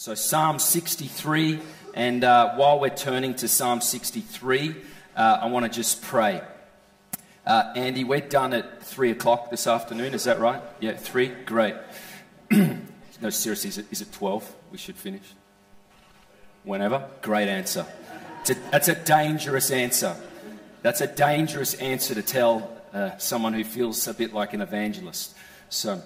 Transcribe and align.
So, 0.00 0.14
Psalm 0.14 0.60
63, 0.60 1.58
and 1.92 2.22
uh, 2.22 2.54
while 2.54 2.78
we're 2.78 2.88
turning 2.88 3.34
to 3.34 3.48
Psalm 3.48 3.80
63, 3.80 4.76
uh, 5.16 5.38
I 5.42 5.46
want 5.48 5.64
to 5.64 5.68
just 5.68 6.02
pray. 6.02 6.40
Uh, 7.44 7.72
Andy, 7.74 8.04
we're 8.04 8.20
done 8.20 8.52
at 8.52 8.80
3 8.80 9.10
o'clock 9.10 9.50
this 9.50 9.66
afternoon, 9.66 10.14
is 10.14 10.22
that 10.22 10.38
right? 10.38 10.62
Yeah, 10.78 10.92
3? 10.92 11.26
Great. 11.44 11.74
no, 12.52 13.30
seriously, 13.30 13.70
is 13.70 13.78
it, 13.78 13.86
is 13.90 14.00
it 14.00 14.12
12? 14.12 14.54
We 14.70 14.78
should 14.78 14.94
finish. 14.94 15.34
Whenever? 16.62 17.04
Great 17.20 17.48
answer. 17.48 17.84
A, 18.48 18.54
that's 18.70 18.86
a 18.86 18.94
dangerous 18.94 19.72
answer. 19.72 20.14
That's 20.82 21.00
a 21.00 21.08
dangerous 21.08 21.74
answer 21.74 22.14
to 22.14 22.22
tell 22.22 22.70
uh, 22.94 23.16
someone 23.16 23.52
who 23.52 23.64
feels 23.64 24.06
a 24.06 24.14
bit 24.14 24.32
like 24.32 24.54
an 24.54 24.60
evangelist. 24.60 25.34
So, 25.70 26.00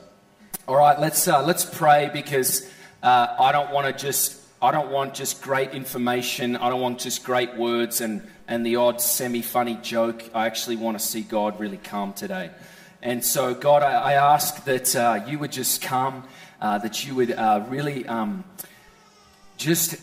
all 0.67 0.77
right, 0.77 0.99
let's, 0.99 1.29
uh, 1.29 1.45
let's 1.45 1.67
pray 1.67 2.09
because 2.11 2.73
uh, 3.03 3.35
I 3.39 3.53
don't 3.53 3.73
want 3.73 3.87
to 3.87 3.93
just 3.93 4.39
I 4.63 4.71
don't 4.71 4.93
want 4.93 5.15
just 5.15 5.43
great 5.43 5.73
information. 5.73 6.55
I 6.55 6.69
don't 6.71 6.81
want 6.81 7.01
just 7.01 7.25
great 7.25 7.57
words 7.57 8.01
and, 8.01 8.23
and 8.47 8.65
the 8.65 8.77
odd 8.77 9.01
semi 9.01 9.43
funny 9.43 9.77
joke. 9.83 10.23
I 10.33 10.47
actually 10.47 10.77
want 10.77 10.97
to 11.01 11.05
see 11.05 11.23
God 11.23 11.59
really 11.59 11.79
come 11.79 12.13
today. 12.13 12.53
And 13.03 13.25
so, 13.25 13.55
God, 13.55 13.83
I, 13.83 13.91
I 13.91 14.13
ask 14.13 14.63
that 14.67 14.95
uh, 14.95 15.25
you 15.27 15.41
would 15.41 15.51
just 15.51 15.83
come, 15.83 16.23
uh, 16.61 16.79
that 16.79 17.05
you 17.05 17.17
would 17.17 17.33
uh, 17.33 17.65
really 17.69 18.07
um, 18.07 18.45
just 19.57 19.97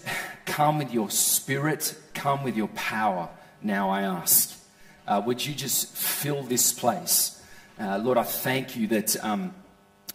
come 0.46 0.78
with 0.78 0.94
your 0.94 1.10
spirit, 1.10 1.96
come 2.14 2.44
with 2.44 2.58
your 2.58 2.68
power. 2.70 3.30
Now, 3.62 3.90
I 3.90 4.02
ask. 4.02 4.62
Uh, 5.08 5.22
would 5.26 5.46
you 5.46 5.56
just 5.56 5.96
fill 5.96 6.44
this 6.44 6.74
place? 6.74 7.42
Uh, 7.80 7.98
Lord, 7.98 8.18
I 8.18 8.24
thank 8.24 8.76
you 8.76 8.88
that. 8.88 9.24
Um, 9.24 9.54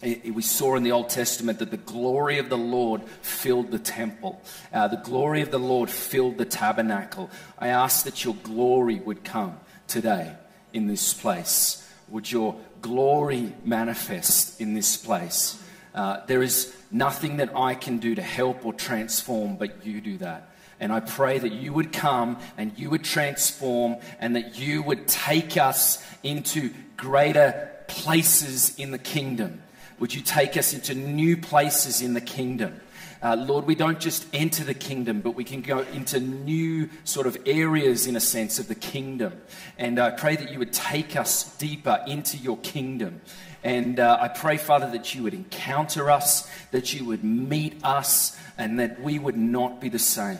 we 0.05 0.41
saw 0.41 0.75
in 0.75 0.83
the 0.83 0.91
Old 0.91 1.09
Testament 1.09 1.59
that 1.59 1.71
the 1.71 1.77
glory 1.77 2.37
of 2.37 2.49
the 2.49 2.57
Lord 2.57 3.03
filled 3.21 3.71
the 3.71 3.79
temple. 3.79 4.41
Uh, 4.71 4.87
the 4.87 4.97
glory 4.97 5.41
of 5.41 5.51
the 5.51 5.59
Lord 5.59 5.89
filled 5.89 6.37
the 6.37 6.45
tabernacle. 6.45 7.29
I 7.57 7.69
ask 7.69 8.05
that 8.05 8.23
your 8.23 8.35
glory 8.35 8.99
would 8.99 9.23
come 9.23 9.59
today 9.87 10.35
in 10.73 10.87
this 10.87 11.13
place. 11.13 11.89
Would 12.09 12.31
your 12.31 12.55
glory 12.81 13.53
manifest 13.63 14.61
in 14.61 14.75
this 14.75 14.95
place? 14.95 15.61
Uh, 15.93 16.23
there 16.27 16.43
is 16.43 16.75
nothing 16.91 17.37
that 17.37 17.55
I 17.55 17.73
can 17.73 17.97
do 17.97 18.13
to 18.15 18.21
help 18.21 18.65
or 18.65 18.73
transform, 18.73 19.55
but 19.55 19.85
you 19.85 20.01
do 20.01 20.17
that. 20.19 20.49
And 20.79 20.91
I 20.91 20.99
pray 20.99 21.39
that 21.39 21.53
you 21.53 21.73
would 21.73 21.93
come 21.93 22.37
and 22.57 22.77
you 22.77 22.89
would 22.89 23.03
transform 23.03 23.95
and 24.19 24.35
that 24.35 24.59
you 24.59 24.83
would 24.83 25.07
take 25.07 25.57
us 25.57 26.05
into 26.21 26.71
greater 26.97 27.71
places 27.87 28.77
in 28.77 28.91
the 28.91 28.99
kingdom 28.99 29.61
would 29.99 30.13
you 30.13 30.21
take 30.21 30.57
us 30.57 30.73
into 30.73 30.93
new 30.93 31.37
places 31.37 32.01
in 32.01 32.13
the 32.13 32.21
kingdom? 32.21 32.79
Uh, 33.21 33.35
Lord, 33.35 33.65
we 33.65 33.75
don't 33.75 33.99
just 33.99 34.27
enter 34.33 34.63
the 34.63 34.73
kingdom, 34.73 35.21
but 35.21 35.31
we 35.31 35.43
can 35.43 35.61
go 35.61 35.79
into 35.93 36.19
new 36.19 36.89
sort 37.05 37.25
of 37.25 37.37
areas, 37.45 38.05
in 38.05 38.15
a 38.15 38.19
sense, 38.19 38.59
of 38.59 38.67
the 38.67 38.75
kingdom. 38.75 39.33
And 39.77 39.97
I 39.97 40.11
pray 40.11 40.35
that 40.35 40.51
you 40.51 40.59
would 40.59 40.73
take 40.73 41.15
us 41.15 41.57
deeper 41.57 42.03
into 42.05 42.37
your 42.37 42.57
kingdom. 42.57 43.21
And 43.63 43.99
uh, 43.99 44.19
I 44.21 44.27
pray, 44.27 44.57
Father, 44.57 44.91
that 44.91 45.15
you 45.15 45.23
would 45.23 45.33
encounter 45.33 46.11
us, 46.11 46.47
that 46.69 46.93
you 46.93 47.05
would 47.05 47.23
meet 47.23 47.83
us, 47.83 48.37
and 48.59 48.79
that 48.79 49.01
we 49.01 49.17
would 49.17 49.37
not 49.37 49.81
be 49.81 49.89
the 49.89 49.97
same. 49.97 50.39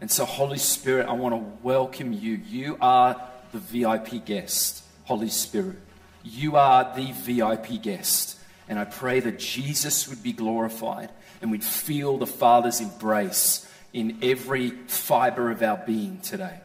And 0.00 0.10
so, 0.10 0.24
Holy 0.24 0.56
Spirit, 0.56 1.08
I 1.08 1.12
want 1.12 1.34
to 1.34 1.44
welcome 1.62 2.12
you. 2.12 2.34
You 2.36 2.78
are 2.80 3.20
the 3.52 3.58
VIP 3.58 4.24
guest, 4.24 4.82
Holy 5.04 5.28
Spirit. 5.28 5.76
You 6.22 6.56
are 6.56 6.94
the 6.94 7.12
VIP 7.12 7.82
guest. 7.82 8.37
And 8.68 8.78
I 8.78 8.84
pray 8.84 9.20
that 9.20 9.38
Jesus 9.38 10.08
would 10.08 10.22
be 10.22 10.32
glorified 10.32 11.10
and 11.40 11.50
we'd 11.50 11.64
feel 11.64 12.18
the 12.18 12.26
Father's 12.26 12.80
embrace 12.80 13.70
in 13.92 14.18
every 14.22 14.70
fiber 14.70 15.50
of 15.50 15.62
our 15.62 15.78
being 15.78 16.20
today. 16.20 16.60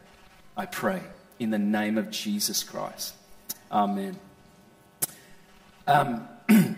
I 0.56 0.66
pray 0.66 1.00
in 1.38 1.50
the 1.50 1.58
name 1.58 1.98
of 1.98 2.10
Jesus 2.10 2.62
Christ. 2.62 3.14
Amen. 3.72 4.18
Um, 5.86 6.28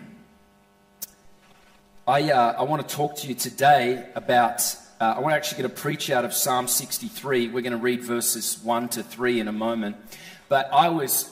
I, 2.07 2.31
uh, 2.31 2.55
I 2.59 2.63
want 2.63 2.87
to 2.87 2.95
talk 2.95 3.17
to 3.17 3.27
you 3.27 3.35
today 3.35 4.05
about, 4.15 4.61
uh, 5.01 5.15
I 5.17 5.19
want 5.19 5.33
to 5.33 5.35
actually 5.35 5.61
get 5.61 5.71
a 5.71 5.75
preach 5.75 6.09
out 6.09 6.23
of 6.23 6.33
Psalm 6.33 6.67
63. 6.67 7.49
We're 7.49 7.61
going 7.61 7.71
to 7.71 7.77
read 7.77 8.01
verses 8.01 8.59
1 8.63 8.89
to 8.89 9.03
3 9.03 9.41
in 9.41 9.47
a 9.49 9.53
moment. 9.53 9.97
But 10.47 10.69
I 10.71 10.87
was 10.89 11.29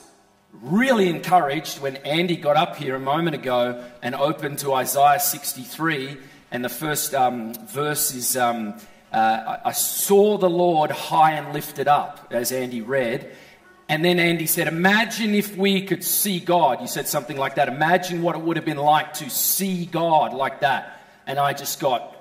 really 0.62 1.08
encouraged 1.08 1.80
when 1.80 1.96
Andy 1.96 2.36
got 2.36 2.56
up 2.56 2.76
here 2.76 2.94
a 2.94 3.00
moment 3.00 3.36
ago 3.36 3.84
and 4.02 4.14
opened 4.14 4.58
to 4.60 4.74
Isaiah 4.74 5.20
63. 5.20 6.16
And 6.50 6.64
the 6.64 6.68
first 6.68 7.14
um, 7.14 7.54
verse 7.66 8.14
is 8.14 8.36
um, 8.36 8.74
uh, 9.12 9.58
I 9.64 9.72
saw 9.72 10.38
the 10.38 10.50
Lord 10.50 10.90
high 10.90 11.32
and 11.32 11.52
lifted 11.52 11.88
up, 11.88 12.28
as 12.30 12.52
Andy 12.52 12.80
read. 12.80 13.30
And 13.88 14.04
then 14.04 14.18
Andy 14.18 14.46
said, 14.46 14.66
Imagine 14.66 15.34
if 15.34 15.56
we 15.56 15.82
could 15.82 16.02
see 16.02 16.40
God. 16.40 16.80
You 16.80 16.86
said 16.86 17.06
something 17.06 17.36
like 17.36 17.54
that. 17.54 17.68
Imagine 17.68 18.22
what 18.22 18.34
it 18.34 18.42
would 18.42 18.56
have 18.56 18.66
been 18.66 18.78
like 18.78 19.14
to 19.14 19.30
see 19.30 19.86
God 19.86 20.34
like 20.34 20.60
that. 20.60 21.00
And 21.26 21.38
I 21.38 21.52
just 21.52 21.80
got 21.80 22.12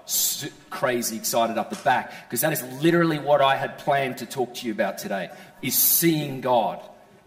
crazy 0.69 1.15
excited 1.17 1.57
up 1.57 1.69
the 1.69 1.75
back 1.77 2.11
because 2.27 2.41
that 2.41 2.53
is 2.53 2.61
literally 2.83 3.17
what 3.17 3.41
I 3.41 3.55
had 3.55 3.79
planned 3.79 4.19
to 4.19 4.25
talk 4.25 4.53
to 4.55 4.67
you 4.67 4.71
about 4.71 4.99
today 4.99 5.29
is 5.61 5.75
seeing 5.75 6.41
God. 6.41 6.81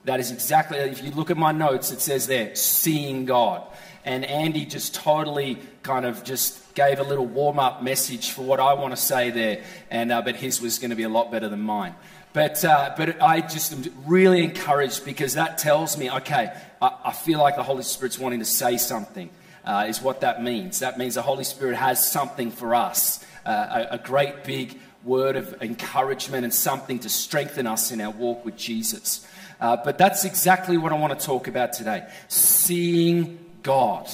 That 0.08 0.20
is 0.20 0.30
exactly, 0.30 0.78
if 0.78 1.04
you 1.04 1.10
look 1.10 1.30
at 1.30 1.36
my 1.36 1.52
notes, 1.52 1.92
it 1.92 2.00
says 2.00 2.26
there, 2.26 2.56
seeing 2.56 3.26
God. 3.26 3.62
And 4.06 4.24
Andy 4.24 4.64
just 4.64 4.94
totally 4.94 5.58
kind 5.82 6.06
of 6.06 6.24
just 6.24 6.74
gave 6.74 6.98
a 6.98 7.02
little 7.02 7.26
warm 7.26 7.58
up 7.58 7.82
message 7.82 8.30
for 8.30 8.40
what 8.40 8.58
I 8.58 8.72
want 8.72 8.94
to 8.94 8.96
say 8.96 9.28
there. 9.28 9.62
And, 9.90 10.10
uh, 10.10 10.22
but 10.22 10.36
his 10.36 10.62
was 10.62 10.78
going 10.78 10.88
to 10.88 10.96
be 10.96 11.02
a 11.02 11.10
lot 11.10 11.30
better 11.30 11.50
than 11.50 11.60
mine. 11.60 11.94
But, 12.32 12.64
uh, 12.64 12.94
but 12.96 13.20
I 13.20 13.42
just 13.42 13.70
am 13.74 13.84
really 14.06 14.42
encouraged 14.42 15.04
because 15.04 15.34
that 15.34 15.58
tells 15.58 15.98
me, 15.98 16.10
okay, 16.10 16.54
I, 16.80 16.90
I 17.04 17.12
feel 17.12 17.38
like 17.38 17.56
the 17.56 17.62
Holy 17.62 17.82
Spirit's 17.82 18.18
wanting 18.18 18.38
to 18.38 18.46
say 18.46 18.78
something, 18.78 19.28
uh, 19.66 19.84
is 19.90 20.00
what 20.00 20.22
that 20.22 20.42
means. 20.42 20.78
That 20.78 20.96
means 20.96 21.16
the 21.16 21.22
Holy 21.22 21.44
Spirit 21.44 21.76
has 21.76 22.02
something 22.02 22.50
for 22.50 22.74
us, 22.74 23.22
uh, 23.44 23.86
a, 23.90 23.96
a 23.96 23.98
great 23.98 24.42
big 24.44 24.80
word 25.04 25.36
of 25.36 25.60
encouragement 25.60 26.44
and 26.44 26.54
something 26.54 26.98
to 27.00 27.10
strengthen 27.10 27.66
us 27.66 27.92
in 27.92 28.00
our 28.00 28.10
walk 28.10 28.42
with 28.46 28.56
Jesus. 28.56 29.26
Uh, 29.60 29.76
but 29.76 29.98
that's 29.98 30.24
exactly 30.24 30.76
what 30.76 30.92
I 30.92 30.96
want 30.96 31.18
to 31.18 31.26
talk 31.26 31.48
about 31.48 31.72
today 31.72 32.08
seeing 32.28 33.38
God. 33.62 34.08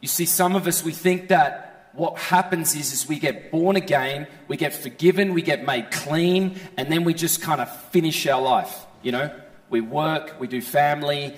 You 0.00 0.08
see, 0.08 0.24
some 0.24 0.56
of 0.56 0.66
us, 0.66 0.84
we 0.84 0.92
think 0.92 1.28
that 1.28 1.90
what 1.92 2.18
happens 2.18 2.74
is, 2.74 2.92
is 2.92 3.08
we 3.08 3.18
get 3.18 3.50
born 3.50 3.76
again, 3.76 4.28
we 4.46 4.56
get 4.56 4.72
forgiven, 4.72 5.34
we 5.34 5.42
get 5.42 5.66
made 5.66 5.90
clean, 5.90 6.58
and 6.76 6.90
then 6.92 7.04
we 7.04 7.12
just 7.12 7.42
kind 7.42 7.60
of 7.60 7.74
finish 7.86 8.26
our 8.26 8.40
life. 8.40 8.86
You 9.02 9.12
know, 9.12 9.34
we 9.68 9.80
work, 9.80 10.36
we 10.38 10.46
do 10.46 10.62
family, 10.62 11.34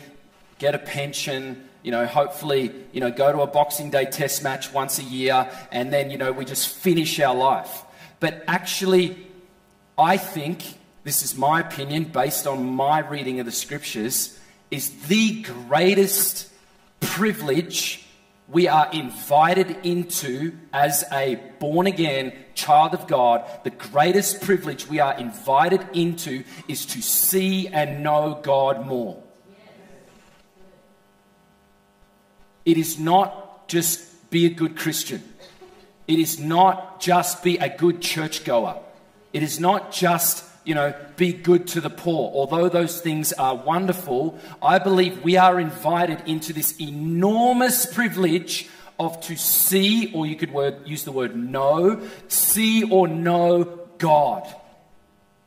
get 0.58 0.74
a 0.74 0.78
pension, 0.78 1.68
you 1.82 1.90
know, 1.90 2.04
hopefully, 2.04 2.72
you 2.92 3.00
know, 3.00 3.10
go 3.10 3.32
to 3.32 3.40
a 3.40 3.46
Boxing 3.46 3.90
Day 3.90 4.04
test 4.04 4.42
match 4.42 4.72
once 4.72 4.98
a 4.98 5.02
year, 5.02 5.50
and 5.72 5.92
then, 5.92 6.10
you 6.10 6.18
know, 6.18 6.30
we 6.30 6.44
just 6.44 6.68
finish 6.68 7.18
our 7.20 7.34
life. 7.34 7.84
But 8.20 8.44
actually, 8.46 9.16
I 9.96 10.18
think 10.18 10.62
this 11.04 11.22
is 11.22 11.36
my 11.36 11.60
opinion 11.60 12.04
based 12.04 12.46
on 12.46 12.64
my 12.64 12.98
reading 12.98 13.40
of 13.40 13.46
the 13.46 13.52
scriptures, 13.52 14.38
is 14.70 14.90
the 15.06 15.42
greatest 15.42 16.48
privilege 17.00 18.06
we 18.48 18.66
are 18.68 18.90
invited 18.92 19.76
into 19.84 20.52
as 20.72 21.04
a 21.12 21.36
born 21.58 21.86
again 21.86 22.32
child 22.54 22.94
of 22.94 23.06
God. 23.06 23.44
The 23.64 23.70
greatest 23.70 24.42
privilege 24.42 24.88
we 24.88 24.98
are 24.98 25.16
invited 25.16 25.86
into 25.92 26.44
is 26.68 26.84
to 26.86 27.00
see 27.00 27.68
and 27.68 28.02
know 28.02 28.40
God 28.42 28.86
more. 28.86 29.22
It 32.64 32.76
is 32.76 32.98
not 32.98 33.68
just 33.68 34.30
be 34.30 34.46
a 34.46 34.50
good 34.50 34.76
Christian. 34.76 35.22
It 36.06 36.18
is 36.18 36.38
not 36.38 37.00
just 37.00 37.42
be 37.42 37.56
a 37.58 37.68
good 37.68 38.02
churchgoer. 38.02 38.80
It 39.32 39.42
is 39.42 39.60
not 39.60 39.92
just 39.92 40.44
you 40.64 40.74
know, 40.74 40.94
be 41.16 41.32
good 41.32 41.66
to 41.68 41.80
the 41.80 41.90
poor. 41.90 42.30
Although 42.34 42.68
those 42.68 43.00
things 43.00 43.32
are 43.32 43.54
wonderful, 43.54 44.38
I 44.62 44.78
believe 44.78 45.22
we 45.22 45.36
are 45.36 45.58
invited 45.58 46.22
into 46.26 46.52
this 46.52 46.78
enormous 46.80 47.86
privilege 47.86 48.68
of 48.98 49.20
to 49.22 49.36
see, 49.36 50.12
or 50.12 50.26
you 50.26 50.36
could 50.36 50.52
word, 50.52 50.86
use 50.86 51.04
the 51.04 51.12
word 51.12 51.34
know, 51.34 52.06
see 52.28 52.84
or 52.84 53.08
know 53.08 53.64
God. 53.96 54.46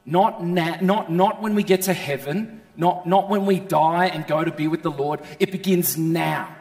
Not, 0.06 0.44
na- 0.44 0.82
not, 0.82 1.12
not 1.12 1.42
when 1.42 1.54
we 1.54 1.64
get 1.64 1.84
to 1.84 1.94
heaven, 1.94 2.62
not, 2.76 3.06
not 3.06 3.30
when 3.30 3.46
we 3.46 3.60
die 3.60 4.08
and 4.08 4.26
go 4.26 4.44
to 4.44 4.52
be 4.52 4.68
with 4.68 4.82
the 4.82 4.92
Lord. 4.92 5.22
It 5.40 5.52
begins 5.52 5.98
now. 5.98 6.56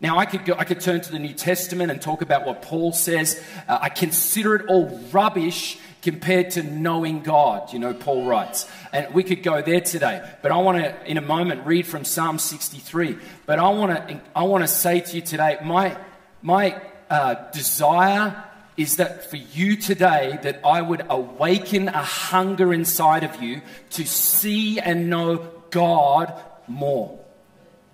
Now, 0.00 0.18
I 0.18 0.26
could, 0.26 0.44
go, 0.44 0.54
I 0.56 0.64
could 0.64 0.80
turn 0.80 1.00
to 1.00 1.10
the 1.10 1.18
New 1.18 1.32
Testament 1.32 1.90
and 1.90 2.00
talk 2.00 2.20
about 2.20 2.46
what 2.46 2.60
Paul 2.60 2.92
says. 2.92 3.42
Uh, 3.66 3.78
I 3.80 3.88
consider 3.88 4.54
it 4.54 4.66
all 4.68 4.88
rubbish 5.10 5.78
compared 6.06 6.50
to 6.52 6.62
knowing 6.62 7.20
God, 7.20 7.72
you 7.72 7.80
know, 7.80 7.92
Paul 7.92 8.26
writes. 8.26 8.70
And 8.92 9.12
we 9.12 9.24
could 9.24 9.42
go 9.42 9.60
there 9.60 9.80
today. 9.80 10.22
But 10.40 10.52
I 10.52 10.58
want 10.58 10.78
to, 10.78 11.10
in 11.10 11.16
a 11.16 11.20
moment, 11.20 11.66
read 11.66 11.84
from 11.84 12.04
Psalm 12.04 12.38
63. 12.38 13.18
But 13.44 13.58
I 13.58 13.68
want 13.70 13.90
to, 13.90 14.20
I 14.32 14.44
want 14.44 14.62
to 14.62 14.68
say 14.68 15.00
to 15.00 15.16
you 15.16 15.20
today, 15.20 15.58
my, 15.64 15.98
my 16.42 16.80
uh, 17.10 17.50
desire 17.50 18.44
is 18.76 18.98
that 18.98 19.28
for 19.28 19.36
you 19.36 19.74
today, 19.74 20.38
that 20.44 20.60
I 20.64 20.80
would 20.80 21.04
awaken 21.10 21.88
a 21.88 22.04
hunger 22.04 22.72
inside 22.72 23.24
of 23.24 23.42
you 23.42 23.62
to 23.90 24.06
see 24.06 24.78
and 24.78 25.10
know 25.10 25.50
God 25.70 26.40
more. 26.68 27.18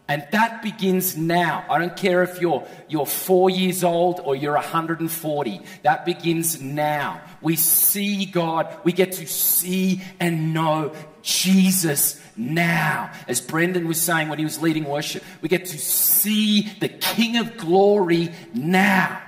And 0.07 0.27
that 0.33 0.63
begins 0.63 1.17
now. 1.17 1.65
I 1.71 1.79
don't 1.79 1.97
care 1.97 2.23
if 2.23 2.43
you're, 2.43 2.67
you're 2.89 3.07
four 3.07 3.49
years 3.49 3.83
old 3.83 4.21
or 4.23 4.37
you're 4.37 4.53
140. 4.53 5.61
That 5.85 6.05
begins 6.05 6.61
now. 6.61 7.23
We 7.43 7.57
see 7.57 8.25
God. 8.25 8.75
We 8.85 8.93
get 8.93 9.13
to 9.13 9.27
see 9.27 10.01
and 10.21 10.55
know 10.55 10.95
Jesus 11.23 12.21
now. 12.37 13.13
As 13.29 13.41
Brendan 13.41 13.89
was 13.89 14.01
saying 14.01 14.29
when 14.29 14.39
he 14.39 14.45
was 14.45 14.63
leading 14.63 14.85
worship, 14.85 15.23
we 15.41 15.49
get 15.49 15.67
to 15.67 15.79
see 15.79 16.63
the 16.81 16.89
King 16.89 17.37
of 17.37 17.57
glory 17.57 18.33
now. 18.55 19.21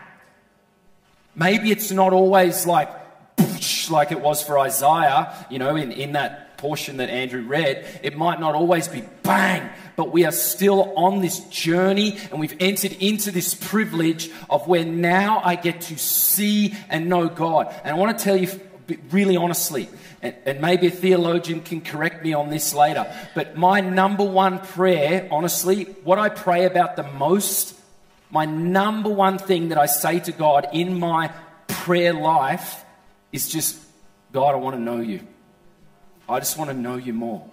Maybe 1.35 1.71
it's 1.71 1.91
not 1.91 2.13
always 2.13 2.67
like, 2.67 2.89
like 3.91 4.13
it 4.13 4.21
was 4.21 4.43
for 4.43 4.59
Isaiah, 4.59 5.47
you 5.51 5.59
know, 5.59 5.77
in, 5.77 5.91
in 5.93 6.13
that 6.13 6.44
portion 6.57 6.99
that 6.99 7.11
Andrew 7.11 7.43
read. 7.43 8.01
It 8.03 8.17
might 8.17 8.41
not 8.41 8.55
always 8.55 8.89
be 8.89 9.03
bang, 9.23 9.69
but 9.97 10.13
we 10.13 10.25
are 10.25 10.33
still 10.33 10.93
on 10.97 11.21
this 11.21 11.41
journey 11.49 12.19
and 12.31 12.41
we've 12.41 12.57
entered 12.61 12.93
into 12.93 13.31
this 13.31 13.55
privilege 13.55 14.31
of 14.49 14.67
where 14.67 14.85
now 14.85 15.41
I 15.45 15.57
get 15.57 15.83
to 15.83 15.99
see 15.99 16.75
and 16.89 17.09
know 17.09 17.29
God. 17.29 17.75
And 17.85 17.95
I 17.95 17.99
want 17.99 18.19
to 18.19 18.25
tell 18.25 18.37
you 18.37 18.49
really 19.11 19.37
honestly, 19.37 19.89
and, 20.23 20.61
maybe 20.61 20.87
a 20.87 20.91
theologian 20.91 21.61
can 21.61 21.81
correct 21.81 22.25
me 22.25 22.33
on 22.33 22.49
this 22.49 22.73
later, 22.75 23.13
but 23.35 23.57
my 23.57 23.81
number 23.81 24.25
one 24.25 24.59
prayer, 24.59 25.29
honestly, 25.31 25.85
what 26.05 26.19
I 26.19 26.31
pray 26.31 26.65
about 26.65 26.97
the 26.97 27.03
most, 27.03 27.79
my 28.31 28.47
number 28.47 29.11
one 29.11 29.39
thing 29.39 29.69
that 29.69 29.79
I 29.79 29.87
say 29.87 30.21
to 30.21 30.33
God 30.33 30.69
in 30.73 30.99
my 30.99 31.31
prayer 31.67 32.15
life 32.15 32.85
is 33.33 33.49
just, 33.49 33.79
God, 34.33 34.55
I 34.55 34.57
want 34.57 34.77
to 34.77 34.81
know 34.81 35.01
you. 35.01 35.21
I 36.29 36.39
just 36.39 36.57
want 36.59 36.71
to 36.71 36.77
know 36.77 36.97
you 36.97 37.13
more. 37.13 37.47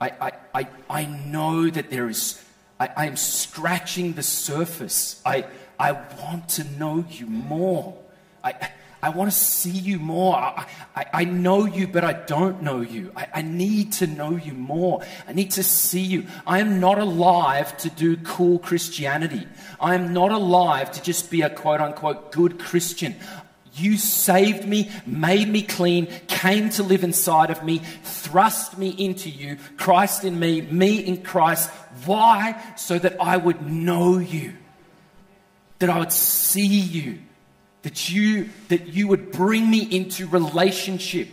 I, 0.00 0.12
I, 0.20 0.32
I, 0.54 0.68
I 0.90 1.04
know 1.06 1.70
that 1.70 1.90
there 1.90 2.08
is, 2.08 2.42
I, 2.78 2.90
I 2.96 3.06
am 3.06 3.16
scratching 3.16 4.12
the 4.12 4.22
surface. 4.22 5.22
I, 5.24 5.46
I 5.78 5.92
want 5.92 6.48
to 6.50 6.64
know 6.64 7.04
you 7.08 7.26
more. 7.26 7.96
I, 8.42 8.54
I 9.04 9.10
want 9.10 9.30
to 9.30 9.36
see 9.36 9.70
you 9.70 9.98
more. 9.98 10.34
I, 10.34 10.66
I, 10.96 11.06
I, 11.12 11.24
know 11.24 11.66
you, 11.66 11.86
but 11.86 12.04
I 12.04 12.14
don't 12.14 12.62
know 12.62 12.80
you. 12.80 13.12
I, 13.14 13.28
I 13.34 13.42
need 13.42 13.92
to 13.94 14.06
know 14.06 14.36
you 14.36 14.54
more. 14.54 15.02
I 15.28 15.34
need 15.34 15.50
to 15.52 15.62
see 15.62 16.00
you. 16.00 16.26
I 16.46 16.60
am 16.60 16.80
not 16.80 16.98
alive 16.98 17.76
to 17.78 17.90
do 17.90 18.16
cool 18.16 18.58
Christianity. 18.58 19.46
I 19.78 19.94
am 19.94 20.14
not 20.14 20.32
alive 20.32 20.90
to 20.92 21.02
just 21.02 21.30
be 21.30 21.42
a 21.42 21.50
quote 21.50 21.82
unquote 21.82 22.32
good 22.32 22.58
Christian. 22.58 23.14
You 23.74 23.96
saved 23.96 24.66
me, 24.66 24.90
made 25.04 25.48
me 25.48 25.62
clean, 25.62 26.06
came 26.28 26.70
to 26.70 26.82
live 26.82 27.02
inside 27.02 27.50
of 27.50 27.64
me, 27.64 27.78
thrust 28.02 28.78
me 28.78 28.90
into 28.90 29.28
you, 29.28 29.58
Christ 29.76 30.24
in 30.24 30.38
me, 30.38 30.60
me 30.60 30.98
in 30.98 31.22
Christ. 31.22 31.70
Why? 32.04 32.62
So 32.76 32.98
that 32.98 33.20
I 33.20 33.36
would 33.36 33.68
know 33.68 34.18
you, 34.18 34.54
that 35.80 35.90
I 35.90 35.98
would 35.98 36.12
see 36.12 36.66
you, 36.66 37.18
that 37.82 38.10
you, 38.10 38.48
that 38.68 38.86
you 38.88 39.08
would 39.08 39.32
bring 39.32 39.68
me 39.68 39.80
into 39.80 40.28
relationship, 40.28 41.28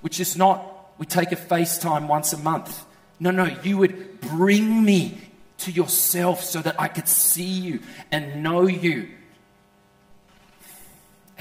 which 0.00 0.18
is 0.18 0.36
not 0.36 0.72
we 0.98 1.06
take 1.06 1.32
a 1.32 1.36
FaceTime 1.36 2.06
once 2.06 2.32
a 2.32 2.38
month. 2.38 2.84
No, 3.18 3.30
no, 3.30 3.44
you 3.64 3.76
would 3.78 4.20
bring 4.20 4.84
me 4.84 5.18
to 5.58 5.70
yourself 5.70 6.44
so 6.44 6.60
that 6.60 6.80
I 6.80 6.88
could 6.88 7.08
see 7.08 7.42
you 7.42 7.80
and 8.10 8.42
know 8.42 8.66
you 8.66 9.08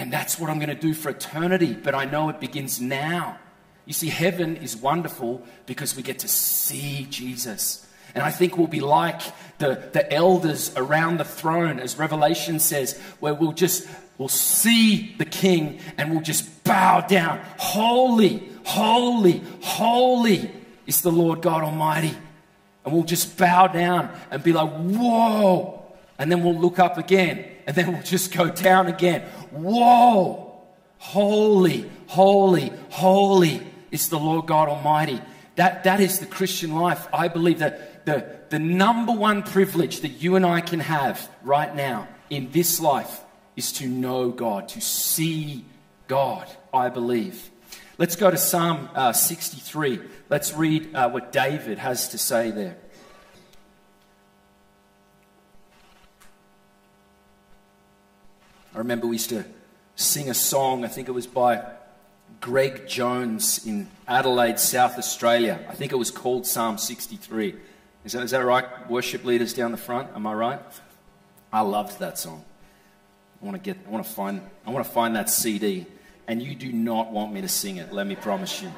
and 0.02 0.12
that's 0.12 0.40
what 0.40 0.50
I'm 0.50 0.58
going 0.58 0.70
to 0.70 0.74
do 0.74 0.96
for 0.96 1.10
eternity. 1.10 1.76
But 1.76 1.94
I 1.94 2.06
know 2.06 2.30
it 2.30 2.40
begins 2.40 2.82
now. 2.82 3.38
You 3.86 3.94
see, 3.94 4.10
heaven 4.10 4.58
is 4.58 4.76
wonderful 4.76 5.44
because 5.68 5.96
we 5.96 6.02
get 6.02 6.18
to 6.20 6.28
see 6.28 7.06
Jesus. 7.08 7.86
And 8.16 8.24
I 8.24 8.32
think 8.32 8.58
we'll 8.58 8.66
be 8.66 8.80
like 8.80 9.22
the, 9.60 9.90
the 9.94 10.12
elders 10.12 10.74
around 10.76 11.18
the 11.18 11.24
throne, 11.24 11.80
as 11.80 12.00
Revelation 12.00 12.60
says, 12.60 13.00
where 13.20 13.36
we'll 13.36 13.52
just 13.52 13.88
we'll 14.18 14.28
see 14.28 15.14
the 15.20 15.26
king 15.26 15.80
and 16.00 16.10
we'll 16.10 16.22
just 16.22 16.64
bow 16.64 17.02
down. 17.02 17.40
Holy, 17.58 18.42
holy, 18.66 19.44
holy 19.62 20.50
is 20.88 21.02
the 21.02 21.12
Lord 21.12 21.44
God 21.44 21.64
Almighty. 21.64 22.18
And 22.84 22.92
we'll 22.92 23.04
just 23.04 23.38
bow 23.38 23.68
down 23.68 24.12
and 24.32 24.42
be 24.42 24.52
like, 24.52 24.72
whoa. 24.72 25.81
And 26.22 26.32
then 26.32 26.44
we'll 26.44 26.54
look 26.54 26.78
up 26.78 27.00
again 27.00 27.44
and 27.66 27.76
then 27.76 27.92
we'll 27.92 28.04
just 28.04 28.32
go 28.32 28.48
down 28.48 28.86
again. 28.86 29.22
Whoa! 29.50 30.56
Holy, 31.00 31.90
holy, 32.06 32.72
holy 32.92 33.60
is 33.90 34.10
the 34.10 34.20
Lord 34.20 34.46
God 34.46 34.70
Almighty. 34.70 35.20
That, 35.56 35.84
that 35.86 36.00
is 36.00 36.20
the 36.20 36.28
Christian 36.28 36.76
life. 36.76 37.08
I 37.12 37.28
believe 37.28 37.58
that 37.58 38.06
the, 38.06 38.36
the 38.50 38.60
number 38.60 39.12
one 39.12 39.42
privilege 39.42 40.02
that 40.02 40.10
you 40.10 40.36
and 40.36 40.46
I 40.46 40.62
can 40.62 40.80
have 40.80 41.28
right 41.42 41.76
now 41.76 42.08
in 42.30 42.52
this 42.52 42.80
life 42.80 43.22
is 43.56 43.72
to 43.74 43.88
know 43.88 44.30
God, 44.30 44.68
to 44.70 44.80
see 44.80 45.66
God, 46.08 46.48
I 46.72 46.90
believe. 46.90 47.50
Let's 47.98 48.16
go 48.16 48.30
to 48.30 48.38
Psalm 48.38 48.90
uh, 48.94 49.12
63. 49.12 50.00
Let's 50.30 50.54
read 50.54 50.94
uh, 50.94 51.10
what 51.10 51.32
David 51.32 51.80
has 51.80 52.10
to 52.10 52.20
say 52.20 52.52
there. 52.52 52.78
I 58.74 58.78
remember 58.78 59.08
we 59.08 59.16
used 59.16 59.30
to 59.30 59.44
sing 59.96 60.30
a 60.30 60.34
song, 60.34 60.86
I 60.86 60.88
think 60.88 61.08
it 61.10 61.12
was 61.12 61.28
by 61.28 61.64
Greg 62.40 62.88
Jones 62.88 63.66
in 63.66 63.88
Adelaide, 64.08 64.60
South 64.60 64.98
Australia. 64.98 65.66
I 65.70 65.74
think 65.74 65.92
it 65.92 65.98
was 65.98 66.10
called 66.10 66.48
Psalm 66.48 66.78
63. 66.78 67.56
Is 68.06 68.14
that, 68.14 68.24
is 68.24 68.32
that 68.32 68.40
right? 68.46 68.90
Worship 68.90 69.26
leaders 69.26 69.54
down 69.54 69.72
the 69.72 69.78
front, 69.78 70.10
am 70.16 70.26
I 70.26 70.34
right? 70.34 70.60
I 71.52 71.62
loved 71.62 72.00
that 72.00 72.18
song. 72.18 72.44
I 73.42 73.46
want 73.46 73.62
to 73.62 73.74
get, 73.74 73.78
I 73.86 73.90
want 73.90 74.06
to 74.06 74.12
find, 74.12 74.42
I 74.66 74.70
want 74.70 74.86
to 74.86 74.92
find 74.92 75.16
that 75.16 75.30
CD. 75.30 75.86
And 76.28 76.42
you 76.42 76.56
do 76.56 76.72
not 76.72 77.12
want 77.12 77.34
me 77.34 77.42
to 77.42 77.50
sing 77.50 77.78
it, 77.78 77.92
let 77.92 78.08
me 78.08 78.16
promise 78.16 78.62
you. 78.62 78.72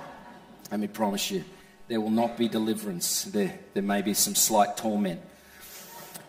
Let 0.71 0.79
me 0.79 0.87
promise 0.87 1.29
you. 1.29 1.43
There 1.87 2.01
will 2.01 2.09
not 2.09 2.37
be 2.37 2.47
deliverance. 2.47 3.25
There, 3.25 3.59
there 3.73 3.83
may 3.83 4.01
be 4.01 4.13
some 4.13 4.33
slight 4.33 4.75
torment. 4.75 5.21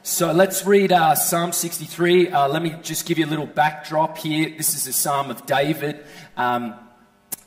So 0.07 0.33
let's 0.33 0.67
read 0.67 0.93
uh, 0.93 1.15
Psalm 1.15 1.53
63. 1.53 2.29
Uh, 2.29 2.47
let 2.49 2.61
me 2.61 2.77
just 2.83 3.07
give 3.07 3.17
you 3.17 3.25
a 3.25 3.27
little 3.27 3.47
backdrop 3.47 4.19
here. 4.19 4.53
This 4.55 4.75
is 4.75 4.87
a 4.87 4.93
Psalm 4.93 5.31
of 5.31 5.47
David. 5.47 6.05
Um, 6.37 6.75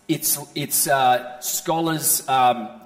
it's 0.08 0.40
it's 0.56 0.88
uh, 0.88 1.40
scholars 1.40 2.28
um, 2.28 2.82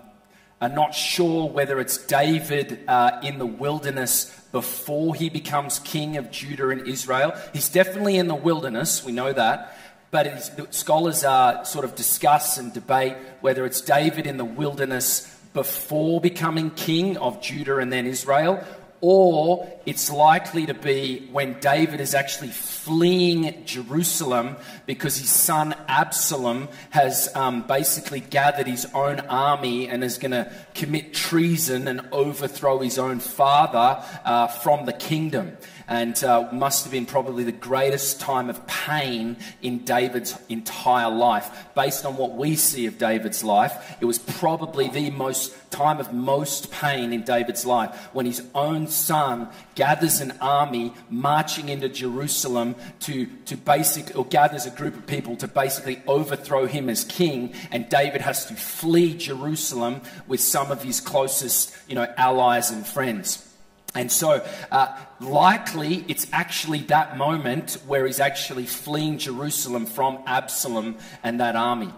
are 0.60 0.68
not 0.68 0.94
sure 0.94 1.48
whether 1.48 1.80
it's 1.80 2.06
David 2.06 2.82
uh, 2.86 3.22
in 3.24 3.38
the 3.38 3.46
wilderness 3.46 4.38
before 4.52 5.16
he 5.16 5.30
becomes 5.30 5.80
king 5.80 6.18
of 6.18 6.32
Judah 6.32 6.68
and 6.68 6.86
Israel. 6.86 7.34
He's 7.54 7.70
definitely 7.70 8.18
in 8.18 8.28
the 8.28 8.36
wilderness. 8.36 9.06
We 9.06 9.14
know 9.14 9.32
that. 9.32 9.78
But 10.12 10.74
scholars 10.76 11.24
are 11.24 11.64
sort 11.64 11.86
of 11.86 11.96
discuss 11.96 12.58
and 12.58 12.74
debate 12.74 13.16
whether 13.40 13.66
it's 13.66 13.80
David 13.80 14.28
in 14.28 14.36
the 14.36 14.44
wilderness 14.44 15.34
before 15.54 16.22
becoming 16.22 16.72
king 16.72 17.18
of 17.18 17.42
Judah 17.42 17.78
and 17.78 17.92
then 17.92 18.06
Israel, 18.06 18.64
or 19.02 19.68
it's 19.88 20.12
likely 20.12 20.68
to 20.68 20.76
be 20.76 21.28
when 21.32 21.60
David 21.60 22.00
is 22.00 22.14
actually 22.14 22.50
fleeing 22.50 23.66
Jerusalem 23.66 24.56
because 24.86 25.18
his 25.18 25.30
son 25.30 25.76
Absalom 25.88 26.70
has 26.92 27.30
um, 27.36 27.64
basically 27.64 28.20
gathered 28.20 28.68
his 28.68 28.86
own 28.94 29.20
army 29.22 29.88
and 29.88 30.04
is 30.04 30.20
going 30.20 30.32
to 30.32 30.52
commit 30.76 31.14
treason 31.14 31.88
and 31.88 32.08
overthrow 32.12 32.80
his 32.80 33.00
own 33.00 33.20
father 33.20 34.04
uh, 34.24 34.48
from 34.48 34.86
the 34.86 34.94
kingdom 34.94 35.58
and 35.88 36.24
uh, 36.24 36.48
must 36.54 36.86
have 36.86 36.92
been 36.92 37.06
probably 37.06 37.44
the 37.44 37.52
greatest 37.52 38.22
time 38.22 38.50
of 38.50 38.66
pain 38.66 39.36
in 39.62 39.80
David's 39.80 40.40
entire 40.48 41.10
life. 41.10 41.68
Based 41.76 42.06
on 42.06 42.16
what 42.16 42.38
we 42.38 42.56
see 42.56 42.86
of 42.86 42.98
David's 42.98 43.44
life, 43.44 43.98
it 44.00 44.06
was 44.06 44.18
probably 44.18 44.88
the 44.88 45.10
most 45.10 45.54
time 45.70 46.00
of 46.00 46.14
most 46.14 46.72
pain 46.72 47.12
in 47.12 47.24
David's 47.24 47.66
life 47.66 48.10
when 48.14 48.26
his 48.26 48.42
own 48.56 48.88
son 48.92 49.50
gathers 49.76 50.22
an 50.22 50.34
army 50.42 50.94
marching 51.10 51.70
into 51.70 51.90
Jerusalem 51.90 52.76
to, 53.02 53.26
to 53.46 53.58
basic 53.58 54.18
or 54.18 54.26
gathers 54.26 54.66
a 54.66 54.72
group 54.72 54.96
of 54.96 55.08
people 55.08 55.36
to 55.38 55.48
basically 55.48 56.02
overthrow 56.08 56.68
him 56.68 56.90
as 56.90 57.04
king, 57.04 57.54
and 57.72 57.90
David 57.90 58.22
has 58.22 58.46
to 58.48 58.56
flee 58.56 59.16
Jerusalem 59.16 60.02
with 60.28 60.40
some 60.40 60.72
of 60.72 60.84
his 60.84 61.02
closest, 61.02 61.76
you 61.88 61.96
know, 61.96 62.08
allies 62.18 62.72
and 62.72 62.86
friends. 62.86 63.48
And 63.94 64.12
so, 64.12 64.46
uh, 64.72 64.98
likely, 65.20 66.06
it's 66.08 66.28
actually 66.32 66.80
that 66.84 67.18
moment 67.18 67.74
where 67.86 68.06
he's 68.06 68.22
actually 68.22 68.66
fleeing 68.66 69.18
Jerusalem 69.18 69.86
from 69.86 70.20
Absalom 70.26 70.98
and 71.24 71.40
that 71.42 71.58
army. 71.58 71.94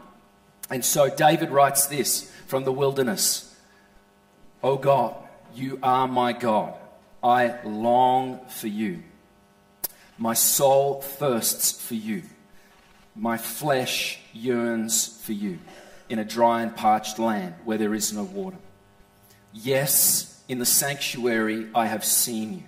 And 0.72 0.84
so, 0.84 1.10
David 1.10 1.52
writes 1.52 1.86
this 1.86 2.32
from 2.48 2.64
the 2.64 2.72
wilderness 2.72 3.54
O 4.64 4.78
God, 4.78 5.16
you 5.54 5.78
are 5.84 6.08
my 6.08 6.32
God. 6.32 6.74
I 7.24 7.60
long 7.64 8.46
for 8.48 8.68
you. 8.68 9.04
My 10.18 10.34
soul 10.34 11.02
thirsts 11.02 11.72
for 11.72 11.96
you. 11.96 12.24
My 13.16 13.38
flesh 13.38 14.20
yearns 14.34 15.22
for 15.24 15.34
you 15.34 15.60
in 16.10 16.20
a 16.20 16.26
dry 16.26 16.62
and 16.62 16.76
parched 16.76 17.18
land 17.20 17.56
where 17.64 17.78
there 17.78 17.94
is 17.94 18.12
no 18.12 18.24
water. 18.24 18.58
Yes, 19.54 20.44
in 20.48 20.60
the 20.60 20.66
sanctuary 20.66 21.68
I 21.74 21.86
have 21.86 22.04
seen 22.04 22.54
you 22.54 22.64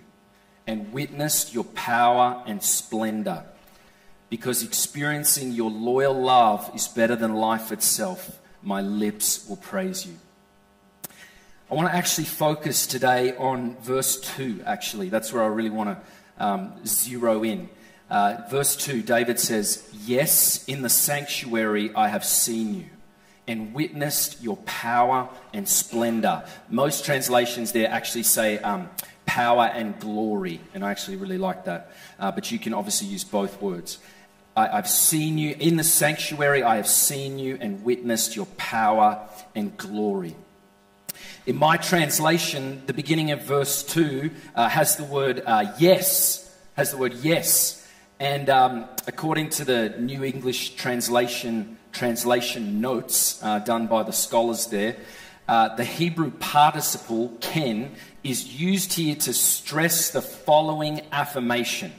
and 0.67 0.93
witnessed 0.93 1.53
your 1.53 1.63
power 1.63 2.41
and 2.47 2.63
splendor, 2.63 3.43
because 4.29 4.63
experiencing 4.63 5.51
your 5.51 5.69
loyal 5.69 6.13
love 6.13 6.71
is 6.74 6.88
better 6.88 7.15
than 7.15 7.35
life 7.35 7.71
itself. 7.71 8.39
My 8.63 8.81
lips 8.81 9.47
will 9.47 9.57
praise 9.57 10.07
you. 10.07 10.15
I 11.69 11.74
want 11.74 11.89
to 11.89 11.95
actually 11.95 12.25
focus 12.25 12.86
today 12.86 13.36
on 13.38 13.75
verse 13.77 14.22
2, 14.36 14.62
actually. 14.67 15.10
That's 15.10 15.34
where 15.34 15.41
I 15.41 15.48
really 15.48 15.72
want 15.72 15.98
to 15.98 16.45
um, 16.45 16.86
zero 16.86 17.43
in. 17.43 17.69
Uh, 18.07 18.38
verse 18.51 18.75
2, 18.75 19.01
David 19.01 19.39
says, 19.39 19.89
Yes, 20.05 20.63
in 20.65 20.84
the 20.84 20.89
sanctuary 20.89 21.91
I 21.95 22.10
have 22.10 22.24
seen 22.24 22.75
you 22.75 22.86
and 23.48 23.74
witnessed 23.74 24.43
your 24.43 24.57
power 24.57 25.27
and 25.55 25.67
splendor. 25.67 26.45
Most 26.69 27.03
translations 27.03 27.72
there 27.72 27.89
actually 27.89 28.24
say 28.24 28.60
um, 28.60 28.88
power 29.25 29.65
and 29.65 30.00
glory, 30.00 30.62
and 30.75 30.86
I 30.86 30.91
actually 30.91 31.17
really 31.17 31.39
like 31.39 31.65
that. 31.65 31.91
Uh, 32.19 32.31
but 32.31 32.51
you 32.51 32.60
can 32.60 32.75
obviously 32.75 33.07
use 33.07 33.24
both 33.24 33.60
words. 33.60 33.98
I, 34.55 34.67
I've 34.67 34.89
seen 34.89 35.39
you 35.39 35.55
in 35.60 35.77
the 35.77 35.84
sanctuary, 35.84 36.62
I 36.62 36.75
have 36.75 36.88
seen 36.88 37.39
you 37.39 37.57
and 37.60 37.84
witnessed 37.84 38.36
your 38.36 38.45
power 38.57 39.27
and 39.55 39.75
glory. 39.77 40.36
In 41.46 41.58
my 41.58 41.78
translation, 41.78 42.82
the 42.88 42.94
beginning 42.94 43.30
of 43.30 43.44
verse 43.44 43.84
2 43.84 44.32
uh, 44.56 44.68
has 44.68 44.96
the 44.96 45.04
word 45.04 45.44
uh, 45.46 45.75
yes, 45.78 46.52
has 46.74 46.90
the 46.90 46.98
word 46.98 47.14
yes. 47.22 47.88
And 48.20 48.50
um, 48.50 48.86
according 49.06 49.50
to 49.50 49.64
the 49.64 49.90
New 50.00 50.24
English 50.24 50.74
translation, 50.74 51.78
translation 51.92 52.82
notes 52.82 53.44
uh, 53.44 53.60
done 53.60 53.86
by 53.86 54.02
the 54.02 54.12
scholars 54.12 54.66
there, 54.66 54.96
uh, 55.48 55.75
the 55.75 55.84
Hebrew 55.84 56.32
participle 56.32 57.32
ken 57.42 57.92
is 58.24 58.60
used 58.60 58.94
here 58.94 59.14
to 59.14 59.32
stress 59.32 60.10
the 60.10 60.24
following 60.24 61.02
affirmation. 61.12 61.92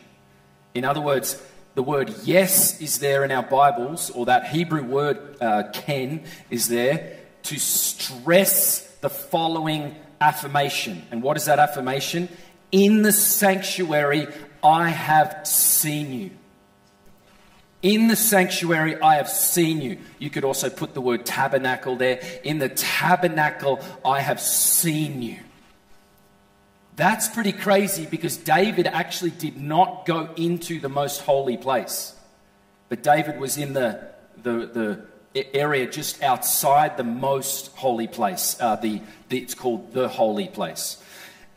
In 0.75 0.85
other 0.85 1.01
words, 1.01 1.41
the 1.77 1.85
word 1.85 2.13
yes 2.25 2.81
is 2.81 2.99
there 2.99 3.23
in 3.23 3.31
our 3.31 3.45
Bibles, 3.45 4.11
or 4.11 4.27
that 4.27 4.49
Hebrew 4.49 4.83
word 4.83 5.41
uh, 5.41 5.71
ken 5.73 6.25
is 6.51 6.67
there 6.67 7.17
to 7.45 7.61
stress 7.61 8.87
the 9.07 9.11
following 9.11 9.95
affirmation. 10.21 11.01
And 11.13 11.23
what 11.23 11.37
is 11.37 11.45
that 11.45 11.61
affirmation? 11.61 12.29
In 12.73 13.03
the 13.03 13.13
sanctuary, 13.13 14.27
I 14.65 14.89
have 14.89 15.47
seen 15.47 16.13
you. 16.13 16.31
In 17.83 18.09
the 18.09 18.17
sanctuary, 18.17 19.01
I 19.01 19.15
have 19.15 19.29
seen 19.29 19.81
you. 19.81 19.99
You 20.19 20.29
could 20.29 20.43
also 20.43 20.71
put 20.71 20.93
the 20.93 21.01
word 21.01 21.25
tabernacle 21.25 21.95
there. 21.95 22.21
In 22.43 22.59
the 22.59 22.69
tabernacle, 22.69 23.79
I 24.05 24.23
have 24.23 24.41
seen 24.41 25.23
you. 25.23 25.39
That's 26.97 27.29
pretty 27.29 27.53
crazy 27.53 28.07
because 28.07 28.37
David 28.37 28.89
actually 28.89 29.31
did 29.31 29.57
not 29.57 30.05
go 30.05 30.31
into 30.35 30.81
the 30.81 30.89
most 30.89 31.21
holy 31.21 31.57
place. 31.57 32.13
But 32.89 33.05
David 33.05 33.39
was 33.39 33.57
in 33.57 33.73
the, 33.73 34.01
the, 34.43 34.67
the 34.67 35.07
area 35.55 35.87
just 35.87 36.23
outside 36.23 36.97
the 36.97 37.05
most 37.05 37.75
holy 37.77 38.07
place. 38.07 38.57
Uh, 38.61 38.77
the, 38.77 39.01
the, 39.29 39.39
it's 39.39 39.55
called 39.55 39.93
the 39.93 40.09
holy 40.09 40.49
place. 40.49 41.03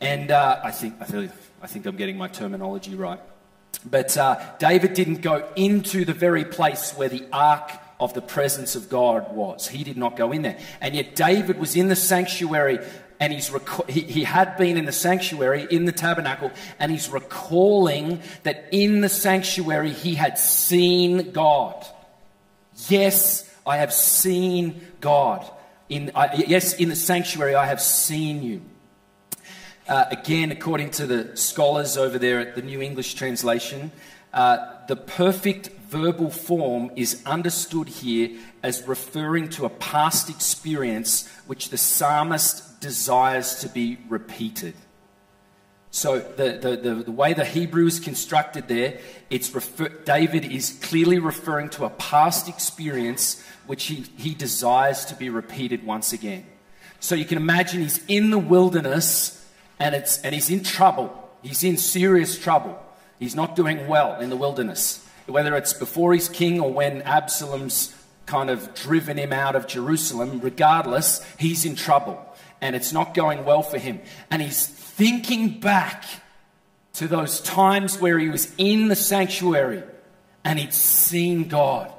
And 0.00 0.30
uh, 0.30 0.60
I, 0.62 0.70
think, 0.70 0.94
I, 1.00 1.04
feel, 1.04 1.28
I 1.62 1.66
think 1.66 1.86
I'm 1.86 1.96
getting 1.96 2.16
my 2.16 2.28
terminology 2.28 2.94
right. 2.94 3.20
But 3.84 4.16
uh, 4.16 4.40
David 4.58 4.94
didn't 4.94 5.22
go 5.22 5.48
into 5.56 6.04
the 6.04 6.12
very 6.12 6.44
place 6.44 6.92
where 6.92 7.08
the 7.08 7.24
ark 7.32 7.70
of 7.98 8.14
the 8.14 8.22
presence 8.22 8.74
of 8.76 8.88
God 8.88 9.34
was. 9.34 9.68
He 9.68 9.84
did 9.84 9.96
not 9.96 10.16
go 10.16 10.32
in 10.32 10.42
there. 10.42 10.58
And 10.80 10.94
yet 10.94 11.14
David 11.14 11.58
was 11.58 11.76
in 11.76 11.88
the 11.88 11.96
sanctuary 11.96 12.78
and 13.20 13.32
he's 13.32 13.50
rec- 13.50 13.88
he, 13.88 14.00
he 14.00 14.24
had 14.24 14.56
been 14.56 14.78
in 14.78 14.86
the 14.86 14.92
sanctuary 14.92 15.66
in 15.70 15.84
the 15.84 15.92
tabernacle 15.92 16.50
and 16.78 16.90
he's 16.90 17.10
recalling 17.10 18.22
that 18.42 18.68
in 18.72 19.02
the 19.02 19.10
sanctuary 19.10 19.92
he 19.92 20.14
had 20.14 20.38
seen 20.38 21.30
God. 21.32 21.86
Yes, 22.88 23.49
I 23.70 23.76
have 23.76 23.92
seen 23.92 24.80
God. 25.00 25.48
In, 25.88 26.10
I, 26.12 26.42
yes, 26.48 26.74
in 26.74 26.88
the 26.88 26.96
sanctuary 26.96 27.54
I 27.54 27.66
have 27.66 27.80
seen 27.80 28.42
you. 28.42 28.62
Uh, 29.88 30.06
again, 30.10 30.50
according 30.50 30.90
to 30.90 31.06
the 31.06 31.36
scholars 31.36 31.96
over 31.96 32.18
there 32.18 32.40
at 32.40 32.56
the 32.56 32.62
New 32.62 32.82
English 32.82 33.14
Translation, 33.14 33.92
uh, 34.34 34.56
the 34.88 34.96
perfect 34.96 35.68
verbal 35.88 36.30
form 36.30 36.90
is 36.96 37.22
understood 37.24 37.88
here 37.88 38.36
as 38.60 38.82
referring 38.88 39.48
to 39.50 39.66
a 39.66 39.70
past 39.70 40.28
experience 40.28 41.28
which 41.46 41.70
the 41.70 41.78
psalmist 41.78 42.80
desires 42.80 43.60
to 43.60 43.68
be 43.68 43.98
repeated. 44.08 44.74
So 45.90 46.20
the, 46.20 46.52
the, 46.52 46.76
the, 46.76 46.94
the, 47.04 47.12
way 47.12 47.34
the 47.34 47.44
Hebrew 47.44 47.86
is 47.86 47.98
constructed 47.98 48.68
there, 48.68 48.98
it's 49.28 49.52
refer, 49.52 49.88
David 49.88 50.44
is 50.44 50.78
clearly 50.82 51.18
referring 51.18 51.68
to 51.70 51.84
a 51.84 51.90
past 51.90 52.48
experience 52.48 53.44
which 53.66 53.86
he, 53.86 54.04
he 54.16 54.34
desires 54.34 55.04
to 55.06 55.14
be 55.14 55.30
repeated 55.30 55.84
once 55.84 56.12
again. 56.12 56.46
So 57.00 57.14
you 57.14 57.24
can 57.24 57.38
imagine 57.38 57.80
he's 57.82 58.04
in 58.06 58.30
the 58.30 58.38
wilderness 58.38 59.36
and, 59.80 59.94
it's, 59.94 60.18
and 60.22 60.34
he's 60.34 60.50
in 60.50 60.62
trouble. 60.62 61.28
He's 61.42 61.64
in 61.64 61.76
serious 61.76 62.38
trouble. 62.38 62.80
He's 63.18 63.34
not 63.34 63.56
doing 63.56 63.88
well 63.88 64.20
in 64.20 64.30
the 64.30 64.36
wilderness. 64.36 65.04
Whether 65.26 65.56
it's 65.56 65.72
before 65.72 66.12
he's 66.12 66.28
king 66.28 66.60
or 66.60 66.72
when 66.72 67.02
Absalom's 67.02 67.96
kind 68.26 68.48
of 68.48 68.74
driven 68.74 69.16
him 69.16 69.32
out 69.32 69.56
of 69.56 69.66
Jerusalem, 69.66 70.40
regardless, 70.40 71.24
he's 71.36 71.64
in 71.64 71.74
trouble. 71.74 72.24
And 72.60 72.76
it's 72.76 72.92
not 72.92 73.14
going 73.14 73.44
well 73.44 73.62
for 73.62 73.78
him. 73.78 74.00
And 74.30 74.40
he's 74.40 74.68
thinking 75.00 75.58
back 75.60 76.04
to 76.92 77.08
those 77.08 77.40
times 77.40 77.98
where 77.98 78.18
he 78.18 78.28
was 78.28 78.52
in 78.58 78.88
the 78.88 78.94
sanctuary 78.94 79.82
and 80.44 80.58
he'd 80.58 80.74
seen 80.74 81.48
God. 81.48 81.90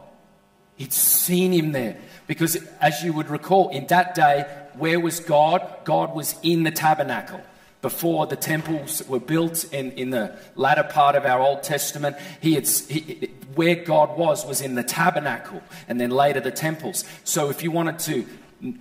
He'd 0.75 0.93
seen 0.93 1.51
him 1.51 1.71
there. 1.71 1.97
Because 2.27 2.57
as 2.79 3.03
you 3.03 3.11
would 3.13 3.31
recall, 3.31 3.69
in 3.69 3.87
that 3.87 4.13
day, 4.13 4.45
where 4.75 4.99
was 4.99 5.19
God? 5.19 5.67
God 5.83 6.13
was 6.13 6.35
in 6.43 6.61
the 6.61 6.69
tabernacle 6.69 7.41
before 7.81 8.27
the 8.27 8.35
temples 8.35 9.01
were 9.07 9.19
built 9.19 9.63
in, 9.73 9.93
in 9.93 10.11
the 10.11 10.37
latter 10.55 10.83
part 10.83 11.15
of 11.15 11.25
our 11.25 11.41
Old 11.41 11.63
Testament, 11.63 12.15
he 12.39 12.53
had, 12.53 12.67
he, 12.67 13.31
where 13.55 13.73
God 13.73 14.15
was 14.15 14.45
was 14.45 14.61
in 14.61 14.75
the 14.75 14.83
tabernacle 14.83 15.63
and 15.87 15.99
then 15.99 16.11
later 16.11 16.39
the 16.39 16.51
temples. 16.51 17.03
So 17.23 17.49
if 17.49 17.63
you 17.63 17.71
wanted 17.71 17.97
to, 17.99 18.27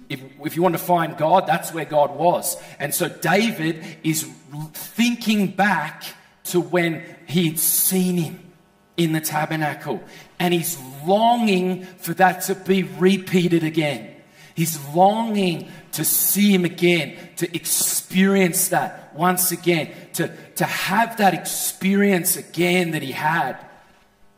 if, 0.08 0.22
if 0.44 0.56
you 0.56 0.62
want 0.62 0.74
to 0.74 0.82
find 0.82 1.16
God, 1.16 1.46
that's 1.46 1.72
where 1.72 1.84
God 1.84 2.14
was. 2.16 2.56
And 2.78 2.94
so 2.94 3.08
David 3.08 3.84
is 4.02 4.24
thinking 4.72 5.48
back 5.48 6.04
to 6.44 6.60
when 6.60 7.04
he'd 7.26 7.58
seen 7.58 8.16
him 8.16 8.52
in 8.96 9.12
the 9.12 9.20
tabernacle 9.20 10.02
and 10.38 10.52
he's 10.52 10.78
longing 11.06 11.84
for 11.84 12.12
that 12.14 12.42
to 12.42 12.54
be 12.54 12.82
repeated 12.82 13.64
again. 13.64 14.16
He's 14.54 14.78
longing 14.88 15.70
to 15.92 16.04
see 16.04 16.52
him 16.52 16.64
again, 16.64 17.16
to 17.36 17.54
experience 17.54 18.68
that 18.68 19.14
once 19.14 19.52
again, 19.52 19.92
to, 20.14 20.34
to 20.56 20.64
have 20.64 21.16
that 21.16 21.34
experience 21.34 22.36
again 22.36 22.90
that 22.90 23.02
he 23.02 23.12
had 23.12 23.56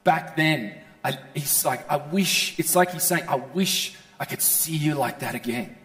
back 0.05 0.37
then. 0.37 0.79
I, 1.05 1.19
he's 1.35 1.65
like, 1.65 1.91
I 1.91 1.97
wish, 1.97 2.59
it's 2.59 2.77
like 2.77 2.93
he's 2.93 3.03
saying, 3.03 3.25
I 3.29 3.37
wish 3.37 3.97
I 4.23 4.25
could 4.25 4.41
see 4.41 4.77
you 4.77 4.95
like 4.95 5.19
that 5.19 5.35
again. 5.35 5.77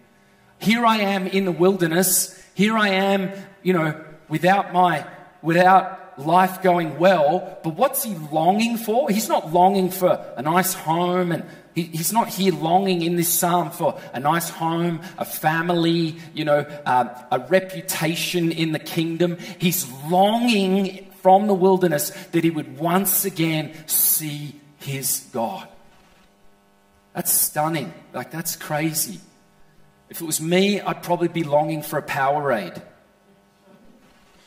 Here 0.60 0.86
I 0.86 0.98
am 0.98 1.26
in 1.26 1.46
the 1.46 1.52
wilderness. 1.52 2.40
Here 2.54 2.78
I 2.78 2.90
am, 2.90 3.32
you 3.64 3.74
know, 3.74 4.00
without 4.30 4.72
my, 4.72 5.08
without 5.42 6.20
life 6.20 6.62
going 6.62 7.00
well. 7.00 7.58
But 7.64 7.74
what's 7.74 8.04
he 8.04 8.14
longing 8.14 8.78
for? 8.78 9.10
He's 9.10 9.28
not 9.28 9.52
longing 9.52 9.90
for 9.90 10.24
a 10.38 10.44
nice 10.44 10.76
home 10.76 11.32
and 11.32 11.46
he, 11.74 11.86
he's 11.86 12.14
not 12.14 12.28
here 12.28 12.54
longing 12.54 13.02
in 13.02 13.16
this 13.16 13.28
psalm 13.28 13.72
for 13.72 14.00
a 14.14 14.20
nice 14.20 14.52
home, 14.52 15.02
a 15.18 15.26
family, 15.26 16.18
you 16.36 16.46
know, 16.46 16.64
um, 16.86 17.10
a 17.32 17.40
reputation 17.40 18.52
in 18.52 18.72
the 18.72 18.78
kingdom. 18.80 19.40
He's 19.58 19.92
longing 20.12 21.12
from 21.24 21.48
the 21.48 21.56
wilderness 21.56 22.12
that 22.34 22.44
he 22.44 22.52
would 22.52 22.78
once 22.78 23.26
again 23.26 23.74
see 23.88 24.54
his 24.78 25.28
God. 25.34 25.68
That's 27.18 27.32
stunning. 27.32 27.92
Like, 28.14 28.30
that's 28.30 28.56
crazy. 28.56 29.20
If 30.08 30.22
it 30.22 30.24
was 30.24 30.40
me, 30.40 30.80
I'd 30.80 31.02
probably 31.02 31.30
be 31.30 31.44
longing 31.44 31.82
for 31.82 31.98
a 31.98 32.04
Powerade. 32.04 32.80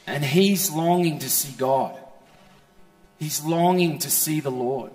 And 0.06 0.24
he's 0.24 0.70
longing 0.70 1.18
to 1.18 1.28
see 1.28 1.52
God. 1.58 1.98
He's 3.18 3.42
longing 3.42 3.98
to 3.98 4.08
see 4.08 4.38
the 4.38 4.52
Lord. 4.52 4.92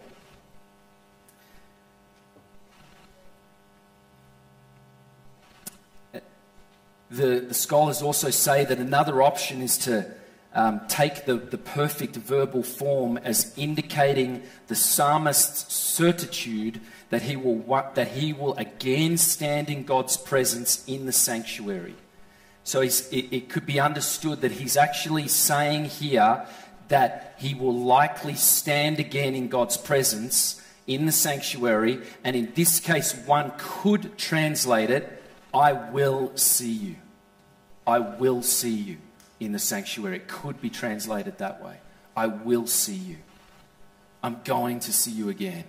The, 7.12 7.42
the 7.42 7.54
scholars 7.54 8.02
also 8.02 8.30
say 8.30 8.64
that 8.64 8.78
another 8.78 9.22
option 9.22 9.62
is 9.62 9.78
to 9.80 10.10
um, 10.56 10.82
take 10.88 11.26
the, 11.26 11.36
the 11.36 11.58
perfect 11.58 12.16
verbal 12.16 12.64
form 12.64 13.18
as 13.18 13.54
indicating 13.58 14.42
the 14.68 14.76
psalmist's 14.76 15.74
certitude 15.74 16.80
that 17.10 17.24
he, 17.24 17.36
will, 17.36 17.60
that 17.94 18.08
he 18.08 18.32
will 18.32 18.56
again 18.56 19.18
stand 19.18 19.70
in 19.70 19.84
God's 19.84 20.16
presence 20.16 20.84
in 20.88 21.06
the 21.06 21.12
sanctuary. 21.12 21.96
So 22.64 22.82
it, 22.82 23.12
it 23.12 23.50
could 23.50 23.66
be 23.66 23.80
understood 23.80 24.42
that 24.42 24.54
he's 24.54 24.78
actually 24.78 25.28
saying 25.28 25.86
here 25.86 26.48
that 26.88 27.36
he 27.38 27.54
will 27.54 27.78
likely 27.78 28.36
stand 28.36 28.98
again 29.00 29.36
in 29.36 29.50
God's 29.50 29.76
presence 29.76 30.62
in 30.88 31.06
the 31.06 31.12
sanctuary. 31.12 32.00
And 32.24 32.36
in 32.36 32.54
this 32.56 32.80
case, 32.80 33.14
one 33.26 33.52
could 33.58 34.18
translate 34.18 34.90
it 34.90 35.12
I 35.54 35.72
will 35.72 36.36
see 36.36 36.74
you. 36.74 36.96
I 37.88 38.00
will 38.00 38.42
see 38.42 38.74
you 38.74 38.98
in 39.40 39.52
the 39.52 39.60
sanctuary. 39.60 40.18
It 40.18 40.28
could 40.28 40.62
be 40.62 40.70
translated 40.70 41.38
that 41.40 41.64
way. 41.64 41.78
I 42.16 42.28
will 42.28 42.68
see 42.68 42.96
you. 42.96 43.18
I'm 44.24 44.42
going 44.44 44.80
to 44.82 44.94
see 44.94 45.12
you 45.12 45.30
again. 45.30 45.66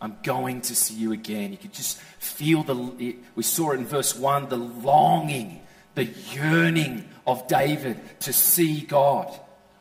I'm 0.00 0.16
going 0.22 0.62
to 0.62 0.74
see 0.74 0.94
you 0.94 1.12
again. 1.12 1.52
You 1.52 1.58
could 1.58 1.72
just 1.72 1.98
feel 1.98 2.62
the, 2.62 3.16
we 3.34 3.42
saw 3.42 3.72
it 3.72 3.78
in 3.78 3.86
verse 3.86 4.16
1, 4.16 4.48
the 4.48 4.56
longing, 4.56 5.60
the 5.94 6.04
yearning 6.04 7.08
of 7.26 7.46
David 7.46 8.00
to 8.20 8.32
see 8.32 8.80
God. 8.80 9.32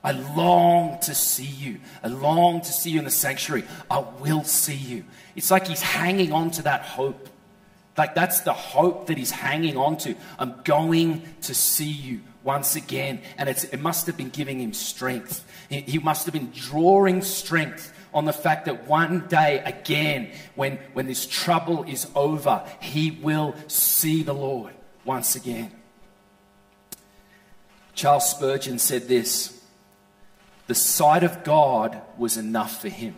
I 0.04 0.12
long 0.12 1.00
to 1.02 1.16
see 1.16 1.46
you. 1.46 1.80
I 2.04 2.08
long 2.08 2.62
to 2.62 2.72
see 2.72 2.92
you 2.92 3.00
in 3.00 3.06
the 3.06 3.12
sanctuary. 3.12 3.64
I 3.90 4.00
will 4.00 4.44
see 4.44 4.76
you. 4.76 5.06
It's 5.36 5.52
like 5.52 5.68
he's 5.68 5.82
hanging 5.82 6.34
on 6.34 6.52
to 6.52 6.64
that 6.64 6.82
hope. 6.82 7.30
Like 7.98 8.16
that's 8.16 8.42
the 8.42 8.54
hope 8.54 9.08
that 9.08 9.18
he's 9.18 9.32
hanging 9.32 9.78
on 9.78 9.98
to. 9.98 10.16
I'm 10.40 10.62
going 10.64 11.22
to 11.42 11.54
see 11.54 11.90
you 11.90 12.22
once 12.44 12.76
again. 12.76 13.22
And 13.38 13.50
it 13.50 13.80
must 13.80 14.08
have 14.08 14.18
been 14.18 14.30
giving 14.30 14.60
him 14.60 14.74
strength. 14.74 15.46
He, 15.70 15.82
he 15.82 16.00
must 16.00 16.26
have 16.26 16.34
been 16.34 16.52
drawing 16.52 17.22
strength 17.22 17.94
on 18.14 18.26
the 18.26 18.34
fact 18.34 18.66
that 18.66 18.88
one 18.88 19.28
day 19.28 19.60
again, 19.66 20.32
when, 20.56 20.78
when 20.94 21.08
this 21.08 21.26
trouble 21.26 21.84
is 21.84 22.08
over, 22.16 22.64
he 22.80 23.12
will 23.12 23.56
see 23.68 24.24
the 24.24 24.34
Lord 24.34 24.74
once 25.06 25.36
again. 25.36 25.72
Charles 27.94 28.30
Spurgeon 28.30 28.80
said 28.80 29.08
this 29.08 29.62
the 30.68 30.76
sight 30.76 31.24
of 31.24 31.44
God 31.44 32.02
was 32.18 32.38
enough 32.38 32.82
for 32.82 32.90
him, 32.90 33.16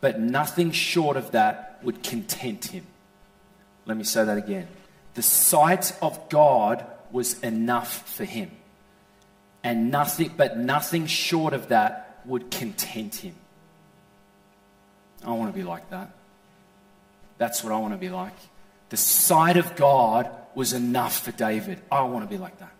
but 0.00 0.18
nothing 0.18 0.70
short 0.70 1.16
of 1.16 1.32
that 1.32 1.78
would 1.82 2.02
content 2.02 2.66
him. 2.66 2.86
Let 3.84 3.96
me 3.96 4.04
say 4.04 4.24
that 4.24 4.38
again. 4.38 4.68
The 5.14 5.22
sight 5.22 5.94
of 6.00 6.28
God 6.28 6.86
was 7.12 7.38
enough 7.40 8.08
for 8.08 8.24
him, 8.24 8.50
and 9.62 9.90
nothing, 9.90 10.32
but 10.36 10.58
nothing 10.58 11.06
short 11.06 11.52
of 11.52 11.68
that 11.68 12.20
would 12.24 12.50
content 12.50 13.16
him. 13.16 13.34
I 15.24 15.30
want 15.32 15.52
to 15.52 15.56
be 15.56 15.64
like 15.64 15.88
that. 15.90 16.10
That's 17.38 17.62
what 17.62 17.72
I 17.72 17.78
want 17.78 17.94
to 17.94 17.98
be 17.98 18.08
like. 18.08 18.34
The 18.88 18.96
sight 18.96 19.56
of 19.56 19.76
God 19.76 20.30
was 20.54 20.72
enough 20.72 21.20
for 21.20 21.32
David. 21.32 21.80
I 21.90 22.02
want 22.02 22.24
to 22.24 22.28
be 22.28 22.38
like 22.38 22.58
that. 22.58 22.72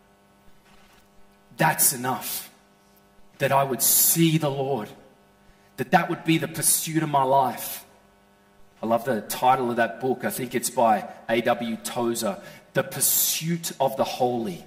That's 1.57 1.93
enough 1.93 2.51
that 3.39 3.53
I 3.53 3.65
would 3.65 3.83
see 3.83 4.39
the 4.39 4.51
Lord, 4.51 4.89
that 5.77 5.91
that 5.91 6.09
would 6.09 6.25
be 6.25 6.39
the 6.39 6.49
pursuit 6.49 7.03
of 7.03 7.09
my 7.09 7.23
life. 7.23 7.85
I 8.83 8.87
love 8.87 9.05
the 9.05 9.21
title 9.21 9.71
of 9.71 9.77
that 9.77 10.01
book. 10.01 10.25
I 10.25 10.31
think 10.31 10.55
it's 10.57 10.71
by 10.71 11.09
A.W. 11.29 11.77
Tozer, 11.85 12.43
The 12.73 12.83
Pursuit 12.83 13.73
of 13.79 13.97
the 13.97 14.05
Holy. 14.05 14.65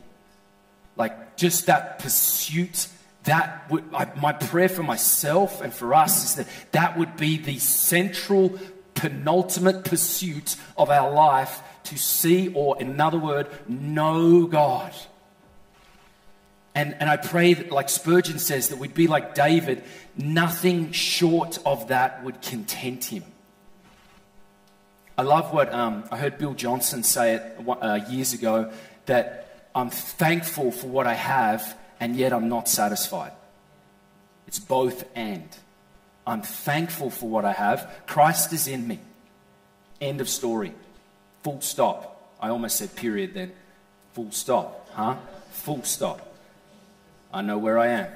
Like 0.95 1.36
just 1.36 1.65
that 1.65 2.00
pursuit, 2.00 2.88
that 3.25 3.69
would, 3.69 3.84
I, 3.93 4.10
my 4.15 4.31
prayer 4.31 4.69
for 4.69 4.84
myself 4.84 5.60
and 5.60 5.74
for 5.74 5.93
us 5.93 6.24
is 6.24 6.36
that 6.36 6.48
that 6.72 6.98
would 6.98 7.17
be 7.17 7.38
the 7.38 7.60
central, 7.60 8.57
penultimate 8.93 9.84
pursuit 9.84 10.55
of 10.77 10.89
our 10.89 11.12
life 11.12 11.62
to 11.84 11.97
see, 11.97 12.47
or 12.54 12.80
in 12.80 12.91
another 12.91 13.19
word, 13.19 13.47
know 13.67 14.47
God. 14.47 14.93
And, 16.73 16.95
and 17.01 17.10
I 17.10 17.17
pray 17.17 17.54
that, 17.54 17.69
like 17.69 17.89
Spurgeon 17.89 18.39
says, 18.39 18.69
that 18.69 18.80
we'd 18.80 18.93
be 18.93 19.08
like 19.08 19.36
David, 19.36 19.84
nothing 20.17 20.93
short 20.93 21.60
of 21.65 21.89
that 21.89 22.23
would 22.23 22.41
content 22.41 23.04
him. 23.04 23.23
I 25.17 25.21
love 25.21 25.54
what 25.54 25.73
um, 25.73 26.04
I 26.12 26.17
heard 26.17 26.38
Bill 26.38 26.54
Johnson 26.54 27.01
say 27.01 27.36
it 27.36 27.58
uh, 27.67 27.99
years 28.10 28.34
ago 28.34 28.71
that 29.06 29.69
I'm 29.73 29.89
thankful 29.89 30.71
for 30.71 30.88
what 30.88 31.08
I 31.08 31.13
have, 31.13 31.78
and 32.01 32.17
yet 32.17 32.34
I'm 32.34 32.49
not 32.49 32.67
satisfied. 32.67 33.32
It's 34.47 34.60
both 34.60 35.06
and. 35.15 35.47
I'm 36.28 36.41
thankful 36.41 37.10
for 37.10 37.30
what 37.30 37.45
I 37.45 37.54
have. 37.54 37.89
Christ 38.08 38.51
is 38.51 38.67
in 38.67 38.88
me. 38.88 38.99
End 40.01 40.19
of 40.19 40.28
story. 40.28 40.73
Full 41.43 41.62
stop. 41.62 42.36
I 42.41 42.49
almost 42.49 42.75
said 42.75 42.95
period 42.95 43.34
then. 43.36 43.54
Full 44.13 44.32
stop. 44.32 44.89
Huh? 44.93 45.15
Full 45.51 45.84
stop. 45.84 46.36
I 47.34 47.41
know 47.41 47.58
where 47.58 47.80
I 47.80 47.88
am. 47.88 48.08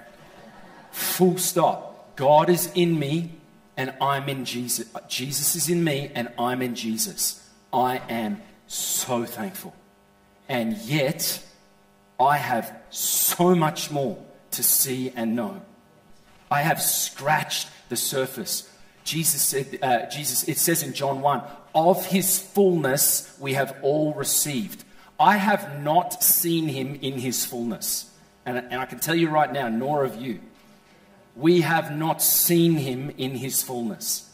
Full 0.91 1.37
stop. 1.37 2.15
God 2.17 2.49
is 2.49 2.69
in 2.73 2.99
me 2.99 3.38
and 3.79 3.93
I'm 4.01 4.27
in 4.27 4.43
Jesus. 4.43 4.85
Jesus 5.07 5.55
is 5.55 5.69
in 5.69 5.85
me 5.85 6.11
and 6.13 6.27
I'm 6.37 6.61
in 6.61 6.75
Jesus. 6.75 7.49
I 7.71 8.01
am 8.09 8.41
so 8.67 9.23
thankful. 9.23 9.73
And 10.49 10.75
yet, 10.79 11.41
I 12.19 12.35
have 12.35 12.75
so 12.89 13.55
much 13.55 13.89
more 13.89 14.21
to 14.51 14.63
see 14.63 15.13
and 15.15 15.33
know. 15.33 15.61
I 16.51 16.61
have 16.61 16.81
scratched 16.81 17.69
the 17.87 17.95
surface. 17.95 18.69
Jesus 19.05 19.41
said, 19.41 19.79
uh, 19.81 20.09
Jesus, 20.09 20.43
it 20.49 20.57
says 20.57 20.83
in 20.83 20.91
John 20.93 21.21
1, 21.21 21.41
of 21.73 22.05
his 22.05 22.37
fullness 22.37 23.33
we 23.39 23.53
have 23.53 23.77
all 23.81 24.13
received. 24.13 24.83
I 25.17 25.37
have 25.37 25.81
not 25.81 26.21
seen 26.21 26.67
him 26.67 26.99
in 27.01 27.19
his 27.19 27.45
fullness. 27.45 28.11
And, 28.45 28.57
and 28.57 28.75
I 28.75 28.85
can 28.85 28.99
tell 28.99 29.15
you 29.15 29.29
right 29.29 29.53
now, 29.53 29.69
nor 29.69 30.05
have 30.05 30.21
you. 30.21 30.41
We 31.39 31.61
have 31.61 31.95
not 31.95 32.21
seen 32.21 32.73
him 32.73 33.11
in 33.17 33.35
his 33.35 33.63
fullness. 33.63 34.29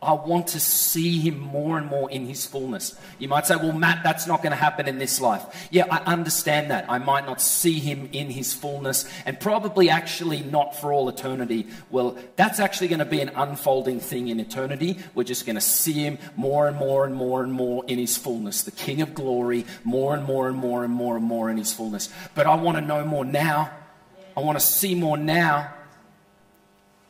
I 0.00 0.12
want 0.12 0.48
to 0.48 0.60
see 0.60 1.18
him 1.18 1.38
more 1.38 1.78
and 1.78 1.86
more 1.88 2.10
in 2.10 2.26
his 2.26 2.46
fullness. 2.46 2.98
You 3.18 3.28
might 3.28 3.46
say, 3.46 3.56
well, 3.56 3.72
Matt, 3.72 4.04
that's 4.04 4.26
not 4.26 4.42
going 4.42 4.52
to 4.52 4.56
happen 4.56 4.86
in 4.86 4.98
this 4.98 5.20
life. 5.20 5.68
Yeah, 5.70 5.86
I 5.90 5.98
understand 6.12 6.70
that. 6.70 6.84
I 6.88 6.98
might 6.98 7.26
not 7.26 7.40
see 7.40 7.80
him 7.80 8.08
in 8.12 8.30
his 8.30 8.54
fullness 8.54 9.10
and 9.24 9.40
probably 9.40 9.90
actually 9.90 10.42
not 10.42 10.76
for 10.76 10.92
all 10.92 11.08
eternity. 11.08 11.66
Well, 11.90 12.18
that's 12.36 12.60
actually 12.60 12.88
going 12.88 13.00
to 13.00 13.06
be 13.06 13.20
an 13.20 13.30
unfolding 13.30 13.98
thing 13.98 14.28
in 14.28 14.38
eternity. 14.38 14.98
We're 15.14 15.24
just 15.24 15.44
going 15.44 15.56
to 15.56 15.62
see 15.62 15.94
him 15.94 16.18
more 16.36 16.68
and 16.68 16.76
more 16.76 17.04
and 17.04 17.14
more 17.14 17.42
and 17.42 17.52
more 17.52 17.84
in 17.86 17.98
his 17.98 18.16
fullness. 18.16 18.62
The 18.62 18.70
King 18.70 19.02
of 19.02 19.14
glory, 19.14 19.64
more 19.82 20.14
and 20.14 20.24
more 20.24 20.48
and 20.48 20.56
more 20.56 20.84
and 20.84 20.92
more 20.92 21.16
and 21.16 21.24
more 21.24 21.50
in 21.50 21.56
his 21.56 21.72
fullness. 21.72 22.10
But 22.34 22.46
I 22.46 22.54
want 22.54 22.76
to 22.76 22.82
know 22.82 23.04
more 23.04 23.24
now. 23.24 23.70
I 24.36 24.40
want 24.40 24.58
to 24.58 24.64
see 24.64 24.94
more 24.94 25.16
now. 25.16 25.72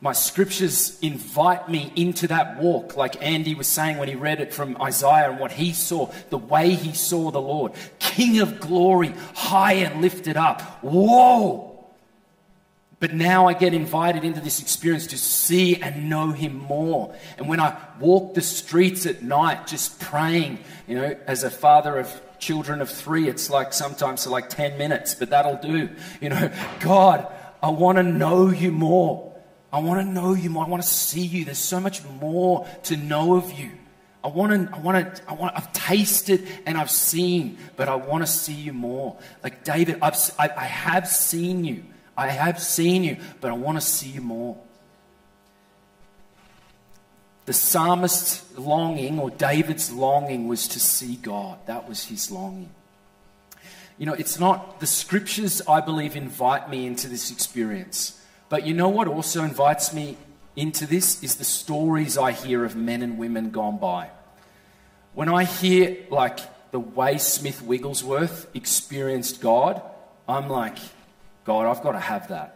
My 0.00 0.12
scriptures 0.12 0.98
invite 1.00 1.70
me 1.70 1.90
into 1.96 2.28
that 2.28 2.58
walk, 2.58 2.96
like 2.96 3.22
Andy 3.22 3.54
was 3.54 3.66
saying 3.66 3.96
when 3.96 4.08
he 4.08 4.14
read 4.14 4.40
it 4.40 4.52
from 4.52 4.80
Isaiah 4.80 5.30
and 5.30 5.40
what 5.40 5.52
he 5.52 5.72
saw, 5.72 6.12
the 6.28 6.36
way 6.36 6.74
he 6.74 6.92
saw 6.92 7.30
the 7.30 7.40
Lord. 7.40 7.72
King 7.98 8.40
of 8.40 8.60
glory, 8.60 9.14
high 9.34 9.74
and 9.74 10.02
lifted 10.02 10.36
up. 10.36 10.60
Whoa! 10.82 11.76
But 12.98 13.12
now 13.12 13.46
I 13.46 13.52
get 13.52 13.74
invited 13.74 14.24
into 14.24 14.40
this 14.40 14.60
experience 14.60 15.06
to 15.08 15.18
see 15.18 15.76
and 15.80 16.08
know 16.08 16.30
him 16.30 16.56
more. 16.56 17.14
And 17.36 17.48
when 17.48 17.60
I 17.60 17.76
walk 18.00 18.34
the 18.34 18.40
streets 18.40 19.04
at 19.06 19.22
night 19.22 19.66
just 19.66 20.00
praying, 20.00 20.58
you 20.86 20.96
know, 20.96 21.16
as 21.26 21.42
a 21.42 21.50
father 21.50 21.98
of 21.98 22.20
children 22.38 22.80
of 22.80 22.90
three, 22.90 23.28
it's 23.28 23.50
like 23.50 23.74
sometimes 23.74 24.24
for 24.24 24.30
like 24.30 24.48
10 24.48 24.78
minutes, 24.78 25.14
but 25.14 25.30
that'll 25.30 25.56
do. 25.56 25.90
You 26.20 26.30
know, 26.30 26.50
God, 26.80 27.26
I 27.62 27.68
want 27.68 27.96
to 27.96 28.02
know 28.02 28.48
you 28.48 28.72
more. 28.72 29.35
I 29.76 29.78
want 29.80 30.00
to 30.00 30.10
know 30.10 30.32
you 30.32 30.48
more. 30.48 30.64
I 30.64 30.68
want 30.68 30.82
to 30.82 30.88
see 30.88 31.20
you. 31.20 31.44
There's 31.44 31.58
so 31.58 31.80
much 31.80 32.02
more 32.18 32.66
to 32.84 32.96
know 32.96 33.36
of 33.36 33.52
you. 33.52 33.72
I 34.24 34.28
want 34.28 34.70
to, 34.70 34.74
I 34.74 34.78
want 34.80 35.16
to, 35.16 35.28
I 35.28 35.34
want, 35.34 35.54
I've 35.54 35.70
tasted 35.74 36.48
and 36.64 36.78
I've 36.78 36.90
seen, 36.90 37.58
but 37.76 37.86
I 37.86 37.96
want 37.96 38.24
to 38.24 38.26
see 38.26 38.54
you 38.54 38.72
more. 38.72 39.18
Like 39.44 39.64
David, 39.64 39.98
I've, 40.00 40.16
I, 40.38 40.48
I 40.48 40.64
have 40.64 41.06
seen 41.06 41.66
you. 41.66 41.84
I 42.16 42.28
have 42.28 42.58
seen 42.58 43.04
you, 43.04 43.18
but 43.42 43.50
I 43.50 43.54
want 43.54 43.76
to 43.76 43.82
see 43.82 44.08
you 44.08 44.22
more. 44.22 44.56
The 47.44 47.52
psalmist's 47.52 48.58
longing, 48.58 49.18
or 49.18 49.28
David's 49.28 49.92
longing, 49.92 50.48
was 50.48 50.68
to 50.68 50.80
see 50.80 51.16
God. 51.16 51.58
That 51.66 51.86
was 51.86 52.06
his 52.06 52.30
longing. 52.30 52.70
You 53.98 54.06
know, 54.06 54.14
it's 54.14 54.40
not, 54.40 54.80
the 54.80 54.86
scriptures, 54.86 55.60
I 55.68 55.82
believe, 55.82 56.16
invite 56.16 56.70
me 56.70 56.86
into 56.86 57.08
this 57.08 57.30
experience. 57.30 58.22
But 58.48 58.66
you 58.66 58.74
know 58.74 58.88
what 58.88 59.08
also 59.08 59.42
invites 59.42 59.92
me 59.92 60.16
into 60.54 60.86
this 60.86 61.22
is 61.22 61.36
the 61.36 61.44
stories 61.44 62.16
I 62.16 62.32
hear 62.32 62.64
of 62.64 62.76
men 62.76 63.02
and 63.02 63.18
women 63.18 63.50
gone 63.50 63.78
by. 63.78 64.10
When 65.14 65.28
I 65.28 65.44
hear 65.44 65.96
like 66.10 66.40
the 66.70 66.80
way 66.80 67.18
Smith 67.18 67.62
Wigglesworth 67.62 68.48
experienced 68.54 69.40
God, 69.40 69.82
I'm 70.28 70.48
like, 70.48 70.78
God, 71.44 71.66
I've 71.66 71.82
got 71.82 71.92
to 71.92 72.00
have 72.00 72.28
that. 72.28 72.52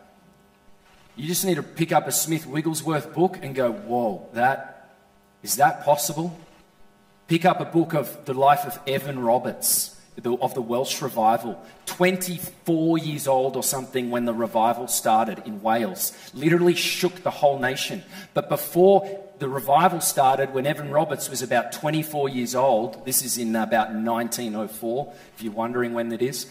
You 1.16 1.26
just 1.26 1.44
need 1.44 1.56
to 1.56 1.62
pick 1.62 1.92
up 1.92 2.06
a 2.06 2.12
Smith 2.12 2.46
Wigglesworth 2.46 3.12
book 3.14 3.38
and 3.42 3.54
go, 3.54 3.72
whoa, 3.72 4.28
that, 4.32 4.96
is 5.42 5.56
that 5.56 5.84
possible? 5.84 6.38
Pick 7.28 7.44
up 7.44 7.60
a 7.60 7.64
book 7.64 7.94
of 7.94 8.24
the 8.24 8.34
life 8.34 8.64
of 8.64 8.78
Evan 8.86 9.18
Roberts 9.18 9.99
of 10.26 10.54
the 10.54 10.62
Welsh 10.62 11.00
revival. 11.02 11.60
24 11.86 12.98
years 12.98 13.26
old 13.26 13.56
or 13.56 13.62
something 13.62 14.10
when 14.10 14.24
the 14.24 14.34
revival 14.34 14.88
started 14.88 15.42
in 15.46 15.62
Wales. 15.62 16.12
Literally 16.34 16.74
shook 16.74 17.22
the 17.22 17.30
whole 17.30 17.58
nation. 17.58 18.02
But 18.34 18.48
before 18.48 19.24
the 19.38 19.48
revival 19.48 20.00
started, 20.00 20.52
when 20.52 20.66
Evan 20.66 20.90
Roberts 20.90 21.30
was 21.30 21.42
about 21.42 21.72
24 21.72 22.28
years 22.28 22.54
old, 22.54 23.04
this 23.06 23.22
is 23.24 23.38
in 23.38 23.56
about 23.56 23.92
1904, 23.92 25.12
if 25.36 25.42
you're 25.42 25.52
wondering 25.52 25.94
when 25.94 26.10
that 26.10 26.22
is. 26.22 26.46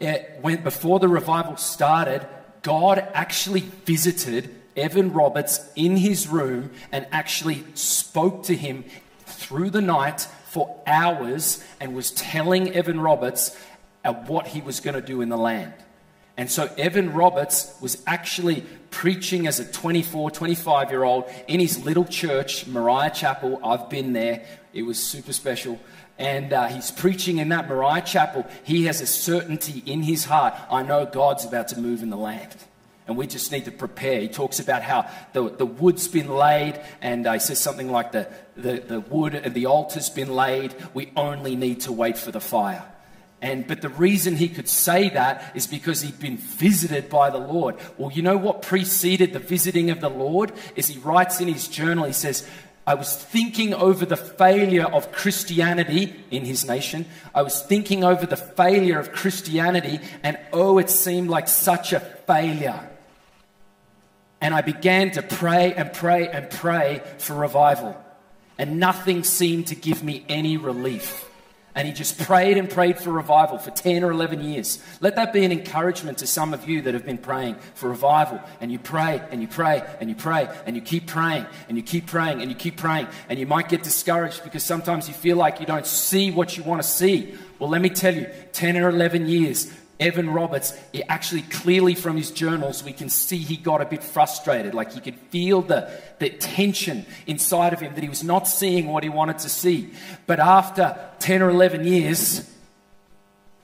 It, 0.00 0.38
when, 0.40 0.62
before 0.62 1.00
the 1.00 1.08
revival 1.08 1.56
started, 1.56 2.26
God 2.62 3.06
actually 3.14 3.60
visited 3.60 4.54
Evan 4.76 5.12
Roberts 5.12 5.68
in 5.74 5.96
his 5.96 6.28
room 6.28 6.70
and 6.92 7.06
actually 7.10 7.64
spoke 7.74 8.44
to 8.44 8.54
him 8.54 8.84
through 9.26 9.70
the 9.70 9.80
night 9.80 10.28
for 10.48 10.80
hours 10.86 11.62
and 11.80 11.94
was 11.94 12.10
telling 12.10 12.72
Evan 12.72 13.00
Roberts 13.00 13.56
what 14.26 14.46
he 14.46 14.60
was 14.60 14.80
going 14.80 14.94
to 14.94 15.02
do 15.02 15.20
in 15.20 15.28
the 15.28 15.36
land. 15.36 15.74
And 16.36 16.50
so 16.50 16.72
Evan 16.78 17.12
Roberts 17.12 17.76
was 17.80 18.02
actually 18.06 18.64
preaching 18.90 19.46
as 19.46 19.60
a 19.60 19.70
24, 19.70 20.30
25 20.30 20.90
year 20.90 21.02
old 21.02 21.24
in 21.48 21.60
his 21.60 21.84
little 21.84 22.04
church, 22.04 22.66
Moriah 22.66 23.10
Chapel. 23.10 23.60
I've 23.64 23.90
been 23.90 24.12
there, 24.12 24.44
it 24.72 24.82
was 24.82 24.98
super 25.02 25.32
special. 25.32 25.78
And 26.16 26.52
uh, 26.52 26.66
he's 26.66 26.90
preaching 26.90 27.38
in 27.38 27.48
that 27.50 27.68
Moriah 27.68 28.02
Chapel. 28.02 28.46
He 28.64 28.86
has 28.86 29.00
a 29.00 29.06
certainty 29.06 29.82
in 29.84 30.02
his 30.02 30.24
heart 30.24 30.54
I 30.70 30.82
know 30.82 31.04
God's 31.06 31.44
about 31.44 31.68
to 31.68 31.80
move 31.80 32.02
in 32.02 32.10
the 32.10 32.16
land 32.16 32.56
and 33.08 33.16
we 33.16 33.26
just 33.26 33.50
need 33.50 33.64
to 33.64 33.72
prepare. 33.72 34.20
He 34.20 34.28
talks 34.28 34.60
about 34.60 34.82
how 34.82 35.10
the, 35.32 35.48
the 35.48 35.66
wood's 35.66 36.06
been 36.06 36.28
laid, 36.28 36.80
and 37.00 37.26
uh, 37.26 37.32
he 37.32 37.38
says 37.40 37.58
something 37.58 37.90
like 37.90 38.12
the, 38.12 38.28
the, 38.56 38.74
the 38.74 39.00
wood 39.00 39.34
and 39.34 39.54
the 39.54 39.66
altar's 39.66 40.10
been 40.10 40.34
laid. 40.34 40.74
We 40.92 41.10
only 41.16 41.56
need 41.56 41.80
to 41.80 41.92
wait 41.92 42.18
for 42.18 42.30
the 42.30 42.40
fire. 42.40 42.84
And 43.40 43.66
but 43.66 43.82
the 43.82 43.88
reason 43.88 44.36
he 44.36 44.48
could 44.48 44.68
say 44.68 45.10
that 45.10 45.52
is 45.54 45.66
because 45.66 46.02
he'd 46.02 46.18
been 46.18 46.36
visited 46.36 47.08
by 47.08 47.30
the 47.30 47.38
Lord. 47.38 47.76
Well, 47.96 48.10
you 48.10 48.20
know 48.20 48.36
what 48.36 48.62
preceded 48.62 49.32
the 49.32 49.38
visiting 49.38 49.90
of 49.90 50.00
the 50.00 50.10
Lord? 50.10 50.52
Is 50.74 50.88
he 50.88 50.98
writes 50.98 51.40
in 51.40 51.48
his 51.48 51.68
journal, 51.68 52.04
he 52.04 52.12
says, 52.12 52.48
I 52.84 52.94
was 52.94 53.14
thinking 53.14 53.74
over 53.74 54.04
the 54.04 54.16
failure 54.16 54.86
of 54.86 55.12
Christianity 55.12 56.14
in 56.30 56.44
his 56.44 56.66
nation. 56.66 57.06
I 57.34 57.42
was 57.42 57.62
thinking 57.62 58.02
over 58.02 58.26
the 58.26 58.36
failure 58.36 58.98
of 58.98 59.12
Christianity, 59.12 60.00
and 60.22 60.38
oh, 60.52 60.78
it 60.78 60.90
seemed 60.90 61.30
like 61.30 61.48
such 61.48 61.92
a 61.92 62.00
failure. 62.00 62.88
And 64.40 64.54
I 64.54 64.60
began 64.60 65.10
to 65.12 65.22
pray 65.22 65.74
and 65.74 65.92
pray 65.92 66.28
and 66.28 66.48
pray 66.48 67.02
for 67.18 67.34
revival. 67.34 67.96
And 68.56 68.78
nothing 68.78 69.24
seemed 69.24 69.68
to 69.68 69.74
give 69.74 70.02
me 70.02 70.24
any 70.28 70.56
relief. 70.56 71.28
And 71.74 71.86
he 71.86 71.94
just 71.94 72.18
prayed 72.18 72.56
and 72.56 72.68
prayed 72.68 72.98
for 72.98 73.12
revival 73.12 73.58
for 73.58 73.70
10 73.70 74.02
or 74.02 74.10
11 74.10 74.42
years. 74.42 74.82
Let 75.00 75.14
that 75.14 75.32
be 75.32 75.44
an 75.44 75.52
encouragement 75.52 76.18
to 76.18 76.26
some 76.26 76.52
of 76.52 76.68
you 76.68 76.82
that 76.82 76.94
have 76.94 77.06
been 77.06 77.18
praying 77.18 77.54
for 77.74 77.88
revival. 77.88 78.40
And 78.60 78.72
you 78.72 78.80
pray 78.80 79.22
and 79.30 79.40
you 79.40 79.46
pray 79.46 79.84
and 80.00 80.10
you 80.10 80.16
pray 80.16 80.48
and 80.66 80.74
you 80.74 80.82
keep 80.82 81.06
praying 81.06 81.46
and 81.68 81.76
you 81.76 81.84
keep 81.84 82.08
praying 82.08 82.40
and 82.40 82.50
you 82.50 82.56
keep 82.56 82.78
praying. 82.78 83.06
And 83.28 83.38
you 83.38 83.46
might 83.46 83.68
get 83.68 83.84
discouraged 83.84 84.42
because 84.42 84.64
sometimes 84.64 85.06
you 85.06 85.14
feel 85.14 85.36
like 85.36 85.60
you 85.60 85.66
don't 85.66 85.86
see 85.86 86.32
what 86.32 86.56
you 86.56 86.64
want 86.64 86.82
to 86.82 86.88
see. 86.88 87.36
Well, 87.60 87.70
let 87.70 87.80
me 87.80 87.90
tell 87.90 88.14
you 88.14 88.26
10 88.52 88.76
or 88.76 88.88
11 88.88 89.28
years, 89.28 89.72
Evan 90.00 90.30
Roberts, 90.30 90.78
actually 91.08 91.42
clearly 91.42 91.94
from 91.94 92.16
his 92.16 92.30
journals, 92.30 92.84
we 92.84 92.92
can 92.92 93.08
see 93.08 93.38
he 93.38 93.56
got 93.56 93.80
a 93.80 93.84
bit 93.84 94.04
frustrated. 94.04 94.72
Like 94.72 94.92
he 94.92 95.00
could 95.00 95.16
feel 95.30 95.60
the, 95.62 95.90
the 96.20 96.30
tension 96.30 97.04
inside 97.26 97.72
of 97.72 97.80
him 97.80 97.94
that 97.94 98.02
he 98.02 98.08
was 98.08 98.22
not 98.22 98.46
seeing 98.46 98.86
what 98.86 99.02
he 99.02 99.08
wanted 99.08 99.38
to 99.40 99.48
see. 99.48 99.90
But 100.26 100.38
after 100.38 100.96
10 101.18 101.42
or 101.42 101.50
11 101.50 101.84
years, 101.84 102.48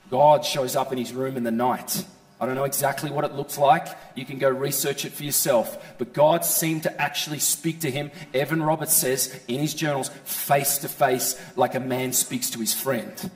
God 0.09 0.43
shows 0.43 0.75
up 0.75 0.91
in 0.91 0.97
his 0.97 1.13
room 1.13 1.37
in 1.37 1.43
the 1.43 1.51
night. 1.51 2.05
I 2.39 2.45
don't 2.45 2.55
know 2.55 2.65
exactly 2.65 3.09
what 3.09 3.23
it 3.23 3.33
looks 3.33 3.57
like. 3.57 3.87
You 4.13 4.25
can 4.25 4.37
go 4.37 4.49
research 4.49 5.05
it 5.05 5.13
for 5.13 5.23
yourself. 5.23 5.95
But 5.97 6.13
God 6.13 6.43
seemed 6.43 6.83
to 6.83 7.01
actually 7.01 7.39
speak 7.39 7.79
to 7.81 7.91
him, 7.91 8.11
Evan 8.33 8.61
Roberts 8.61 8.93
says 8.93 9.39
in 9.47 9.61
his 9.61 9.73
journals, 9.73 10.09
face 10.25 10.79
to 10.79 10.89
face, 10.89 11.41
like 11.55 11.75
a 11.75 11.79
man 11.79 12.11
speaks 12.11 12.49
to 12.51 12.59
his 12.59 12.73
friend. 12.73 13.31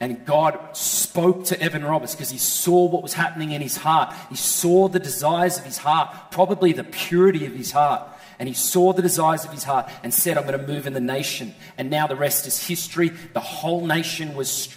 And 0.00 0.24
God 0.24 0.76
spoke 0.76 1.46
to 1.46 1.60
Evan 1.60 1.84
Roberts 1.84 2.14
because 2.14 2.30
he 2.30 2.38
saw 2.38 2.84
what 2.86 3.02
was 3.02 3.14
happening 3.14 3.50
in 3.50 3.60
his 3.60 3.76
heart. 3.76 4.14
He 4.28 4.36
saw 4.36 4.88
the 4.88 5.00
desires 5.00 5.58
of 5.58 5.64
his 5.64 5.78
heart, 5.78 6.14
probably 6.30 6.72
the 6.72 6.84
purity 6.84 7.46
of 7.46 7.54
his 7.54 7.72
heart. 7.72 8.08
And 8.38 8.48
he 8.48 8.54
saw 8.54 8.92
the 8.92 9.02
desires 9.02 9.44
of 9.44 9.50
his 9.50 9.64
heart 9.64 9.90
and 10.04 10.14
said, 10.14 10.38
I'm 10.38 10.46
going 10.46 10.58
to 10.58 10.66
move 10.66 10.86
in 10.86 10.92
the 10.92 11.00
nation. 11.00 11.52
And 11.76 11.90
now 11.90 12.06
the 12.06 12.14
rest 12.14 12.46
is 12.46 12.64
history. 12.64 13.08
The 13.08 13.40
whole 13.40 13.84
nation 13.84 14.36
was 14.36 14.68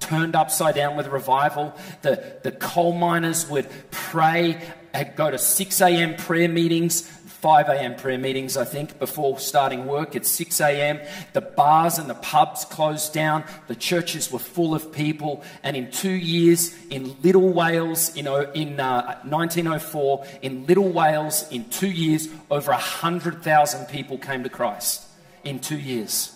turned 0.00 0.34
upside 0.34 0.74
down 0.74 0.96
with 0.96 1.06
revival. 1.06 1.72
The, 2.02 2.38
the 2.42 2.50
coal 2.50 2.92
miners 2.92 3.48
would 3.48 3.68
pray, 3.92 4.60
uh, 4.92 5.04
go 5.14 5.30
to 5.30 5.38
6 5.38 5.80
a.m. 5.80 6.16
prayer 6.16 6.48
meetings 6.48 7.08
5 7.44 7.68
a.m. 7.68 7.94
prayer 7.94 8.16
meetings, 8.16 8.56
I 8.56 8.64
think, 8.64 8.98
before 8.98 9.38
starting 9.38 9.84
work 9.84 10.16
at 10.16 10.24
6 10.24 10.62
a.m. 10.62 10.98
The 11.34 11.42
bars 11.42 11.98
and 11.98 12.08
the 12.08 12.14
pubs 12.14 12.64
closed 12.64 13.12
down. 13.12 13.44
The 13.66 13.74
churches 13.74 14.32
were 14.32 14.38
full 14.38 14.74
of 14.74 14.90
people. 14.90 15.44
And 15.62 15.76
in 15.76 15.90
two 15.90 16.08
years, 16.08 16.74
in 16.88 17.14
Little 17.20 17.50
Wales, 17.50 18.16
in, 18.16 18.26
in 18.54 18.80
uh, 18.80 19.20
1904, 19.24 20.24
in 20.40 20.64
Little 20.64 20.88
Wales, 20.88 21.46
in 21.50 21.68
two 21.68 21.90
years, 21.90 22.30
over 22.50 22.72
100,000 22.72 23.86
people 23.88 24.16
came 24.16 24.42
to 24.42 24.48
Christ 24.48 25.06
in 25.44 25.60
two 25.60 25.78
years. 25.78 26.34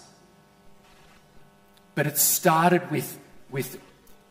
But 1.94 2.06
it 2.06 2.18
started 2.18 2.90
with, 2.90 3.18
with 3.50 3.80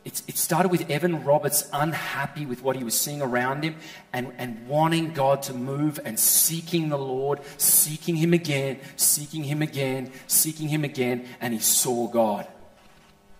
it, 0.07 0.21
it 0.25 0.37
started 0.37 0.69
with 0.69 0.89
Evan 0.89 1.25
Roberts 1.25 1.67
unhappy 1.73 2.45
with 2.45 2.63
what 2.63 2.77
he 2.77 2.83
was 2.85 2.97
seeing 2.97 3.21
around 3.21 3.63
him 3.63 3.75
and, 4.13 4.31
and 4.37 4.65
wanting 4.65 5.11
God 5.11 5.41
to 5.43 5.53
move 5.53 5.99
and 6.05 6.17
seeking 6.17 6.87
the 6.87 6.97
Lord, 6.97 7.41
seeking 7.57 8.15
Him 8.15 8.33
again, 8.33 8.79
seeking 8.95 9.43
Him 9.43 9.61
again, 9.61 10.13
seeking 10.27 10.69
Him 10.69 10.85
again, 10.85 11.27
and 11.41 11.53
he 11.53 11.59
saw 11.59 12.07
God. 12.07 12.47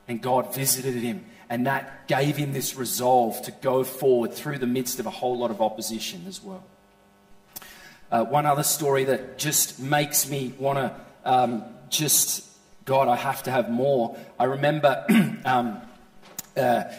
And 0.09 0.21
God 0.21 0.53
visited 0.53 0.95
him, 0.95 1.25
and 1.49 1.67
that 1.67 2.07
gave 2.07 2.35
him 2.37 2.51
this 2.53 2.75
resolve 2.75 3.41
to 3.43 3.51
go 3.51 3.83
forward 3.83 4.33
through 4.33 4.57
the 4.57 4.67
midst 4.67 4.99
of 4.99 5.05
a 5.05 5.09
whole 5.09 5.37
lot 5.37 5.51
of 5.51 5.61
opposition 5.61 6.25
as 6.27 6.41
well. 6.41 6.63
Uh, 8.11 8.23
one 8.25 8.45
other 8.45 8.63
story 8.63 9.05
that 9.05 9.37
just 9.37 9.79
makes 9.79 10.29
me 10.29 10.53
want 10.59 10.79
to 10.79 10.95
um, 11.23 11.63
just, 11.89 12.45
God, 12.85 13.07
I 13.07 13.15
have 13.15 13.43
to 13.43 13.51
have 13.51 13.69
more. 13.69 14.17
I 14.37 14.45
remember. 14.45 15.05
um, 15.45 15.81
uh, 16.57 16.91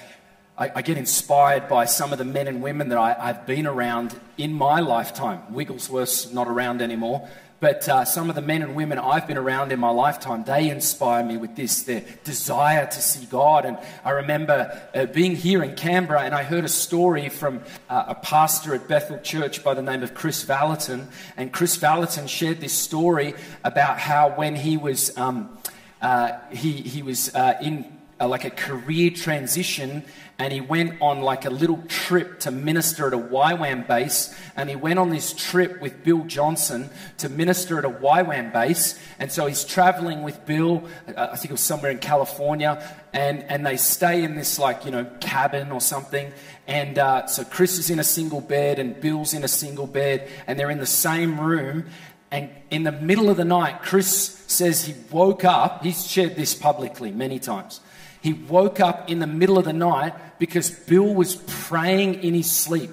I, 0.56 0.72
I, 0.76 0.82
get 0.82 0.96
inspired 0.96 1.68
by 1.68 1.84
some 1.84 2.12
of 2.12 2.18
the 2.18 2.24
men 2.24 2.48
and 2.48 2.62
women 2.62 2.88
that 2.88 2.98
I, 2.98 3.12
have 3.12 3.46
been 3.46 3.66
around 3.66 4.18
in 4.36 4.52
my 4.52 4.80
lifetime. 4.80 5.54
Wigglesworth's 5.54 6.32
not 6.32 6.48
around 6.48 6.82
anymore, 6.82 7.28
but 7.60 7.88
uh, 7.88 8.04
some 8.04 8.28
of 8.28 8.36
the 8.36 8.42
men 8.42 8.62
and 8.62 8.76
women 8.76 8.98
I've 8.98 9.26
been 9.26 9.38
around 9.38 9.72
in 9.72 9.80
my 9.80 9.90
lifetime, 9.90 10.44
they 10.44 10.70
inspire 10.70 11.24
me 11.24 11.36
with 11.36 11.56
this, 11.56 11.82
their 11.82 12.04
desire 12.22 12.86
to 12.86 13.00
see 13.00 13.26
God. 13.26 13.64
And 13.64 13.78
I 14.04 14.10
remember 14.10 14.80
uh, 14.94 15.06
being 15.06 15.34
here 15.34 15.62
in 15.64 15.74
Canberra 15.74 16.22
and 16.22 16.34
I 16.34 16.44
heard 16.44 16.64
a 16.64 16.68
story 16.68 17.28
from 17.28 17.62
uh, 17.88 18.04
a 18.08 18.14
pastor 18.14 18.74
at 18.74 18.86
Bethel 18.86 19.18
Church 19.18 19.64
by 19.64 19.74
the 19.74 19.82
name 19.82 20.04
of 20.04 20.14
Chris 20.14 20.44
Vallotton. 20.44 21.08
And 21.36 21.52
Chris 21.52 21.76
Vallotton 21.76 22.28
shared 22.28 22.60
this 22.60 22.72
story 22.72 23.34
about 23.64 23.98
how 23.98 24.30
when 24.30 24.54
he 24.54 24.76
was, 24.76 25.16
um, 25.16 25.58
uh, 26.00 26.38
he, 26.50 26.72
he 26.72 27.02
was 27.02 27.34
uh, 27.34 27.58
in 27.60 27.97
like 28.26 28.44
a 28.44 28.50
career 28.50 29.10
transition 29.10 30.04
and 30.40 30.52
he 30.52 30.60
went 30.60 31.00
on 31.00 31.20
like 31.20 31.44
a 31.44 31.50
little 31.50 31.82
trip 31.88 32.38
to 32.40 32.50
minister 32.50 33.08
at 33.08 33.12
a 33.12 33.18
YWAM 33.18 33.86
base 33.86 34.34
and 34.56 34.68
he 34.68 34.76
went 34.76 34.98
on 34.98 35.10
this 35.10 35.32
trip 35.32 35.80
with 35.80 36.04
Bill 36.04 36.24
Johnson 36.24 36.90
to 37.18 37.28
minister 37.28 37.78
at 37.78 37.84
a 37.84 37.90
YWAM 37.90 38.52
base 38.52 38.98
and 39.18 39.30
so 39.30 39.46
he's 39.46 39.64
traveling 39.64 40.22
with 40.22 40.44
Bill 40.46 40.84
uh, 41.16 41.28
I 41.32 41.36
think 41.36 41.50
it 41.50 41.52
was 41.52 41.60
somewhere 41.60 41.90
in 41.90 41.98
California 41.98 42.82
and, 43.12 43.42
and 43.44 43.64
they 43.64 43.76
stay 43.76 44.24
in 44.24 44.34
this 44.34 44.58
like 44.58 44.84
you 44.84 44.90
know 44.90 45.04
cabin 45.20 45.70
or 45.70 45.80
something 45.80 46.32
and 46.66 46.98
uh, 46.98 47.26
so 47.26 47.44
Chris 47.44 47.78
is 47.78 47.90
in 47.90 47.98
a 47.98 48.04
single 48.04 48.40
bed 48.40 48.78
and 48.78 49.00
Bill's 49.00 49.34
in 49.34 49.44
a 49.44 49.48
single 49.48 49.86
bed 49.86 50.28
and 50.46 50.58
they're 50.58 50.70
in 50.70 50.78
the 50.78 50.86
same 50.86 51.40
room 51.40 51.84
and 52.30 52.50
in 52.70 52.82
the 52.82 52.92
middle 52.92 53.30
of 53.30 53.38
the 53.38 53.44
night, 53.44 53.80
Chris 53.82 54.44
says 54.46 54.84
he 54.84 54.94
woke 55.10 55.44
up. 55.44 55.82
He's 55.82 56.06
shared 56.06 56.36
this 56.36 56.54
publicly 56.54 57.10
many 57.10 57.38
times. 57.38 57.80
He 58.20 58.32
woke 58.32 58.80
up 58.80 59.10
in 59.10 59.18
the 59.18 59.26
middle 59.26 59.58
of 59.58 59.64
the 59.64 59.72
night 59.72 60.14
because 60.38 60.70
Bill 60.70 61.14
was 61.14 61.36
praying 61.36 62.22
in 62.22 62.34
his 62.34 62.50
sleep. 62.50 62.90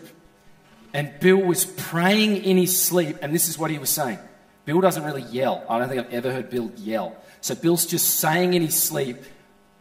And 0.94 1.12
Bill 1.20 1.42
was 1.42 1.66
praying 1.66 2.38
in 2.38 2.58
his 2.58 2.82
sleep, 2.82 3.18
and 3.22 3.34
this 3.34 3.50
is 3.50 3.58
what 3.58 3.70
he 3.70 3.78
was 3.78 3.90
saying. 3.90 4.20
Bill 4.64 4.82
doesn't 4.82 5.04
really 5.04 5.24
yell. 5.24 5.64
I 5.70 5.78
don't 5.78 5.90
think 5.90 6.08
I've 6.08 6.14
ever 6.14 6.32
heard 6.32 6.50
Bill 6.50 6.72
yell. 6.78 7.16
So 7.42 7.54
Bill's 7.54 7.86
just 7.86 8.20
saying 8.20 8.54
in 8.54 8.62
his 8.62 8.82
sleep, 8.82 9.18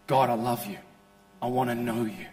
God, 0.06 0.28
I 0.28 0.34
love 0.34 0.66
you. 0.66 0.78
I 1.40 1.46
want 1.46 1.70
to 1.70 1.74
know 1.74 2.04
you. 2.04 2.26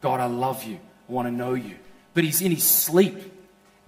God, 0.00 0.20
I 0.20 0.26
love 0.26 0.64
you. 0.64 0.78
I 1.08 1.12
want 1.12 1.26
to 1.26 1.32
know 1.32 1.54
you. 1.54 1.76
But 2.14 2.24
he's 2.24 2.42
in 2.42 2.52
his 2.52 2.64
sleep. 2.64 3.16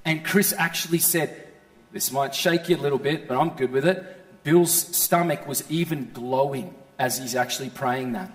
And 0.05 0.25
Chris 0.25 0.55
actually 0.57 0.99
said, 0.99 1.49
This 1.93 2.11
might 2.11 2.35
shake 2.35 2.69
you 2.69 2.77
a 2.77 2.79
little 2.79 2.99
bit, 2.99 3.29
but 3.29 3.37
I'm 3.37 3.51
good 3.51 3.73
with 3.73 3.87
it. 3.87 4.43
Bill's 4.43 4.73
stomach 4.73 5.47
was 5.47 5.69
even 5.71 6.11
glowing 6.13 6.75
as 6.99 7.19
he's 7.19 7.35
actually 7.35 7.71
praying 7.71 8.13
that. 8.13 8.31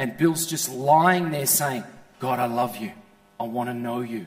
And 0.00 0.16
Bill's 0.16 0.46
just 0.46 0.70
lying 0.70 1.30
there 1.30 1.44
saying, 1.44 1.84
God, 2.20 2.38
I 2.38 2.46
love 2.46 2.78
you. 2.78 2.90
I 3.38 3.42
want 3.42 3.68
to 3.68 3.74
know 3.74 4.00
you. 4.00 4.24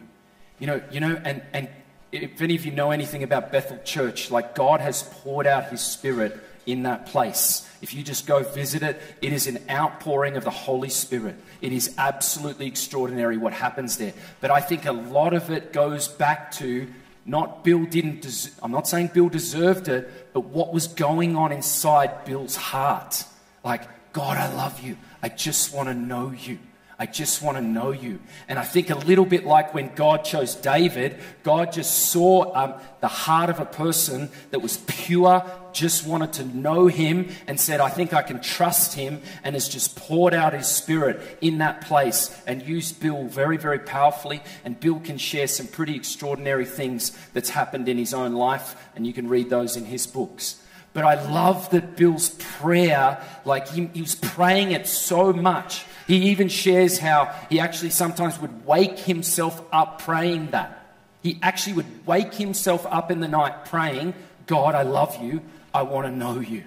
You 0.59 0.67
know, 0.67 0.81
you 0.91 0.99
know, 0.99 1.19
and, 1.25 1.41
and 1.51 1.67
if 2.12 2.39
any 2.43 2.53
of 2.53 2.63
you 2.63 2.71
know 2.71 2.91
anything 2.91 3.23
about 3.23 3.51
Bethel 3.51 3.79
Church, 3.83 4.29
like 4.29 4.53
God 4.53 4.81
has 4.81 5.01
poured 5.01 5.47
out 5.47 5.71
his 5.71 5.81
spirit 5.81 6.39
in 6.67 6.83
that 6.83 7.07
place. 7.07 7.67
If 7.81 7.95
you 7.95 8.03
just 8.03 8.27
go 8.27 8.43
visit 8.43 8.83
it, 8.83 9.01
it 9.23 9.33
is 9.33 9.47
an 9.47 9.63
outpouring 9.67 10.38
of 10.38 10.43
the 10.43 10.51
Holy 10.51 10.89
Spirit. 10.89 11.38
It 11.59 11.73
is 11.73 11.95
absolutely 11.97 12.67
extraordinary 12.67 13.38
what 13.38 13.53
happens 13.53 13.97
there. 13.97 14.13
But 14.41 14.51
I 14.51 14.62
think 14.62 14.86
a 14.86 14.91
lot 14.91 15.33
of 15.33 15.49
it 15.49 15.73
goes 15.73 16.07
back 16.07 16.51
to 16.51 16.88
not 17.25 17.63
Bill 17.63 17.83
didn't, 17.86 18.21
des- 18.21 18.51
I'm 18.62 18.71
not 18.71 18.88
saying 18.88 19.09
Bill 19.12 19.27
deserved 19.27 19.88
it, 19.88 20.33
but 20.33 20.41
what 20.41 20.71
was 20.71 20.88
going 20.88 21.36
on 21.36 21.51
inside 21.51 22.25
Bill's 22.25 22.57
heart. 22.57 23.23
Like, 23.63 24.13
God, 24.13 24.38
I 24.38 24.53
love 24.53 24.79
you. 24.79 24.97
I 25.23 25.29
just 25.29 25.73
want 25.73 25.88
to 25.88 25.95
know 25.95 26.31
you. 26.31 26.59
I 26.99 27.05
just 27.05 27.41
want 27.41 27.57
to 27.57 27.63
know 27.63 27.91
you. 27.91 28.19
And 28.47 28.59
I 28.59 28.63
think 28.63 28.89
a 28.89 28.95
little 28.95 29.25
bit 29.25 29.45
like 29.45 29.73
when 29.73 29.93
God 29.95 30.23
chose 30.23 30.53
David, 30.53 31.17
God 31.41 31.71
just 31.71 32.12
saw 32.12 32.53
um, 32.55 32.75
the 33.01 33.07
heart 33.07 33.49
of 33.49 33.59
a 33.59 33.65
person 33.65 34.29
that 34.51 34.59
was 34.59 34.77
pure, 34.86 35.43
just 35.71 36.05
wanted 36.05 36.33
to 36.33 36.45
know 36.45 36.88
him, 36.88 37.29
and 37.47 37.59
said, 37.59 37.79
I 37.79 37.89
think 37.89 38.13
I 38.13 38.21
can 38.21 38.41
trust 38.41 38.93
him, 38.93 39.21
and 39.43 39.55
has 39.55 39.67
just 39.67 39.95
poured 39.95 40.33
out 40.33 40.53
his 40.53 40.67
spirit 40.67 41.39
in 41.41 41.57
that 41.59 41.81
place 41.81 42.39
and 42.45 42.62
used 42.62 42.99
Bill 42.99 43.25
very, 43.27 43.57
very 43.57 43.79
powerfully. 43.79 44.43
And 44.63 44.79
Bill 44.79 44.99
can 44.99 45.17
share 45.17 45.47
some 45.47 45.67
pretty 45.67 45.95
extraordinary 45.95 46.65
things 46.65 47.17
that's 47.33 47.49
happened 47.49 47.89
in 47.89 47.97
his 47.97 48.13
own 48.13 48.33
life, 48.33 48.75
and 48.95 49.07
you 49.07 49.13
can 49.13 49.27
read 49.27 49.49
those 49.49 49.77
in 49.77 49.86
his 49.86 50.05
books. 50.05 50.62
But 50.93 51.06
I 51.06 51.23
love 51.32 51.71
that 51.71 51.95
Bill's 51.95 52.29
prayer, 52.29 53.21
like 53.45 53.67
he, 53.67 53.88
he, 53.88 54.01
was 54.01 54.15
praying 54.15 54.71
it 54.71 54.88
so 54.88 55.34
much. 55.34 55.86
He 56.06 56.29
even 56.29 56.49
shares 56.49 56.99
how 56.99 57.34
he 57.49 57.60
actually 57.60 57.89
sometimes 57.89 58.39
would 58.39 58.65
wake 58.65 58.99
himself 58.99 59.62
up 59.71 60.03
praying 60.03 60.51
that. 60.51 60.95
He 61.23 61.39
actually 61.41 61.73
would 61.73 62.06
wake 62.06 62.36
himself 62.36 62.86
up 62.86 63.10
in 63.10 63.21
the 63.21 63.27
night 63.27 63.65
praying, 63.65 64.13
God, 64.45 64.75
I 64.75 64.84
love 64.84 65.21
you. 65.21 65.41
I 65.73 65.82
want 65.82 66.06
to 66.06 66.12
know 66.12 66.39
you. 66.39 66.63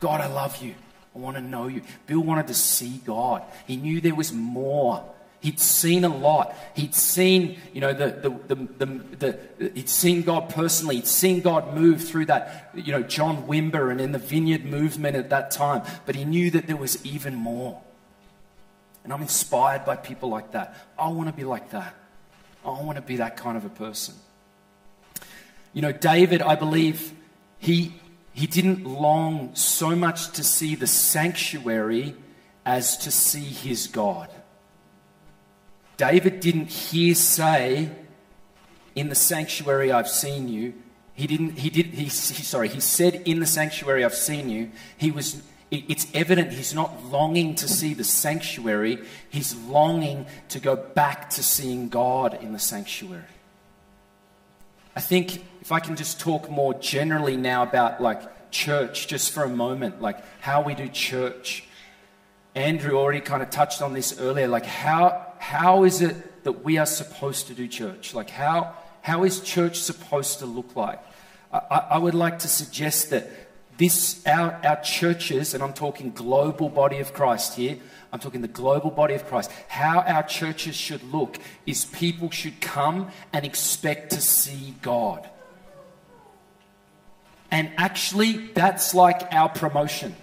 God, 0.00 0.20
I 0.20 0.26
love 0.26 0.62
you. 0.62 0.74
I 1.14 1.18
want 1.18 1.36
to 1.36 1.42
know 1.42 1.66
you. 1.66 1.82
Bill 2.06 2.20
wanted 2.20 2.46
to 2.48 2.54
see 2.54 3.00
God. 3.04 3.42
He 3.66 3.76
knew 3.76 4.00
there 4.00 4.14
was 4.14 4.32
more. 4.32 5.04
He'd 5.44 5.60
seen 5.60 6.04
a 6.04 6.08
lot. 6.08 6.56
He'd 6.72 6.94
seen, 6.94 7.58
you 7.74 7.82
know, 7.82 7.92
the, 7.92 8.06
the, 8.48 8.54
the, 8.54 9.38
the, 9.58 9.70
he'd 9.74 9.90
seen 9.90 10.22
God 10.22 10.48
personally. 10.48 10.96
He'd 10.96 11.06
seen 11.06 11.42
God 11.42 11.74
move 11.74 12.02
through 12.02 12.24
that, 12.26 12.70
you 12.74 12.92
know, 12.92 13.02
John 13.02 13.46
Wimber 13.46 13.90
and 13.90 14.00
in 14.00 14.12
the 14.12 14.18
vineyard 14.18 14.64
movement 14.64 15.16
at 15.16 15.28
that 15.28 15.50
time. 15.50 15.82
But 16.06 16.14
he 16.14 16.24
knew 16.24 16.50
that 16.52 16.66
there 16.66 16.78
was 16.78 17.04
even 17.04 17.34
more. 17.34 17.78
And 19.04 19.12
I'm 19.12 19.20
inspired 19.20 19.84
by 19.84 19.96
people 19.96 20.30
like 20.30 20.52
that. 20.52 20.78
I 20.98 21.08
want 21.08 21.28
to 21.28 21.34
be 21.34 21.44
like 21.44 21.72
that. 21.72 21.94
I 22.64 22.70
want 22.70 22.96
to 22.96 23.02
be 23.02 23.16
that 23.16 23.36
kind 23.36 23.58
of 23.58 23.66
a 23.66 23.68
person. 23.68 24.14
You 25.74 25.82
know, 25.82 25.92
David, 25.92 26.40
I 26.40 26.54
believe 26.54 27.12
he, 27.58 27.92
he 28.32 28.46
didn't 28.46 28.86
long 28.86 29.54
so 29.54 29.94
much 29.94 30.30
to 30.30 30.42
see 30.42 30.74
the 30.74 30.86
sanctuary 30.86 32.16
as 32.64 32.96
to 32.96 33.10
see 33.10 33.40
his 33.40 33.88
God. 33.88 34.30
David 35.96 36.40
didn't 36.40 36.66
hear 36.70 37.14
say, 37.14 37.90
in 38.94 39.08
the 39.08 39.14
sanctuary 39.14 39.92
I've 39.92 40.08
seen 40.08 40.48
you. 40.48 40.74
He 41.14 41.26
didn't, 41.26 41.58
he 41.58 41.70
did, 41.70 41.86
he, 41.86 42.04
he, 42.04 42.08
sorry, 42.08 42.68
he 42.68 42.80
said, 42.80 43.22
in 43.24 43.38
the 43.40 43.46
sanctuary 43.46 44.04
I've 44.04 44.14
seen 44.14 44.48
you. 44.48 44.70
He 44.96 45.10
was, 45.10 45.42
it, 45.70 45.84
it's 45.88 46.06
evident 46.12 46.52
he's 46.52 46.74
not 46.74 47.04
longing 47.04 47.54
to 47.56 47.68
see 47.68 47.94
the 47.94 48.04
sanctuary. 48.04 48.98
He's 49.30 49.54
longing 49.54 50.26
to 50.48 50.58
go 50.58 50.74
back 50.74 51.30
to 51.30 51.42
seeing 51.42 51.88
God 51.88 52.38
in 52.42 52.52
the 52.52 52.58
sanctuary. 52.58 53.22
I 54.96 55.00
think 55.00 55.44
if 55.60 55.72
I 55.72 55.80
can 55.80 55.96
just 55.96 56.20
talk 56.20 56.50
more 56.50 56.74
generally 56.74 57.36
now 57.36 57.62
about 57.62 58.00
like 58.00 58.50
church, 58.50 59.06
just 59.08 59.32
for 59.32 59.44
a 59.44 59.48
moment, 59.48 60.00
like 60.00 60.18
how 60.40 60.62
we 60.62 60.74
do 60.74 60.88
church. 60.88 61.64
Andrew 62.54 62.96
already 62.96 63.20
kind 63.20 63.42
of 63.42 63.50
touched 63.50 63.82
on 63.82 63.92
this 63.92 64.18
earlier. 64.20 64.46
Like, 64.46 64.64
how, 64.64 65.33
how 65.44 65.84
is 65.84 66.00
it 66.00 66.42
that 66.44 66.64
we 66.64 66.78
are 66.78 66.86
supposed 66.86 67.48
to 67.48 67.54
do 67.54 67.68
church? 67.68 68.14
Like, 68.14 68.30
how, 68.30 68.74
how 69.02 69.24
is 69.24 69.40
church 69.40 69.78
supposed 69.78 70.38
to 70.38 70.46
look 70.46 70.74
like? 70.74 70.98
I, 71.52 71.86
I 71.90 71.98
would 71.98 72.14
like 72.14 72.38
to 72.40 72.48
suggest 72.48 73.10
that 73.10 73.28
this, 73.76 74.26
our, 74.26 74.58
our 74.64 74.80
churches, 74.80 75.52
and 75.52 75.62
I'm 75.62 75.74
talking 75.74 76.12
global 76.12 76.70
body 76.70 76.98
of 76.98 77.12
Christ 77.12 77.56
here, 77.56 77.76
I'm 78.10 78.20
talking 78.20 78.40
the 78.40 78.48
global 78.48 78.90
body 78.90 79.12
of 79.12 79.26
Christ. 79.26 79.50
How 79.68 80.00
our 80.00 80.22
churches 80.22 80.76
should 80.76 81.02
look 81.12 81.36
is 81.66 81.84
people 81.84 82.30
should 82.30 82.62
come 82.62 83.10
and 83.34 83.44
expect 83.44 84.12
to 84.12 84.22
see 84.22 84.74
God. 84.80 85.28
And 87.50 87.70
actually, 87.76 88.48
that's 88.54 88.94
like 88.94 89.30
our 89.30 89.50
promotion. 89.50 90.16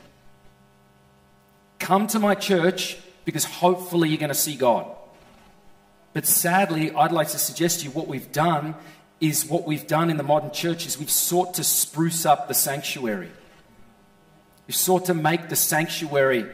Come 1.77 2.07
to 2.07 2.19
my 2.19 2.34
church 2.34 2.97
because 3.23 3.45
hopefully 3.45 4.10
you're 4.10 4.17
going 4.17 4.29
to 4.29 4.34
see 4.34 4.55
God. 4.55 4.97
But 6.13 6.26
sadly, 6.26 6.91
I'd 6.91 7.12
like 7.12 7.30
to 7.30 7.39
suggest 7.39 7.80
to 7.80 7.86
you 7.86 7.91
what 7.91 8.08
we've 8.08 8.32
done 8.32 8.76
is 9.19 9.45
what 9.45 9.65
we've 9.65 9.88
done 9.88 10.10
in 10.10 10.17
the 10.17 10.24
modern 10.24 10.52
church 10.52 10.86
is 10.86 10.97
we've 10.97 11.10
sought 11.10 11.54
to 11.54 11.63
spruce 11.63 12.26
up 12.26 12.47
the 12.47 12.54
sanctuary. 12.54 13.32
We've 14.67 14.76
sought 14.76 15.06
to 15.06 15.13
make 15.13 15.50
the 15.50 15.56
sanctuary 15.56 16.45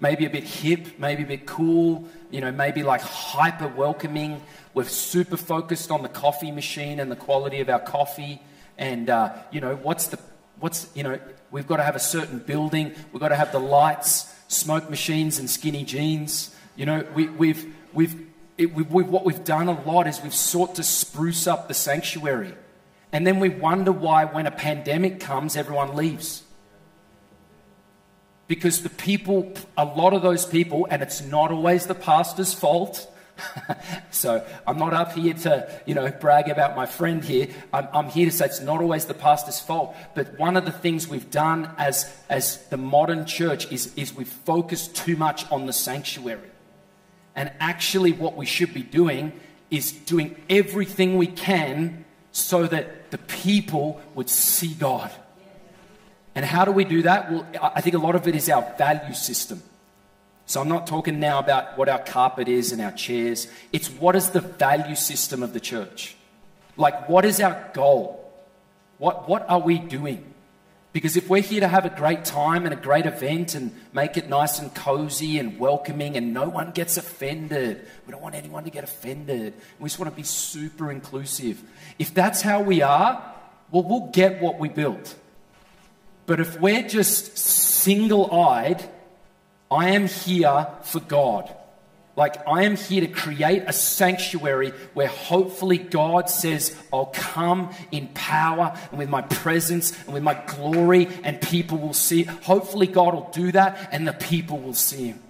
maybe 0.00 0.26
a 0.26 0.30
bit 0.30 0.44
hip, 0.44 0.98
maybe 0.98 1.22
a 1.22 1.26
bit 1.26 1.46
cool, 1.46 2.08
you 2.30 2.40
know, 2.40 2.52
maybe 2.52 2.82
like 2.82 3.00
hyper 3.00 3.68
welcoming. 3.68 4.42
We're 4.74 4.84
super 4.84 5.36
focused 5.36 5.90
on 5.90 6.02
the 6.02 6.08
coffee 6.08 6.50
machine 6.50 7.00
and 7.00 7.10
the 7.10 7.16
quality 7.16 7.60
of 7.60 7.68
our 7.68 7.80
coffee. 7.80 8.40
And, 8.76 9.10
uh, 9.10 9.32
you 9.50 9.60
know, 9.60 9.76
what's 9.76 10.08
the, 10.08 10.18
what's, 10.60 10.88
you 10.94 11.02
know, 11.02 11.18
we've 11.50 11.66
got 11.66 11.78
to 11.78 11.82
have 11.82 11.96
a 11.96 12.00
certain 12.00 12.38
building, 12.38 12.94
we've 13.12 13.20
got 13.20 13.30
to 13.30 13.36
have 13.36 13.52
the 13.52 13.60
lights 13.60 14.34
smoke 14.48 14.88
machines 14.88 15.38
and 15.38 15.48
skinny 15.48 15.84
jeans. 15.84 16.54
You 16.76 16.86
know, 16.86 17.04
we, 17.14 17.28
we've, 17.28 17.74
we've, 17.92 18.27
it, 18.58 18.74
we, 18.74 18.82
we've, 18.82 19.08
what 19.08 19.24
we've 19.24 19.44
done 19.44 19.68
a 19.68 19.80
lot 19.82 20.06
is 20.08 20.20
we've 20.20 20.34
sought 20.34 20.74
to 20.74 20.82
spruce 20.82 21.46
up 21.46 21.68
the 21.68 21.74
sanctuary. 21.74 22.54
And 23.12 23.26
then 23.26 23.40
we 23.40 23.48
wonder 23.48 23.92
why, 23.92 24.24
when 24.26 24.46
a 24.46 24.50
pandemic 24.50 25.20
comes, 25.20 25.56
everyone 25.56 25.96
leaves. 25.96 26.42
Because 28.48 28.82
the 28.82 28.90
people, 28.90 29.52
a 29.76 29.84
lot 29.84 30.12
of 30.12 30.22
those 30.22 30.44
people, 30.44 30.86
and 30.90 31.02
it's 31.02 31.22
not 31.22 31.52
always 31.52 31.86
the 31.86 31.94
pastor's 31.94 32.52
fault, 32.52 33.10
so 34.10 34.44
I'm 34.66 34.78
not 34.78 34.92
up 34.92 35.12
here 35.12 35.32
to, 35.32 35.70
you 35.86 35.94
know, 35.94 36.10
brag 36.10 36.48
about 36.48 36.74
my 36.74 36.86
friend 36.86 37.22
here. 37.22 37.46
I'm, 37.72 37.86
I'm, 37.92 38.08
here 38.08 38.26
to 38.26 38.32
say 38.32 38.46
it's 38.46 38.60
not 38.60 38.80
always 38.80 39.04
the 39.04 39.14
pastor's 39.14 39.60
fault. 39.60 39.94
But 40.16 40.36
one 40.38 40.56
of 40.56 40.64
the 40.64 40.72
things 40.72 41.06
we've 41.06 41.30
done 41.30 41.70
as, 41.78 42.12
as 42.28 42.66
the 42.68 42.76
modern 42.76 43.26
church 43.26 43.70
is, 43.70 43.94
is 43.94 44.12
we've 44.12 44.26
focused 44.26 44.96
too 44.96 45.16
much 45.16 45.48
on 45.52 45.66
the 45.66 45.72
sanctuary. 45.72 46.50
And 47.38 47.52
actually, 47.60 48.10
what 48.10 48.36
we 48.36 48.46
should 48.46 48.74
be 48.74 48.82
doing 48.82 49.30
is 49.70 49.92
doing 49.92 50.34
everything 50.50 51.16
we 51.16 51.28
can 51.28 52.04
so 52.32 52.66
that 52.66 53.12
the 53.12 53.18
people 53.18 54.00
would 54.16 54.28
see 54.28 54.74
God. 54.74 55.12
And 56.34 56.44
how 56.44 56.64
do 56.64 56.72
we 56.72 56.82
do 56.82 57.02
that? 57.02 57.30
Well, 57.30 57.46
I 57.62 57.80
think 57.80 57.94
a 57.94 58.00
lot 58.00 58.16
of 58.16 58.26
it 58.26 58.34
is 58.34 58.50
our 58.50 58.62
value 58.76 59.14
system. 59.14 59.62
So 60.46 60.60
I'm 60.60 60.68
not 60.68 60.88
talking 60.88 61.20
now 61.20 61.38
about 61.38 61.78
what 61.78 61.88
our 61.88 62.00
carpet 62.00 62.48
is 62.48 62.72
and 62.72 62.82
our 62.82 62.90
chairs. 62.90 63.46
It's 63.72 63.88
what 63.88 64.16
is 64.16 64.30
the 64.30 64.40
value 64.40 64.96
system 64.96 65.44
of 65.44 65.52
the 65.52 65.60
church? 65.60 66.16
Like, 66.76 67.08
what 67.08 67.24
is 67.24 67.38
our 67.38 67.70
goal? 67.72 68.32
What, 68.98 69.28
what 69.28 69.48
are 69.48 69.60
we 69.60 69.78
doing? 69.78 70.27
Because 70.98 71.16
if 71.16 71.28
we're 71.28 71.42
here 71.42 71.60
to 71.60 71.68
have 71.68 71.86
a 71.86 71.90
great 71.90 72.24
time 72.24 72.64
and 72.64 72.74
a 72.74 72.76
great 72.76 73.06
event 73.06 73.54
and 73.54 73.72
make 73.92 74.16
it 74.16 74.28
nice 74.28 74.58
and 74.58 74.74
cozy 74.74 75.38
and 75.38 75.56
welcoming 75.56 76.16
and 76.16 76.34
no 76.34 76.48
one 76.48 76.72
gets 76.72 76.96
offended, 76.96 77.86
we 78.04 78.10
don't 78.10 78.20
want 78.20 78.34
anyone 78.34 78.64
to 78.64 78.70
get 78.70 78.82
offended. 78.82 79.54
We 79.78 79.88
just 79.88 80.00
want 80.00 80.10
to 80.10 80.16
be 80.16 80.24
super 80.24 80.90
inclusive. 80.90 81.62
If 82.00 82.12
that's 82.12 82.42
how 82.42 82.62
we 82.62 82.82
are, 82.82 83.32
well, 83.70 83.84
we'll 83.84 84.10
get 84.10 84.42
what 84.42 84.58
we 84.58 84.70
built. 84.70 85.14
But 86.26 86.40
if 86.40 86.58
we're 86.58 86.88
just 86.88 87.38
single 87.38 88.34
eyed 88.34 88.82
I 89.70 89.90
am 89.90 90.08
here 90.08 90.66
for 90.82 90.98
God. 90.98 91.54
Like, 92.18 92.48
I 92.48 92.64
am 92.64 92.74
here 92.74 93.02
to 93.02 93.06
create 93.06 93.62
a 93.68 93.72
sanctuary 93.72 94.70
where 94.92 95.06
hopefully 95.06 95.78
God 95.78 96.28
says, 96.28 96.76
I'll 96.92 97.12
come 97.14 97.72
in 97.92 98.08
power 98.08 98.76
and 98.90 98.98
with 98.98 99.08
my 99.08 99.22
presence 99.22 99.96
and 100.02 100.14
with 100.14 100.24
my 100.24 100.34
glory, 100.48 101.06
and 101.22 101.40
people 101.40 101.78
will 101.78 101.92
see. 101.94 102.24
Hopefully, 102.24 102.88
God 102.88 103.14
will 103.14 103.30
do 103.32 103.52
that 103.52 103.90
and 103.92 104.04
the 104.04 104.14
people 104.14 104.58
will 104.58 104.74
see 104.74 105.06
Him. 105.06 105.22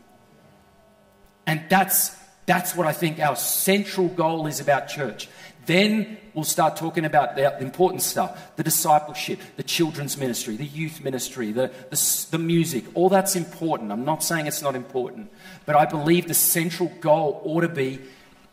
And 1.47 1.61
that's, 1.69 2.17
that's 2.47 2.75
what 2.75 2.87
I 2.87 2.95
think 2.95 3.21
our 3.21 3.37
central 3.37 4.09
goal 4.09 4.47
is 4.47 4.59
about 4.59 4.89
church. 4.89 5.29
Then 5.69 6.17
we'll 6.33 6.45
start 6.45 6.77
talking 6.77 7.05
about 7.05 7.37
the 7.37 7.59
important 7.61 8.01
stuff 8.01 8.57
the 8.57 8.63
discipleship, 8.63 9.39
the 9.57 9.63
children's 9.63 10.17
ministry, 10.17 10.57
the 10.57 10.65
youth 10.65 11.05
ministry, 11.05 11.53
the, 11.53 11.71
the, 11.91 12.27
the, 12.31 12.39
music. 12.39 12.85
All 12.95 13.11
that's 13.11 13.37
important. 13.37 13.93
I'm 13.93 14.07
not 14.07 14.25
saying 14.25 14.47
it's 14.47 14.63
not 14.63 14.75
important. 14.75 15.31
But 15.67 15.77
I 15.77 15.85
believe 15.85 16.27
the 16.27 16.33
central 16.33 16.89
goal 17.01 17.43
ought 17.45 17.61
to 17.61 17.69
be 17.69 18.01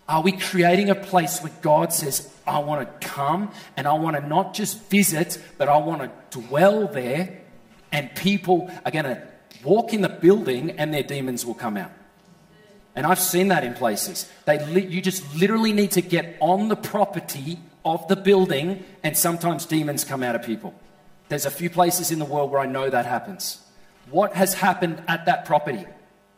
are 0.10 0.22
we 0.22 0.34
creating 0.34 0.90
a 0.90 0.96
place 0.96 1.40
where 1.40 1.54
God 1.62 1.94
says, 1.94 2.30
I 2.46 2.60
want 2.60 2.82
to 3.02 3.08
come 3.08 3.50
and 3.78 3.88
I 3.88 3.94
want 3.94 4.18
to 4.18 4.28
not 4.28 4.54
just 4.54 4.90
visit, 4.90 5.42
but 5.58 5.70
I 5.70 5.78
want 5.78 6.02
to 6.02 6.42
dwell 6.42 6.90
there, 6.90 7.42
and 7.94 8.14
people 8.14 8.70
are 8.84 8.92
going 8.92 9.06
to 9.06 9.26
walk 9.64 9.94
in 9.94 10.02
the 10.02 10.10
building 10.10 10.72
and 10.72 10.94
their 10.94 11.02
demons 11.02 11.46
will 11.46 11.56
come 11.56 11.78
out? 11.78 11.92
And 12.96 13.06
I've 13.06 13.20
seen 13.20 13.50
that 13.50 13.64
in 13.64 13.74
places. 13.74 14.30
They 14.46 14.66
li- 14.66 14.86
you 14.86 15.02
just 15.02 15.36
literally 15.36 15.74
need 15.74 15.92
to 15.92 16.02
get 16.02 16.38
on 16.40 16.70
the 16.70 16.76
property 16.76 17.60
of 17.84 18.08
the 18.08 18.16
building, 18.16 18.84
and 19.04 19.18
sometimes 19.18 19.66
demons 19.66 20.04
come 20.04 20.24
out 20.24 20.36
of 20.36 20.44
people. 20.44 20.74
There's 21.28 21.46
a 21.46 21.52
few 21.52 21.70
places 21.70 22.12
in 22.12 22.20
the 22.20 22.26
world 22.26 22.52
where 22.52 22.62
I 22.62 22.66
know 22.66 22.90
that 22.90 23.06
happens. 23.06 23.60
What 24.10 24.34
has 24.34 24.54
happened 24.54 25.04
at 25.08 25.26
that 25.26 25.46
property? 25.46 25.86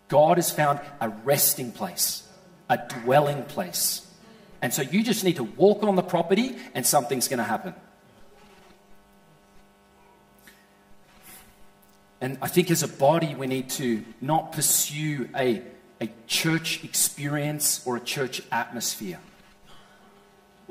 God 0.07 0.37
has 0.37 0.51
found 0.51 0.79
a 0.99 1.09
resting 1.09 1.71
place, 1.71 2.27
a 2.69 2.77
dwelling 2.77 3.43
place. 3.43 4.05
And 4.61 4.73
so 4.73 4.81
you 4.81 5.03
just 5.03 5.23
need 5.23 5.35
to 5.35 5.43
walk 5.43 5.83
on 5.83 5.95
the 5.95 6.01
property, 6.03 6.55
and 6.73 6.85
something's 6.85 7.27
going 7.27 7.37
to 7.37 7.43
happen. 7.43 7.75
And 12.19 12.39
I 12.41 12.47
think 12.47 12.71
as 12.71 12.81
a 12.81 12.87
body, 12.87 13.35
we 13.35 13.45
need 13.45 13.69
to 13.71 14.03
not 14.21 14.53
pursue 14.53 15.29
a 15.35 15.61
a 15.99 16.10
church 16.27 16.83
experience 16.83 17.81
or 17.86 17.97
a 17.97 17.99
church 17.99 18.41
atmosphere. 18.51 19.19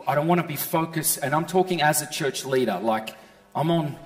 I 0.06 0.14
don't 0.14 0.28
want 0.28 0.40
to 0.40 0.46
be 0.46 0.56
focused, 0.56 1.18
and 1.22 1.34
I'm 1.34 1.46
talking 1.46 1.82
as 1.82 2.02
a 2.02 2.10
church 2.10 2.44
leader. 2.44 2.78
Like, 2.80 3.16
I'm 3.54 3.70
on 3.70 3.96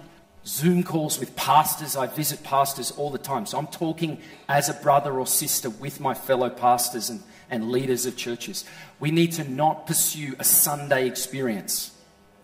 Zoom 0.47 0.83
calls 0.83 1.19
with 1.19 1.37
pastors. 1.37 1.97
I 1.97 2.07
visit 2.07 2.43
pastors 2.43 2.91
all 2.93 3.11
the 3.11 3.19
time. 3.19 3.47
So 3.47 3.59
I'm 3.59 3.67
talking 3.67 4.21
as 4.49 4.69
a 4.69 4.75
brother 4.75 5.19
or 5.19 5.27
sister 5.27 5.69
with 5.69 6.01
my 6.01 6.15
fellow 6.15 6.49
pastors 6.49 7.11
and, 7.11 7.23
and 7.51 7.71
leaders 7.71 8.07
of 8.07 8.17
churches. 8.17 8.65
We 8.99 9.11
need 9.11 9.33
to 9.33 9.45
not 9.45 9.87
pursue 9.87 10.35
a 10.39 10.45
Sunday 10.45 11.07
experience. 11.07 11.91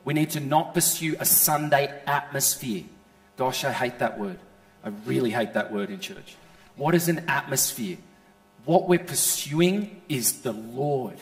We 0.05 0.15
need 0.15 0.31
to 0.31 0.41
not 0.41 0.75
pursue 0.75 1.17
a 1.19 1.25
Sunday 1.25 1.93
atmosphere. 2.07 2.85
Gosh, 3.37 3.65
I 3.65 3.73
hate 3.73 3.99
that 4.01 4.19
word. 4.19 4.39
I 4.85 4.91
really 5.05 5.31
hate 5.31 5.55
that 5.55 5.73
word 5.73 5.91
in 5.91 6.01
church. 6.01 6.37
What 6.77 6.95
is 6.95 7.09
an 7.09 7.25
atmosphere? 7.29 7.97
What 8.67 8.89
we're 8.89 8.99
pursuing 8.99 10.03
is 10.09 10.43
the 10.43 10.53
Lord. 10.53 11.17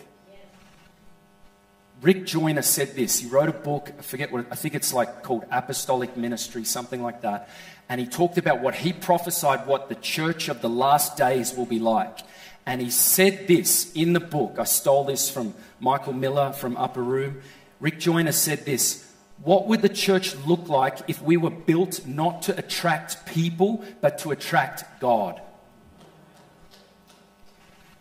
Rick 2.01 2.25
Joyner 2.25 2.63
said 2.63 2.97
this. 2.97 3.21
He 3.21 3.29
wrote 3.29 3.51
a 3.51 3.53
book, 3.53 3.93
I 3.99 4.03
forget 4.03 4.33
what, 4.33 4.47
I 4.51 4.57
think 4.57 4.75
it's 4.75 4.95
like 4.95 5.23
called 5.23 5.45
Apostolic 5.51 6.17
Ministry, 6.17 6.65
something 6.65 7.03
like 7.03 7.21
that. 7.21 7.51
And 7.89 8.01
he 8.01 8.07
talked 8.07 8.39
about 8.39 8.61
what 8.61 8.75
he 8.75 8.95
prophesied 8.95 9.67
what 9.67 9.91
the 9.91 9.95
church 9.95 10.49
of 10.49 10.63
the 10.63 10.71
last 10.71 11.19
days 11.19 11.55
will 11.55 11.67
be 11.67 11.79
like. 11.79 12.19
And 12.65 12.81
he 12.81 12.91
said 12.91 13.47
this 13.47 13.93
in 13.93 14.15
the 14.15 14.21
book. 14.21 14.57
I 14.59 14.65
stole 14.65 15.05
this 15.05 15.29
from 15.29 15.55
Michael 15.81 16.15
Miller 16.15 16.55
from 16.55 16.79
Upper 16.79 17.03
Room. 17.03 17.43
Rick 17.79 18.01
Joyner 18.01 18.33
said 18.33 18.65
this 18.65 19.07
What 19.43 19.67
would 19.67 19.83
the 19.83 19.91
church 19.91 20.35
look 20.47 20.71
like 20.71 20.99
if 21.09 21.21
we 21.21 21.37
were 21.37 21.51
built 21.51 22.07
not 22.07 22.41
to 22.43 22.59
attract 22.59 23.27
people, 23.27 23.85
but 24.01 24.17
to 24.21 24.31
attract 24.31 24.99
God? 24.99 25.43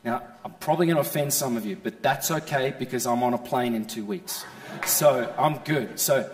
Now, 0.04 0.22
I'm 0.44 0.52
probably 0.60 0.88
going 0.88 0.98
to 0.98 1.02
offend 1.02 1.34
some 1.34 1.56
of 1.56 1.66
you, 1.66 1.78
but 1.82 2.04
that's 2.04 2.30
okay 2.30 2.74
because 2.78 3.08
I'm 3.08 3.24
on 3.24 3.34
a 3.34 3.38
plane 3.38 3.74
in 3.74 3.86
two 3.86 4.04
weeks. 4.04 4.44
So 4.86 5.34
I'm 5.38 5.60
good. 5.60 5.98
So 5.98 6.30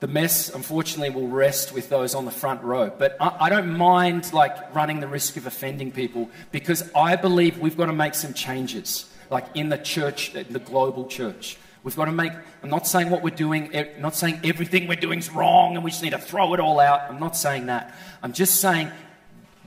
the 0.00 0.08
mess, 0.08 0.52
unfortunately, 0.52 1.10
will 1.10 1.28
rest 1.28 1.72
with 1.72 1.88
those 1.88 2.16
on 2.16 2.24
the 2.24 2.32
front 2.32 2.60
row. 2.64 2.90
But 2.90 3.16
I, 3.20 3.36
I, 3.42 3.48
don't 3.50 3.76
mind 3.76 4.32
like 4.32 4.74
running 4.74 4.98
the 4.98 5.06
risk 5.06 5.36
of 5.36 5.46
offending 5.46 5.92
people 5.92 6.28
because 6.50 6.90
I 6.92 7.14
believe 7.14 7.58
we've 7.58 7.76
got 7.76 7.86
to 7.86 7.92
make 7.92 8.14
some 8.14 8.34
changes, 8.34 9.08
like 9.30 9.46
in 9.54 9.68
the 9.68 9.78
church, 9.78 10.32
the 10.32 10.58
global 10.58 11.06
church. 11.06 11.58
We've 11.84 11.94
got 11.94 12.06
to 12.06 12.12
make, 12.12 12.32
I'm 12.64 12.70
not 12.70 12.88
saying 12.88 13.10
what 13.10 13.22
we're 13.22 13.30
doing, 13.30 13.76
I'm 13.76 14.00
not 14.00 14.16
saying 14.16 14.40
everything 14.42 14.88
we're 14.88 14.96
doing 14.96 15.20
is 15.20 15.30
wrong 15.30 15.76
and 15.76 15.84
we 15.84 15.92
just 15.92 16.02
need 16.02 16.10
to 16.10 16.18
throw 16.18 16.52
it 16.54 16.58
all 16.58 16.80
out. 16.80 17.02
I'm 17.08 17.20
not 17.20 17.36
saying 17.36 17.66
that. 17.66 17.94
I'm 18.24 18.32
just 18.32 18.60
saying, 18.60 18.90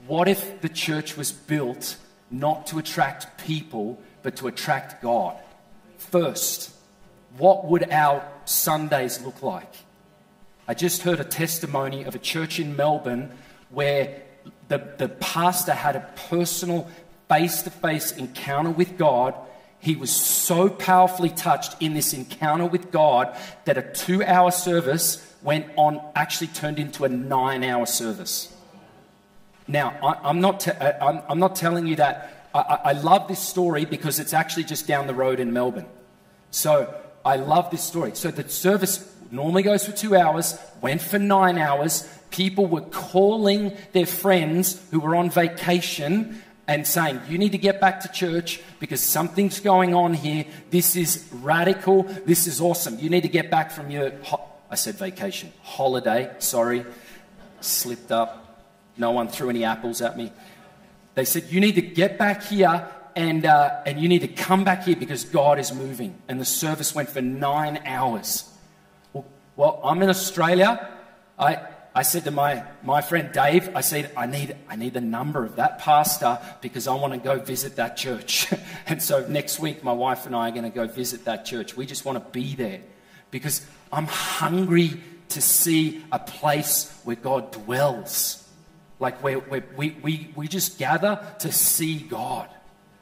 what 0.06 0.28
if 0.28 0.60
the 0.60 0.68
church 0.68 1.16
was 1.16 1.32
built 1.32 1.96
not 2.38 2.66
to 2.68 2.78
attract 2.78 3.44
people, 3.44 3.98
but 4.22 4.36
to 4.36 4.48
attract 4.48 5.02
God. 5.02 5.36
First, 5.98 6.74
what 7.38 7.66
would 7.66 7.90
our 7.90 8.26
Sundays 8.44 9.22
look 9.22 9.42
like? 9.42 9.72
I 10.68 10.74
just 10.74 11.02
heard 11.02 11.20
a 11.20 11.24
testimony 11.24 12.04
of 12.04 12.14
a 12.14 12.18
church 12.18 12.58
in 12.58 12.76
Melbourne 12.76 13.30
where 13.70 14.22
the, 14.68 14.78
the 14.98 15.08
pastor 15.08 15.72
had 15.72 15.96
a 15.96 16.08
personal 16.28 16.90
face 17.28 17.62
to 17.62 17.70
face 17.70 18.12
encounter 18.12 18.70
with 18.70 18.98
God. 18.98 19.34
He 19.78 19.94
was 19.94 20.10
so 20.10 20.68
powerfully 20.68 21.30
touched 21.30 21.80
in 21.80 21.94
this 21.94 22.12
encounter 22.12 22.66
with 22.66 22.90
God 22.90 23.36
that 23.64 23.78
a 23.78 23.82
two 23.82 24.24
hour 24.24 24.50
service 24.50 25.34
went 25.42 25.66
on, 25.76 26.00
actually 26.14 26.48
turned 26.48 26.78
into 26.78 27.04
a 27.04 27.08
nine 27.08 27.62
hour 27.62 27.86
service. 27.86 28.52
Now, 29.68 29.90
I, 30.02 30.30
am 30.30 30.40
not, 30.40 30.60
te- 30.60 30.70
uh, 30.70 31.04
I'm, 31.04 31.22
I'm, 31.28 31.38
not 31.38 31.56
telling 31.56 31.86
you 31.86 31.96
that. 31.96 32.50
I, 32.54 32.78
I 32.84 32.92
love 32.92 33.28
this 33.28 33.40
story 33.40 33.84
because 33.84 34.20
it's 34.20 34.32
actually 34.32 34.64
just 34.64 34.86
down 34.86 35.06
the 35.06 35.14
road 35.14 35.40
in 35.40 35.52
Melbourne. 35.52 35.86
So 36.50 36.94
I 37.24 37.36
love 37.36 37.70
this 37.70 37.82
story. 37.82 38.12
So 38.14 38.30
the 38.30 38.48
service 38.48 39.12
normally 39.30 39.62
goes 39.62 39.84
for 39.84 39.92
two 39.92 40.16
hours, 40.16 40.58
went 40.80 41.02
for 41.02 41.18
nine 41.18 41.58
hours. 41.58 42.08
People 42.30 42.66
were 42.66 42.82
calling 42.82 43.76
their 43.92 44.06
friends 44.06 44.80
who 44.90 45.00
were 45.00 45.16
on 45.16 45.30
vacation 45.30 46.42
and 46.68 46.86
saying, 46.86 47.20
You 47.28 47.38
need 47.38 47.52
to 47.52 47.58
get 47.58 47.80
back 47.80 48.00
to 48.00 48.08
church 48.08 48.60
because 48.78 49.02
something's 49.02 49.60
going 49.60 49.94
on 49.94 50.14
here. 50.14 50.44
This 50.70 50.96
is 50.96 51.28
radical. 51.32 52.04
This 52.04 52.46
is 52.46 52.60
awesome. 52.60 52.98
You 52.98 53.10
need 53.10 53.22
to 53.22 53.28
get 53.28 53.50
back 53.50 53.70
from 53.70 53.90
your, 53.90 54.10
ho- 54.22 54.44
I 54.70 54.74
said 54.74 54.96
vacation, 54.96 55.52
holiday, 55.62 56.32
sorry, 56.38 56.84
slipped 57.60 58.12
up. 58.12 58.45
No 58.96 59.10
one 59.10 59.28
threw 59.28 59.50
any 59.50 59.64
apples 59.64 60.00
at 60.00 60.16
me. 60.16 60.32
They 61.14 61.24
said, 61.24 61.44
You 61.50 61.60
need 61.60 61.74
to 61.74 61.82
get 61.82 62.18
back 62.18 62.42
here 62.42 62.88
and, 63.16 63.46
uh, 63.46 63.80
and 63.86 63.98
you 63.98 64.08
need 64.08 64.20
to 64.20 64.28
come 64.28 64.64
back 64.64 64.84
here 64.84 64.96
because 64.96 65.24
God 65.24 65.58
is 65.58 65.72
moving. 65.72 66.14
And 66.28 66.38
the 66.40 66.44
service 66.44 66.94
went 66.94 67.08
for 67.08 67.22
nine 67.22 67.80
hours. 67.86 68.48
Well, 69.12 69.24
well 69.56 69.80
I'm 69.82 70.02
in 70.02 70.10
Australia. 70.10 70.88
I, 71.38 71.60
I 71.94 72.02
said 72.02 72.24
to 72.24 72.30
my, 72.30 72.62
my 72.82 73.00
friend 73.00 73.32
Dave, 73.32 73.74
I 73.74 73.80
said, 73.80 74.12
I 74.18 74.26
need, 74.26 74.54
I 74.68 74.76
need 74.76 74.92
the 74.92 75.00
number 75.00 75.46
of 75.46 75.56
that 75.56 75.78
pastor 75.78 76.38
because 76.60 76.86
I 76.86 76.94
want 76.94 77.14
to 77.14 77.18
go 77.18 77.38
visit 77.38 77.76
that 77.76 77.96
church. 77.96 78.52
and 78.86 79.02
so 79.02 79.26
next 79.26 79.60
week, 79.60 79.82
my 79.82 79.92
wife 79.92 80.26
and 80.26 80.36
I 80.36 80.48
are 80.48 80.52
going 80.52 80.64
to 80.64 80.68
go 80.68 80.86
visit 80.86 81.24
that 81.24 81.46
church. 81.46 81.74
We 81.74 81.86
just 81.86 82.04
want 82.04 82.22
to 82.22 82.30
be 82.32 82.54
there 82.54 82.82
because 83.30 83.66
I'm 83.90 84.06
hungry 84.06 85.00
to 85.30 85.40
see 85.40 86.04
a 86.12 86.18
place 86.18 86.92
where 87.04 87.16
God 87.16 87.50
dwells. 87.52 88.45
Like 88.98 89.22
where 89.22 89.38
we, 89.38 89.90
we, 90.02 90.32
we 90.34 90.48
just 90.48 90.78
gather 90.78 91.24
to 91.40 91.52
see 91.52 91.98
God. 91.98 92.48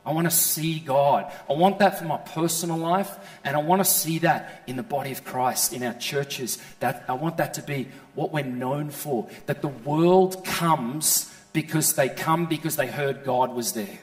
I 0.07 0.12
want 0.12 0.26
to 0.26 0.37
see 0.37 0.80
God. 0.80 1.33
I 1.48 1.54
want 1.54 1.78
that 1.78 1.98
for 1.98 2.04
my 2.04 2.18
personal 2.18 2.76
life, 2.76 3.16
and 3.42 3.57
I 3.57 3.61
want 3.61 3.80
to 3.80 3.87
see 3.87 4.18
that 4.18 4.62
in 4.66 4.76
the 4.76 4.83
body 4.83 5.12
of 5.12 5.24
Christ, 5.24 5.72
in 5.72 5.83
our 5.83 5.94
churches. 5.94 6.59
That 6.80 7.04
I 7.09 7.14
want 7.14 7.38
that 7.38 7.54
to 7.54 7.62
be 7.62 7.88
what 8.14 8.30
we're 8.30 8.44
known 8.44 8.90
for. 8.90 9.28
That 9.46 9.62
the 9.62 9.68
world 9.68 10.44
comes 10.44 11.35
because 11.54 11.94
they 11.94 12.11
come 12.11 12.46
because 12.46 12.76
they 12.76 12.87
heard 12.87 13.24
God 13.24 13.54
was 13.54 13.72
there. 13.72 13.98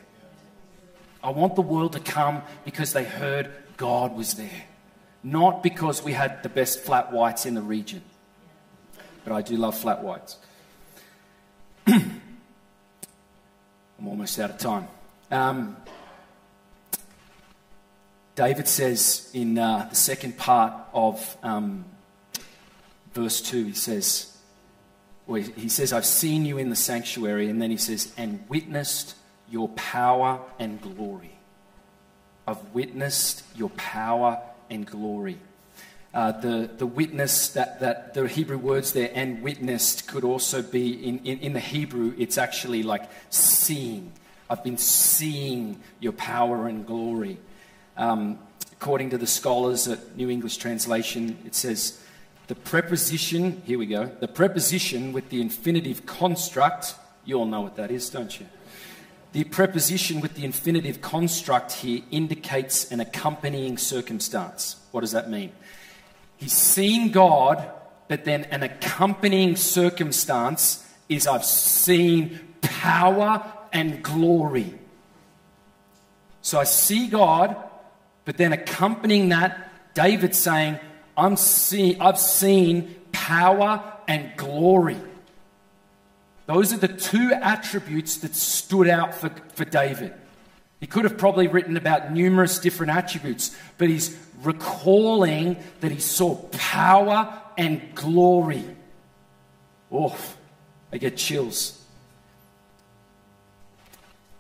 I 1.24 1.30
want 1.30 1.56
the 1.56 1.62
world 1.62 1.94
to 1.94 2.00
come 2.00 2.42
because 2.66 2.94
they 2.94 3.04
heard 3.04 3.52
God 3.78 4.16
was 4.16 4.34
there, 4.34 4.64
not 5.24 5.62
because 5.62 6.04
we 6.04 6.14
had 6.14 6.42
the 6.42 6.50
best 6.50 6.80
flat 6.80 7.12
whites 7.12 7.46
in 7.46 7.54
the 7.54 7.62
region. 7.62 8.02
But 9.24 9.34
I 9.34 9.44
do 9.44 9.56
love 9.56 9.78
flat 9.78 10.04
whites. 10.04 10.38
I'm 11.88 12.22
almost 14.06 14.40
out 14.40 14.52
of 14.52 14.58
time. 14.58 14.88
Um, 15.30 15.78
David 18.36 18.68
says 18.68 19.30
in 19.34 19.58
uh, 19.58 19.88
the 19.90 19.96
second 19.96 20.38
part 20.38 20.74
of 20.94 21.38
um, 21.44 21.86
verse 23.14 23.42
2, 23.42 23.66
he 23.66 23.74
says, 23.74 24.38
well, 25.28 25.42
he 25.42 25.70
says, 25.70 25.94
I've 25.94 26.06
seen 26.06 26.46
you 26.46 26.58
in 26.58 26.70
the 26.70 26.76
sanctuary, 26.76 27.50
and 27.50 27.62
then 27.62 27.72
he 27.72 27.78
says, 27.78 28.14
and 28.18 28.44
witnessed 28.50 29.16
your 29.50 29.70
power 29.70 30.40
and 30.60 30.82
glory. 30.82 31.38
I've 32.48 32.64
witnessed 32.74 33.44
your 33.56 33.70
power 33.72 34.42
and 34.70 34.86
glory. 34.86 35.38
Uh, 36.14 36.34
the, 36.34 36.70
the 36.78 36.86
witness, 36.86 37.50
that, 37.50 37.80
that 37.80 38.14
the 38.14 38.28
Hebrew 38.28 38.58
words 38.58 38.92
there, 38.92 39.10
and 39.14 39.42
witnessed, 39.42 40.08
could 40.08 40.26
also 40.26 40.62
be 40.62 40.92
in, 41.08 41.20
in, 41.20 41.40
in 41.40 41.54
the 41.54 41.60
Hebrew, 41.62 42.14
it's 42.18 42.38
actually 42.38 42.84
like 42.84 43.10
seeing. 43.30 44.12
I've 44.50 44.64
been 44.64 44.78
seeing 44.78 45.80
your 46.02 46.12
power 46.12 46.68
and 46.68 46.86
glory. 46.86 47.38
Um, 47.96 48.40
according 48.74 49.12
to 49.12 49.18
the 49.18 49.28
scholars 49.28 49.88
at 49.88 50.18
New 50.18 50.30
English 50.30 50.58
Translation, 50.58 51.38
it 51.46 51.56
says 51.56 52.02
the 52.48 52.56
preposition, 52.56 53.62
here 53.66 53.80
we 53.80 53.86
go, 53.86 54.12
the 54.20 54.28
preposition 54.28 55.14
with 55.14 55.30
the 55.30 55.40
infinitive 55.40 56.06
construct, 56.06 56.96
you 57.24 57.40
all 57.40 57.46
know 57.46 57.62
what 57.62 57.78
that 57.78 57.90
is, 57.90 58.10
don't 58.10 58.38
you? 58.38 58.46
The 59.32 59.46
preposition 59.46 60.20
with 60.20 60.34
the 60.34 60.44
infinitive 60.44 61.00
construct 61.00 61.72
here 61.72 62.02
indicates 62.12 62.92
an 62.92 63.00
accompanying 63.00 63.78
circumstance. 63.78 64.76
What 64.92 65.02
does 65.02 65.14
that 65.14 65.30
mean? 65.30 65.54
He's 66.42 66.54
seen 66.54 67.12
God, 67.12 67.70
but 68.08 68.26
then 68.26 68.46
an 68.46 68.64
accompanying 68.64 69.56
circumstance 69.56 70.84
is 71.08 71.28
I've 71.28 71.46
seen 71.46 72.40
power 72.62 73.44
and 73.72 74.02
glory. 74.02 74.74
So 76.42 76.60
I 76.60 76.64
see 76.64 77.08
God, 77.08 77.56
but 78.26 78.38
then 78.38 78.54
accompanying 78.54 79.30
that, 79.30 79.94
David's 79.94 80.40
saying, 80.40 80.80
I'm 81.16 81.38
see, 81.38 81.96
I've 82.00 82.18
seen 82.18 82.96
power 83.12 83.84
and 84.08 84.36
glory. 84.36 84.98
Those 86.48 86.74
are 86.74 86.78
the 86.78 86.88
two 86.88 87.32
attributes 87.34 88.18
that 88.18 88.34
stood 88.34 88.88
out 88.88 89.14
for, 89.14 89.30
for 89.54 89.64
David. 89.64 90.16
He 90.80 90.88
could 90.88 91.04
have 91.04 91.20
probably 91.20 91.48
written 91.48 91.78
about 91.78 92.12
numerous 92.12 92.58
different 92.58 92.92
attributes, 92.92 93.56
but 93.78 93.90
he's 93.90 94.18
recalling 94.44 95.58
that 95.82 95.92
he 95.92 96.00
saw 96.00 96.36
power 96.52 97.42
and 97.58 97.94
glory. 97.96 98.64
Oh, 99.92 100.18
I 100.92 100.98
get 100.98 101.18
chills. 101.18 101.78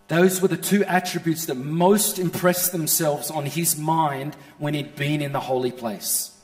Those 0.07 0.41
were 0.41 0.49
the 0.49 0.57
two 0.57 0.83
attributes 0.83 1.45
that 1.45 1.55
most 1.55 2.19
impressed 2.19 2.73
themselves 2.73 3.31
on 3.31 3.45
his 3.45 3.77
mind 3.77 4.35
when 4.57 4.73
he'd 4.73 4.95
been 4.95 5.21
in 5.21 5.31
the 5.31 5.39
holy 5.39 5.71
place. 5.71 6.37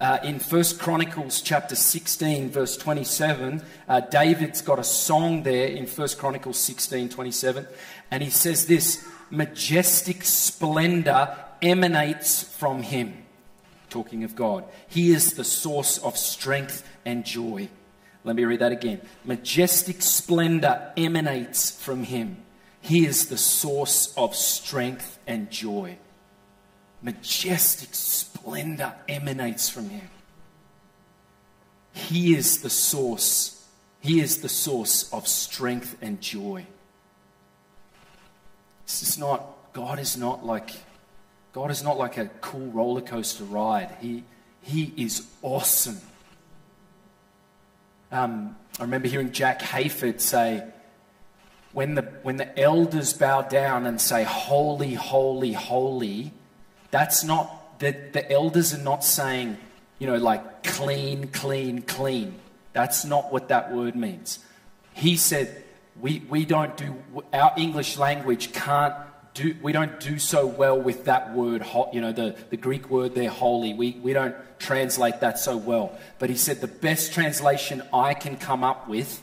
Uh, 0.00 0.18
in 0.24 0.38
First 0.38 0.80
Chronicles 0.80 1.42
chapter 1.42 1.76
16, 1.76 2.50
verse 2.50 2.76
27, 2.76 3.62
uh, 3.88 4.00
David's 4.00 4.62
got 4.62 4.78
a 4.78 4.84
song 4.84 5.42
there 5.42 5.68
in 5.68 5.86
First 5.86 6.18
Chronicles 6.18 6.58
16, 6.58 7.10
27, 7.10 7.66
and 8.10 8.22
he 8.22 8.30
says 8.30 8.66
this 8.66 9.06
majestic 9.30 10.24
splendor 10.24 11.36
emanates 11.62 12.42
from 12.42 12.82
him. 12.82 13.24
Talking 13.88 14.24
of 14.24 14.34
God. 14.34 14.64
He 14.88 15.12
is 15.12 15.34
the 15.34 15.44
source 15.44 15.98
of 15.98 16.16
strength 16.16 16.88
and 17.04 17.24
joy. 17.24 17.68
Let 18.24 18.36
me 18.36 18.44
read 18.44 18.60
that 18.60 18.72
again. 18.72 19.00
Majestic 19.24 20.00
splendor 20.02 20.92
emanates 20.96 21.70
from 21.70 22.04
him. 22.04 22.38
He 22.80 23.06
is 23.06 23.26
the 23.26 23.38
source 23.38 24.12
of 24.16 24.34
strength 24.34 25.18
and 25.26 25.50
joy. 25.50 25.98
Majestic 27.02 27.90
splendor 27.92 28.94
emanates 29.08 29.68
from 29.68 29.88
him. 29.88 30.08
He 31.92 32.34
is 32.34 32.62
the 32.62 32.70
source. 32.70 33.66
He 34.00 34.20
is 34.20 34.40
the 34.40 34.48
source 34.48 35.12
of 35.12 35.28
strength 35.28 35.96
and 36.00 36.20
joy. 36.20 36.66
This 38.86 39.02
is 39.02 39.18
not, 39.18 39.72
God 39.72 39.98
is 39.98 40.16
not 40.16 40.44
like, 40.44 40.70
God 41.52 41.70
is 41.70 41.82
not 41.82 41.98
like 41.98 42.16
a 42.16 42.26
cool 42.40 42.70
roller 42.70 43.02
coaster 43.02 43.44
ride. 43.44 43.94
He, 44.00 44.24
he 44.62 44.92
is 44.96 45.26
awesome. 45.42 46.00
Um, 48.10 48.56
I 48.78 48.82
remember 48.82 49.08
hearing 49.08 49.32
Jack 49.32 49.60
Hayford 49.60 50.20
say, 50.20 50.64
when 51.72 51.94
the, 51.94 52.02
when 52.22 52.36
the 52.36 52.58
elders 52.58 53.12
bow 53.12 53.42
down 53.42 53.86
and 53.86 54.00
say, 54.00 54.24
Holy, 54.24 54.94
holy, 54.94 55.52
holy, 55.52 56.32
that's 56.90 57.24
not, 57.24 57.78
the, 57.78 57.96
the 58.12 58.30
elders 58.30 58.74
are 58.74 58.82
not 58.82 59.04
saying, 59.04 59.56
you 59.98 60.06
know, 60.06 60.16
like 60.16 60.62
clean, 60.62 61.28
clean, 61.28 61.82
clean. 61.82 62.34
That's 62.72 63.04
not 63.04 63.32
what 63.32 63.48
that 63.48 63.72
word 63.72 63.96
means. 63.96 64.38
He 64.94 65.16
said, 65.16 65.64
we, 66.00 66.22
we 66.28 66.44
don't 66.44 66.76
do, 66.76 67.02
our 67.32 67.52
English 67.56 67.98
language 67.98 68.52
can't 68.52 68.94
do, 69.34 69.56
we 69.62 69.72
don't 69.72 69.98
do 69.98 70.18
so 70.18 70.46
well 70.46 70.78
with 70.78 71.04
that 71.06 71.32
word, 71.34 71.64
you 71.92 72.00
know, 72.00 72.12
the, 72.12 72.36
the 72.50 72.56
Greek 72.56 72.90
word 72.90 73.14
there, 73.14 73.30
holy. 73.30 73.72
We, 73.72 73.92
we 73.92 74.12
don't 74.12 74.36
translate 74.58 75.20
that 75.20 75.38
so 75.38 75.56
well. 75.56 75.98
But 76.18 76.30
he 76.30 76.36
said 76.36 76.60
the 76.60 76.66
best 76.66 77.12
translation 77.12 77.82
I 77.92 78.14
can 78.14 78.36
come 78.36 78.62
up 78.62 78.88
with 78.88 79.22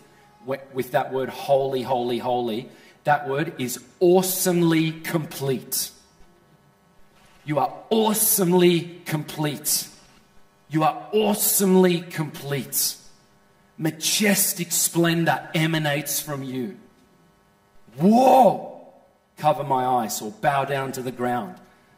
with 0.73 0.91
that 0.91 1.13
word 1.13 1.29
holy, 1.29 1.83
holy, 1.83 2.17
holy, 2.17 2.69
that 3.03 3.27
word 3.27 3.53
is 3.59 3.83
awesomely 3.99 4.91
complete. 4.91 5.91
You 7.45 7.59
are 7.59 7.73
awesomely 7.89 9.01
complete. 9.05 9.87
You 10.69 10.83
are 10.83 11.07
awesomely 11.11 12.01
complete. 12.01 12.95
Majestic 13.77 14.71
splendor 14.71 15.49
emanates 15.53 16.21
from 16.21 16.43
you. 16.43 16.77
Whoa! 17.97 18.68
Cover 19.39 19.63
my 19.63 19.85
eyes 19.85 20.21
or 20.21 20.31
bow 20.31 20.65
down 20.65 20.91
to 20.93 21.01
the 21.01 21.11
ground. 21.11 21.55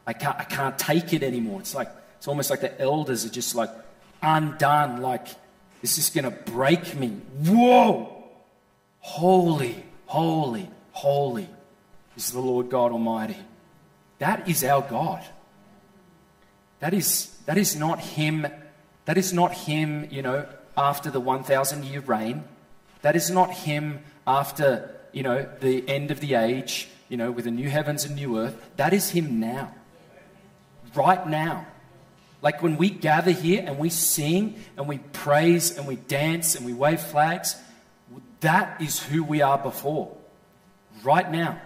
I 0.07 0.13
can't, 0.13 0.37
I 0.39 0.43
can't 0.43 0.77
take 0.77 1.11
it 1.11 1.23
anymore. 1.23 1.59
It's 1.59 1.75
like, 1.75 1.89
it's 2.17 2.27
almost 2.27 2.49
like 2.49 2.61
the 2.61 2.79
elders 2.79 3.25
are 3.25 3.29
just 3.29 3.55
like 3.55 3.69
undone, 4.21 5.01
like, 5.01 5.27
this 5.81 5.97
is 5.97 6.09
going 6.09 6.25
to 6.25 6.51
break 6.51 6.95
me. 6.95 7.09
Whoa! 7.43 8.23
Holy, 8.99 9.83
holy, 10.05 10.69
holy 10.91 11.49
is 12.15 12.31
the 12.31 12.39
Lord 12.39 12.69
God 12.69 12.91
Almighty. 12.91 13.37
That 14.19 14.47
is 14.47 14.63
our 14.63 14.83
God. 14.83 15.23
That 16.79 16.93
is, 16.93 17.35
that 17.47 17.57
is 17.57 17.75
not 17.75 17.99
Him. 17.99 18.45
That 19.05 19.17
is 19.17 19.33
not 19.33 19.53
Him, 19.53 20.07
you 20.11 20.21
know, 20.21 20.47
after 20.77 21.09
the 21.09 21.19
1,000 21.19 21.85
year 21.85 22.01
reign. 22.01 22.43
That 23.01 23.15
is 23.15 23.31
not 23.31 23.51
Him 23.51 24.03
after, 24.27 24.95
you 25.11 25.23
know, 25.23 25.49
the 25.59 25.87
end 25.89 26.11
of 26.11 26.19
the 26.19 26.35
age, 26.35 26.87
you 27.11 27.17
know, 27.17 27.29
with 27.29 27.43
the 27.43 27.51
new 27.51 27.69
heavens 27.69 28.05
and 28.05 28.15
new 28.15 28.39
earth. 28.39 28.55
That 28.77 28.93
is 28.93 29.09
Him 29.09 29.41
now. 29.41 29.75
Right 30.95 31.27
now. 31.27 31.67
Like 32.41 32.63
when 32.63 32.77
we 32.77 32.89
gather 32.89 33.31
here 33.31 33.63
and 33.67 33.77
we 33.77 33.89
sing 33.89 34.63
and 34.77 34.87
we 34.87 34.97
praise 34.97 35.77
and 35.77 35.85
we 35.85 35.97
dance 35.97 36.55
and 36.55 36.65
we 36.65 36.73
wave 36.73 37.01
flags, 37.01 37.57
that 38.39 38.81
is 38.81 39.03
who 39.03 39.25
we 39.25 39.41
are 39.41 39.57
before. 39.57 40.15
Right 41.03 41.29
now. 41.29 41.59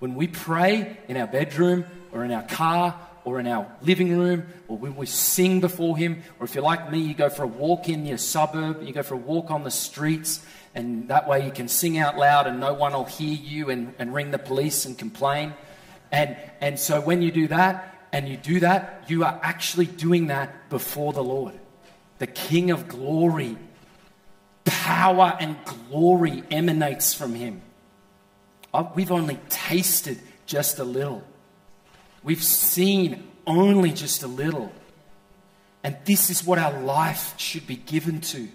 When 0.00 0.16
we 0.16 0.26
pray 0.26 0.96
in 1.06 1.16
our 1.16 1.28
bedroom 1.28 1.84
or 2.10 2.24
in 2.24 2.32
our 2.32 2.42
car 2.42 2.98
or 3.24 3.38
in 3.38 3.46
our 3.46 3.70
living 3.82 4.18
room 4.18 4.48
or 4.66 4.76
when 4.76 4.96
we 4.96 5.06
sing 5.06 5.60
before 5.60 5.96
Him, 5.96 6.24
or 6.40 6.44
if 6.44 6.56
you're 6.56 6.64
like 6.64 6.90
me, 6.90 6.98
you 6.98 7.14
go 7.14 7.30
for 7.30 7.44
a 7.44 7.46
walk 7.46 7.88
in 7.88 8.04
your 8.04 8.18
suburb, 8.18 8.82
you 8.82 8.92
go 8.92 9.04
for 9.04 9.14
a 9.14 9.18
walk 9.18 9.52
on 9.52 9.62
the 9.62 9.70
streets, 9.70 10.44
and 10.74 11.08
that 11.08 11.28
way 11.28 11.44
you 11.44 11.52
can 11.52 11.68
sing 11.68 11.98
out 11.98 12.16
loud 12.16 12.46
and 12.46 12.58
no 12.60 12.72
one 12.72 12.92
will 12.92 13.04
hear 13.04 13.34
you 13.34 13.70
and, 13.70 13.94
and 13.98 14.14
ring 14.14 14.30
the 14.30 14.38
police 14.38 14.84
and 14.84 14.96
complain. 14.96 15.54
And, 16.10 16.36
and 16.60 16.78
so 16.78 17.00
when 17.00 17.22
you 17.22 17.30
do 17.30 17.48
that, 17.48 17.88
and 18.12 18.28
you 18.28 18.36
do 18.36 18.60
that, 18.60 19.04
you 19.08 19.24
are 19.24 19.40
actually 19.42 19.86
doing 19.86 20.26
that 20.26 20.68
before 20.68 21.14
the 21.14 21.24
Lord. 21.24 21.58
The 22.18 22.26
King 22.26 22.70
of 22.70 22.86
glory 22.86 23.56
power 24.64 25.36
and 25.40 25.56
glory 25.64 26.42
emanates 26.50 27.14
from 27.14 27.34
him. 27.34 27.62
Uh, 28.72 28.84
we've 28.94 29.12
only 29.12 29.38
tasted 29.48 30.18
just 30.46 30.78
a 30.78 30.84
little. 30.84 31.22
We've 32.22 32.42
seen 32.42 33.28
only 33.46 33.90
just 33.90 34.22
a 34.22 34.28
little. 34.28 34.72
And 35.84 35.96
this 36.04 36.30
is 36.30 36.44
what 36.44 36.58
our 36.58 36.80
life 36.80 37.34
should 37.38 37.66
be 37.66 37.76
given 37.76 38.20
to 38.20 38.48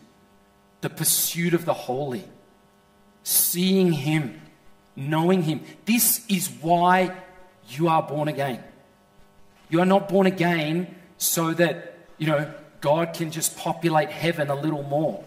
the 0.81 0.89
pursuit 0.89 1.53
of 1.53 1.65
the 1.65 1.73
holy, 1.73 2.23
seeing 3.23 3.91
Him, 3.91 4.41
knowing 4.95 5.43
Him. 5.43 5.61
This 5.85 6.25
is 6.27 6.49
why 6.61 7.15
you 7.69 7.87
are 7.87 8.03
born 8.03 8.27
again. 8.27 8.63
You 9.69 9.81
are 9.81 9.85
not 9.85 10.07
born 10.07 10.27
again 10.27 10.95
so 11.17 11.53
that, 11.53 11.97
you 12.17 12.27
know, 12.27 12.53
God 12.79 13.13
can 13.13 13.31
just 13.31 13.57
populate 13.57 14.09
heaven 14.09 14.49
a 14.49 14.55
little 14.55 14.83
more. 14.83 15.23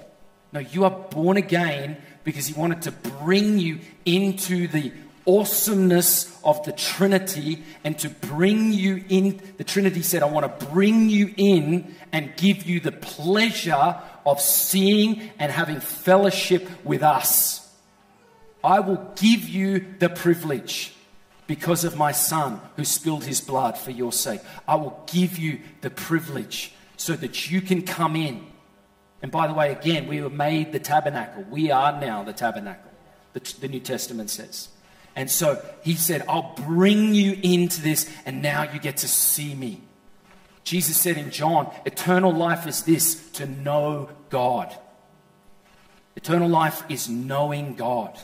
No, 0.53 0.61
you 0.61 0.85
are 0.85 0.91
born 0.91 1.37
again 1.37 1.97
because 2.25 2.47
He 2.47 2.55
wanted 2.55 2.83
to 2.83 2.93
bring 2.93 3.59
you 3.59 3.81
into 4.05 4.69
the 4.69 4.93
awesomeness 5.27 6.39
of 6.43 6.65
the 6.65 6.73
Trinity 6.73 7.63
and 7.85 7.99
to 7.99 8.09
bring 8.09 8.73
you 8.73 9.05
in. 9.09 9.41
The 9.59 9.65
Trinity 9.65 10.03
said, 10.03 10.23
I 10.23 10.27
want 10.27 10.61
to 10.61 10.67
bring 10.67 11.09
you 11.09 11.33
in 11.37 11.95
and 12.13 12.35
give 12.37 12.65
you 12.65 12.81
the 12.81 12.93
pleasure 12.93 14.01
of 14.27 14.41
seeing 14.41 15.31
and 15.39 15.51
having 15.51 15.81
fellowship 15.81 16.69
with 16.85 17.03
us. 17.03 17.69
I 18.63 18.81
will 18.81 19.13
give 19.17 19.49
you 19.49 19.85
the 19.99 20.09
privilege 20.09 20.93
because 21.47 21.85
of 21.85 21.97
my 21.97 22.13
Son 22.13 22.61
who 22.77 22.85
spilled 22.85 23.25
his 23.25 23.41
blood 23.41 23.77
for 23.77 23.91
your 23.91 24.13
sake. 24.13 24.41
I 24.69 24.77
will 24.77 25.03
give 25.11 25.39
you 25.39 25.61
the 25.81 25.91
privilege 25.91 26.73
so 26.97 27.15
that 27.15 27.51
you 27.51 27.61
can 27.61 27.83
come 27.83 28.15
in 28.15 28.47
and 29.23 29.31
by 29.31 29.47
the 29.47 29.55
way, 29.55 29.73
again, 29.73 30.07
we 30.07 30.21
were 30.21 30.31
made 30.31 30.73
the 30.73 30.79
tabernacle. 30.79 31.45
We 31.51 31.71
are 31.71 31.99
now 32.01 32.23
the 32.23 32.33
tabernacle, 32.33 32.91
the, 33.33 33.41
the 33.61 33.69
New 33.69 33.81
Testament 33.81 34.31
says. 34.31 34.69
And 35.15 35.31
so 35.31 35.63
he 35.83 35.95
said, 35.95 36.25
I'll 36.29 36.55
bring 36.55 37.15
you 37.15 37.39
into 37.43 37.83
this, 37.83 38.11
and 38.25 38.41
now 38.41 38.63
you 38.63 38.79
get 38.79 38.99
to 38.99 39.09
see 39.09 39.55
me. 39.55 39.83
Jesus 40.65 40.97
said 40.97 41.17
in 41.17 41.31
John, 41.31 41.73
eternal 41.85 42.33
life 42.33 42.67
is 42.67 42.83
this 42.83 43.31
to 43.33 43.47
know 43.47 44.11
God. 44.29 44.75
Eternal 46.17 46.49
life 46.49 46.83
is 46.89 47.09
knowing 47.09 47.75
God. 47.75 48.19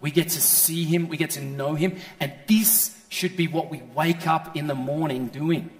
We 0.00 0.10
get 0.10 0.28
to 0.30 0.40
see 0.40 0.84
Him, 0.84 1.08
we 1.08 1.16
get 1.16 1.30
to 1.30 1.42
know 1.42 1.74
Him, 1.74 1.96
and 2.20 2.32
this 2.46 2.96
should 3.08 3.36
be 3.36 3.48
what 3.48 3.70
we 3.70 3.82
wake 3.94 4.26
up 4.26 4.56
in 4.56 4.66
the 4.66 4.74
morning 4.74 5.28
doing. 5.28 5.70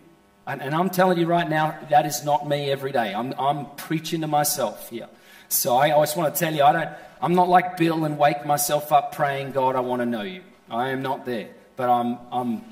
And, 0.46 0.62
and 0.62 0.74
I'm 0.74 0.88
telling 0.88 1.18
you 1.18 1.26
right 1.26 1.48
now, 1.48 1.78
that 1.90 2.06
is 2.06 2.24
not 2.24 2.48
me 2.48 2.70
every 2.70 2.90
day. 2.90 3.14
I'm, 3.14 3.34
I'm 3.38 3.66
preaching 3.76 4.22
to 4.22 4.26
myself 4.26 4.88
here. 4.88 5.08
So 5.48 5.76
I 5.76 5.90
always 5.90 6.16
want 6.16 6.34
to 6.34 6.38
tell 6.38 6.54
you, 6.54 6.62
I 6.62 6.72
don't, 6.72 6.90
I'm 7.20 7.34
not 7.34 7.48
like 7.48 7.76
Bill 7.76 8.04
and 8.04 8.18
wake 8.18 8.46
myself 8.46 8.90
up 8.90 9.14
praying, 9.14 9.52
God, 9.52 9.76
I 9.76 9.80
want 9.80 10.00
to 10.00 10.06
know 10.06 10.22
you. 10.22 10.42
I 10.70 10.88
am 10.88 11.02
not 11.02 11.26
there. 11.26 11.50
But 11.76 11.90
I'm, 11.90 12.18
I'm, 12.32 12.64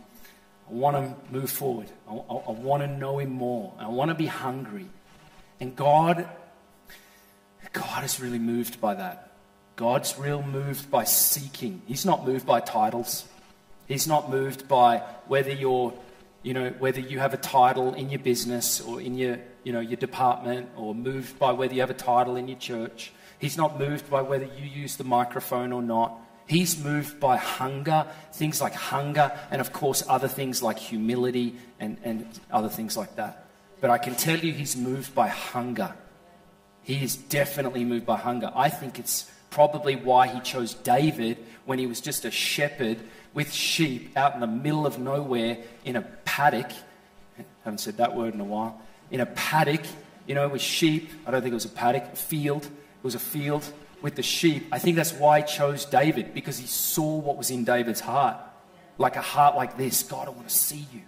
I 0.69 0.73
want 0.73 0.97
to 0.97 1.33
move 1.33 1.51
forward. 1.51 1.87
I, 2.09 2.15
I, 2.15 2.35
I 2.35 2.51
want 2.51 2.83
to 2.83 2.89
know 2.89 3.19
Him 3.19 3.31
more. 3.31 3.73
I 3.79 3.89
want 3.89 4.11
to 4.11 4.15
be 4.15 4.27
hungry. 4.27 4.87
And 5.61 5.75
God, 5.75 6.29
God 7.73 8.05
is 8.05 8.21
really 8.21 8.39
moved 8.39 8.81
by 8.81 8.95
that. 8.95 9.33
God's 9.77 10.19
real 10.19 10.43
moved 10.43 10.91
by 10.91 11.05
seeking. 11.05 11.83
He's 11.87 12.05
not 12.05 12.27
moved 12.27 12.47
by 12.47 12.61
titles. 12.61 13.27
He's 13.87 14.07
not 14.07 14.31
moved 14.31 14.67
by 14.67 14.99
whether 15.27 15.53
you're, 15.53 15.93
you 16.43 16.55
know, 16.55 16.71
whether 16.79 17.01
you 17.01 17.19
have 17.19 17.35
a 17.35 17.39
title 17.39 17.95
in 17.95 18.11
your 18.11 18.19
business 18.19 18.81
or 18.81 19.01
in 19.01 19.17
your, 19.17 19.39
you 19.65 19.73
know, 19.73 19.81
your 19.81 19.97
department, 19.97 20.71
or 20.77 20.95
moved 20.95 21.39
by 21.39 21.53
whether 21.53 21.75
you 21.75 21.81
have 21.81 21.91
a 21.91 21.95
title 21.95 22.37
in 22.37 22.49
your 22.49 22.59
church. 22.59 23.13
He's 23.39 23.57
not 23.57 23.79
moved 23.79 24.09
by 24.11 24.23
whether 24.23 24.47
you 24.47 24.65
use 24.65 24.97
the 24.97 25.05
microphone 25.05 25.73
or 25.73 25.83
not. 25.83 26.19
He's 26.47 26.83
moved 26.83 27.19
by 27.19 27.37
hunger, 27.37 28.07
things 28.33 28.61
like 28.61 28.73
hunger, 28.73 29.33
and 29.51 29.61
of 29.61 29.73
course, 29.73 30.05
other 30.09 30.29
things 30.29 30.63
like 30.63 30.79
humility 30.79 31.57
and, 31.81 31.97
and 32.05 32.27
other 32.53 32.69
things 32.69 32.97
like 32.97 33.17
that. 33.17 33.47
But 33.81 33.91
I 33.91 33.99
can 33.99 34.15
tell 34.15 34.39
you, 34.39 34.53
he's 34.53 34.77
moved 34.77 35.15
by 35.15 35.29
hunger. 35.29 35.95
He 36.83 37.03
is 37.03 37.17
definitely 37.17 37.85
moved 37.85 38.07
by 38.07 38.17
hunger. 38.17 38.53
I 38.55 38.69
think 38.69 38.99
it's 38.99 39.31
probably 39.51 39.97
why 39.97 40.29
he 40.29 40.39
chose 40.41 40.75
David 40.75 41.39
when 41.65 41.81
he 41.81 41.87
was 41.87 42.01
just 42.01 42.25
a 42.25 42.31
shepherd 42.31 42.99
with 43.35 43.53
sheep 43.53 44.17
out 44.17 44.35
in 44.35 44.41
the 44.41 44.47
middle 44.47 44.87
of 44.87 44.99
nowhere 44.99 45.59
in 45.85 45.97
a 45.97 46.03
paddock. 46.03 46.71
I 47.39 47.45
haven't 47.65 47.79
said 47.79 47.97
that 47.97 48.15
word 48.15 48.35
in 48.35 48.41
a 48.41 48.45
while. 48.45 48.81
In 49.11 49.21
a 49.21 49.27
paddock, 49.27 49.83
you 50.27 50.35
know, 50.37 50.49
with 50.49 50.63
sheep. 50.63 51.11
I 51.27 51.33
don't 51.33 51.43
think 51.43 51.53
it 51.53 51.55
was 51.55 51.65
a 51.65 51.71
paddock, 51.71 52.05
a 52.13 52.17
field. 52.17 52.65
It 52.67 53.05
was 53.05 53.17
a 53.17 53.21
field 53.21 53.71
with 54.03 54.15
the 54.15 54.23
sheep. 54.23 54.67
I 54.73 54.79
think 54.79 54.97
that's 54.97 55.13
why 55.13 55.41
he 55.41 55.47
chose 55.47 55.85
David, 55.85 56.35
because 56.35 56.59
he 56.59 56.67
saw 56.67 57.19
what 57.19 57.37
was 57.37 57.51
in 57.51 57.65
David's 57.65 58.01
heart. 58.01 58.37
Like 58.99 59.17
a 59.17 59.21
heart 59.21 59.57
like 59.57 59.77
this 59.77 60.03
God, 60.03 60.29
I 60.29 60.31
want 60.31 60.49
to 60.49 60.55
see 60.55 60.87
you. 60.93 61.03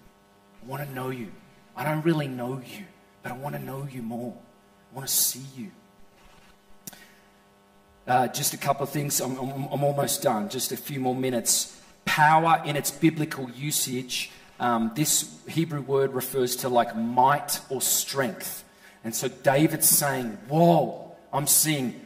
I 0.62 0.66
want 0.66 0.86
to 0.86 0.94
know 0.94 1.10
you. 1.10 1.28
I 1.76 1.84
don't 1.84 2.04
really 2.04 2.28
know 2.28 2.60
you, 2.66 2.84
but 3.22 3.32
I 3.32 3.36
want 3.36 3.54
to 3.54 3.62
know 3.62 3.86
you 3.90 4.02
more. 4.02 4.34
I 4.92 4.96
want 4.96 5.08
to 5.08 5.14
see 5.14 5.44
you. 5.56 5.70
Uh, 8.06 8.26
just 8.28 8.54
a 8.54 8.56
couple 8.56 8.82
of 8.82 8.90
things. 8.90 9.20
I'm, 9.20 9.38
I'm, 9.38 9.68
I'm, 9.70 9.84
almost 9.84 10.22
done. 10.22 10.48
Just 10.48 10.72
a 10.72 10.76
few 10.76 10.98
more 10.98 11.14
minutes. 11.14 11.78
Power 12.06 12.62
in 12.64 12.74
its 12.74 12.90
biblical 12.90 13.50
usage. 13.50 14.30
Um, 14.58 14.92
this 14.94 15.38
Hebrew 15.46 15.82
word 15.82 16.14
refers 16.14 16.56
to 16.56 16.68
like 16.68 16.96
might 16.96 17.60
or 17.68 17.82
strength. 17.82 18.64
And 19.04 19.14
so 19.14 19.28
David's 19.28 19.88
saying, 19.88 20.38
Whoa, 20.48 21.14
I'm 21.32 21.46
seeing 21.46 22.00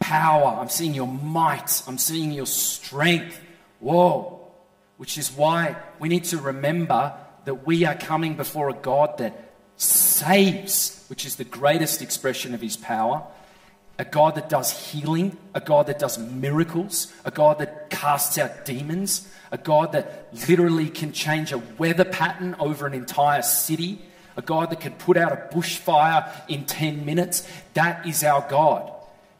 power. 0.00 0.58
I'm 0.60 0.68
seeing 0.68 0.94
your 0.94 1.06
might. 1.06 1.82
I'm 1.86 1.98
seeing 1.98 2.32
your 2.32 2.46
strength. 2.46 3.40
Whoa. 3.80 4.40
Which 4.96 5.18
is 5.18 5.32
why 5.32 5.76
we 5.98 6.08
need 6.08 6.24
to 6.24 6.38
remember 6.38 7.14
that 7.44 7.66
we 7.66 7.84
are 7.84 7.94
coming 7.94 8.36
before 8.36 8.68
a 8.68 8.74
God 8.74 9.18
that 9.18 9.52
saves, 9.76 11.04
which 11.08 11.26
is 11.26 11.36
the 11.36 11.44
greatest 11.44 12.02
expression 12.02 12.54
of 12.54 12.60
his 12.60 12.76
power 12.76 13.24
a 13.98 14.04
God 14.04 14.34
that 14.34 14.48
does 14.48 14.90
healing, 14.90 15.36
a 15.54 15.60
God 15.60 15.86
that 15.86 15.98
does 15.98 16.18
miracles, 16.18 17.12
a 17.24 17.30
God 17.30 17.58
that 17.58 17.90
casts 17.90 18.38
out 18.38 18.64
demons, 18.64 19.28
a 19.52 19.58
God 19.58 19.92
that 19.92 20.28
literally 20.48 20.88
can 20.88 21.12
change 21.12 21.52
a 21.52 21.58
weather 21.78 22.04
pattern 22.04 22.56
over 22.58 22.86
an 22.86 22.94
entire 22.94 23.42
city, 23.42 24.00
a 24.36 24.42
God 24.42 24.70
that 24.70 24.80
can 24.80 24.92
put 24.94 25.16
out 25.16 25.30
a 25.30 25.54
bushfire 25.54 26.28
in 26.48 26.64
10 26.64 27.04
minutes. 27.04 27.46
That 27.74 28.06
is 28.06 28.24
our 28.24 28.44
God. 28.48 28.90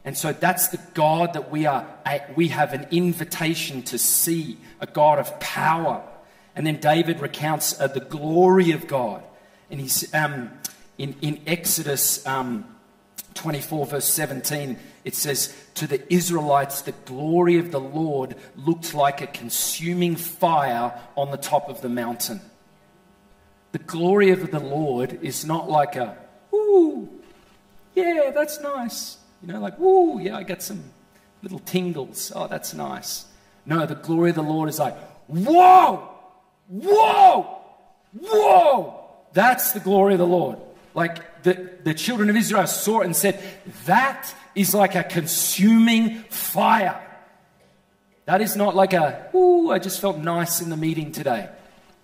And 0.05 0.17
so 0.17 0.33
that's 0.33 0.67
the 0.67 0.79
God 0.93 1.33
that 1.33 1.49
we 1.49 1.65
are 1.65 1.87
we 2.35 2.49
have 2.49 2.73
an 2.73 2.87
invitation 2.91 3.83
to 3.83 3.97
see, 3.97 4.57
a 4.79 4.87
God 4.87 5.19
of 5.19 5.39
power. 5.39 6.03
And 6.55 6.67
then 6.67 6.79
David 6.79 7.19
recounts 7.19 7.79
uh, 7.79 7.87
the 7.87 8.01
glory 8.01 8.71
of 8.71 8.87
God. 8.87 9.23
And 9.71 9.79
he's 9.79 10.13
um, 10.13 10.51
in, 10.97 11.15
in 11.21 11.41
Exodus 11.47 12.25
um, 12.27 12.65
24, 13.33 13.85
verse 13.87 14.05
17, 14.05 14.77
it 15.03 15.15
says, 15.15 15.55
To 15.75 15.87
the 15.87 16.13
Israelites, 16.13 16.81
the 16.81 16.91
glory 16.91 17.57
of 17.57 17.71
the 17.71 17.79
Lord 17.79 18.35
looked 18.55 18.93
like 18.93 19.21
a 19.21 19.27
consuming 19.27 20.15
fire 20.15 20.99
on 21.15 21.31
the 21.31 21.37
top 21.37 21.69
of 21.69 21.81
the 21.81 21.89
mountain. 21.89 22.41
The 23.71 23.79
glory 23.79 24.29
of 24.29 24.51
the 24.51 24.59
Lord 24.59 25.19
is 25.23 25.45
not 25.45 25.69
like 25.69 25.95
a, 25.95 26.15
ooh, 26.53 27.09
yeah, 27.95 28.31
that's 28.33 28.61
nice. 28.61 29.17
You 29.43 29.51
know, 29.51 29.59
like, 29.59 29.77
ooh, 29.79 30.19
yeah, 30.19 30.37
I 30.37 30.43
got 30.43 30.61
some 30.61 30.81
little 31.41 31.59
tingles. 31.59 32.31
Oh, 32.33 32.47
that's 32.47 32.73
nice. 32.73 33.25
No, 33.65 33.85
the 33.85 33.95
glory 33.95 34.29
of 34.29 34.37
the 34.37 34.41
Lord 34.41 34.69
is 34.69 34.79
like, 34.79 34.97
whoa, 35.27 36.09
whoa, 36.69 37.61
whoa. 38.17 38.99
That's 39.33 39.73
the 39.73 39.81
glory 39.81 40.13
of 40.13 40.19
the 40.19 40.27
Lord. 40.27 40.59
Like 40.93 41.43
the, 41.43 41.71
the 41.83 41.93
children 41.93 42.29
of 42.29 42.37
Israel 42.37 42.67
saw 42.67 43.01
it 43.01 43.05
and 43.05 43.15
said, 43.15 43.43
That 43.85 44.33
is 44.55 44.73
like 44.73 44.95
a 44.95 45.03
consuming 45.03 46.19
fire. 46.29 47.01
That 48.25 48.41
is 48.41 48.55
not 48.55 48.75
like 48.75 48.93
a, 48.93 49.29
ooh, 49.35 49.71
I 49.71 49.79
just 49.79 49.99
felt 49.99 50.17
nice 50.17 50.61
in 50.61 50.69
the 50.69 50.77
meeting 50.77 51.11
today. 51.11 51.49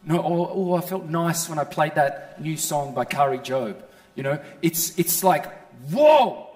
No, 0.03 0.21
oh, 0.21 0.73
I 0.73 0.81
felt 0.81 1.05
nice 1.05 1.47
when 1.47 1.59
I 1.59 1.63
played 1.63 1.95
that 1.95 2.41
new 2.41 2.57
song 2.57 2.93
by 2.93 3.05
Kari 3.05 3.39
Jobe. 3.39 3.81
You 4.15 4.23
know, 4.23 4.39
it's, 4.61 4.97
it's 4.97 5.23
like, 5.23 5.45
whoa, 5.91 6.48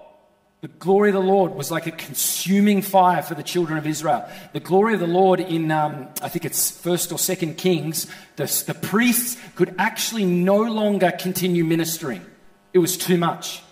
the 0.64 0.68
glory 0.78 1.10
of 1.10 1.14
the 1.14 1.20
Lord 1.20 1.54
was 1.54 1.70
like 1.70 1.86
a 1.86 1.90
consuming 1.90 2.80
fire 2.80 3.20
for 3.20 3.34
the 3.34 3.42
children 3.42 3.76
of 3.76 3.86
Israel. 3.86 4.26
The 4.54 4.60
glory 4.60 4.94
of 4.94 5.00
the 5.00 5.06
Lord 5.06 5.38
in, 5.38 5.70
um, 5.70 6.08
I 6.22 6.30
think 6.30 6.46
it's 6.46 6.70
First 6.70 7.12
or 7.12 7.18
Second 7.18 7.58
Kings, 7.58 8.06
the, 8.36 8.44
the 8.66 8.72
priests 8.72 9.38
could 9.56 9.74
actually 9.76 10.24
no 10.24 10.56
longer 10.56 11.10
continue 11.10 11.64
ministering. 11.64 12.24
It 12.72 12.78
was 12.78 12.96
too 12.96 13.18
much. 13.18 13.62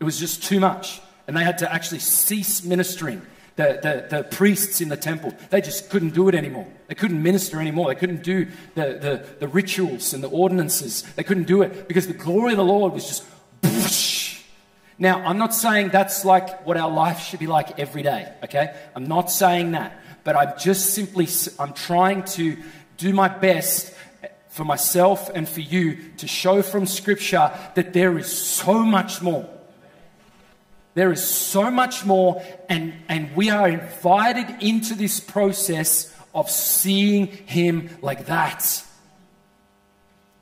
It 0.00 0.04
was 0.04 0.18
just 0.18 0.42
too 0.42 0.58
much. 0.58 1.02
And 1.26 1.36
they 1.36 1.44
had 1.44 1.58
to 1.58 1.70
actually 1.70 1.98
cease 1.98 2.64
ministering. 2.64 3.20
The, 3.56 4.06
the, 4.08 4.16
the, 4.16 4.22
priests 4.22 4.80
in 4.80 4.88
the 4.88 4.96
temple, 4.96 5.34
they 5.50 5.60
just 5.60 5.90
couldn't 5.90 6.14
do 6.14 6.30
it 6.30 6.34
anymore. 6.34 6.66
They 6.86 6.94
couldn't 6.94 7.22
minister 7.22 7.60
anymore. 7.60 7.88
They 7.88 8.00
couldn't 8.00 8.22
do 8.22 8.46
the, 8.74 8.84
the, 8.84 9.26
the 9.40 9.48
rituals 9.48 10.14
and 10.14 10.24
the 10.24 10.30
ordinances. 10.30 11.02
They 11.14 11.24
couldn't 11.24 11.48
do 11.48 11.60
it 11.60 11.88
because 11.88 12.06
the 12.06 12.14
glory 12.14 12.52
of 12.52 12.56
the 12.56 12.64
Lord 12.64 12.94
was 12.94 13.06
just 13.06 13.24
now, 14.98 15.24
I'm 15.24 15.38
not 15.38 15.54
saying 15.54 15.90
that's 15.90 16.24
like 16.24 16.66
what 16.66 16.76
our 16.76 16.90
life 16.90 17.20
should 17.20 17.38
be 17.38 17.46
like 17.46 17.78
every 17.78 18.02
day, 18.02 18.32
okay? 18.42 18.74
I'm 18.96 19.06
not 19.06 19.30
saying 19.30 19.72
that. 19.72 19.96
But 20.24 20.34
I'm 20.36 20.58
just 20.58 20.92
simply, 20.92 21.28
I'm 21.58 21.72
trying 21.72 22.24
to 22.24 22.56
do 22.96 23.12
my 23.12 23.28
best 23.28 23.94
for 24.48 24.64
myself 24.64 25.30
and 25.32 25.48
for 25.48 25.60
you 25.60 25.98
to 26.16 26.26
show 26.26 26.62
from 26.62 26.84
Scripture 26.84 27.52
that 27.76 27.92
there 27.92 28.18
is 28.18 28.26
so 28.26 28.82
much 28.82 29.22
more. 29.22 29.48
There 30.94 31.12
is 31.12 31.22
so 31.22 31.70
much 31.70 32.04
more, 32.04 32.42
and, 32.68 32.92
and 33.08 33.36
we 33.36 33.50
are 33.50 33.68
invited 33.68 34.60
into 34.60 34.96
this 34.96 35.20
process 35.20 36.12
of 36.34 36.50
seeing 36.50 37.28
Him 37.28 37.88
like 38.02 38.26
that. 38.26 38.84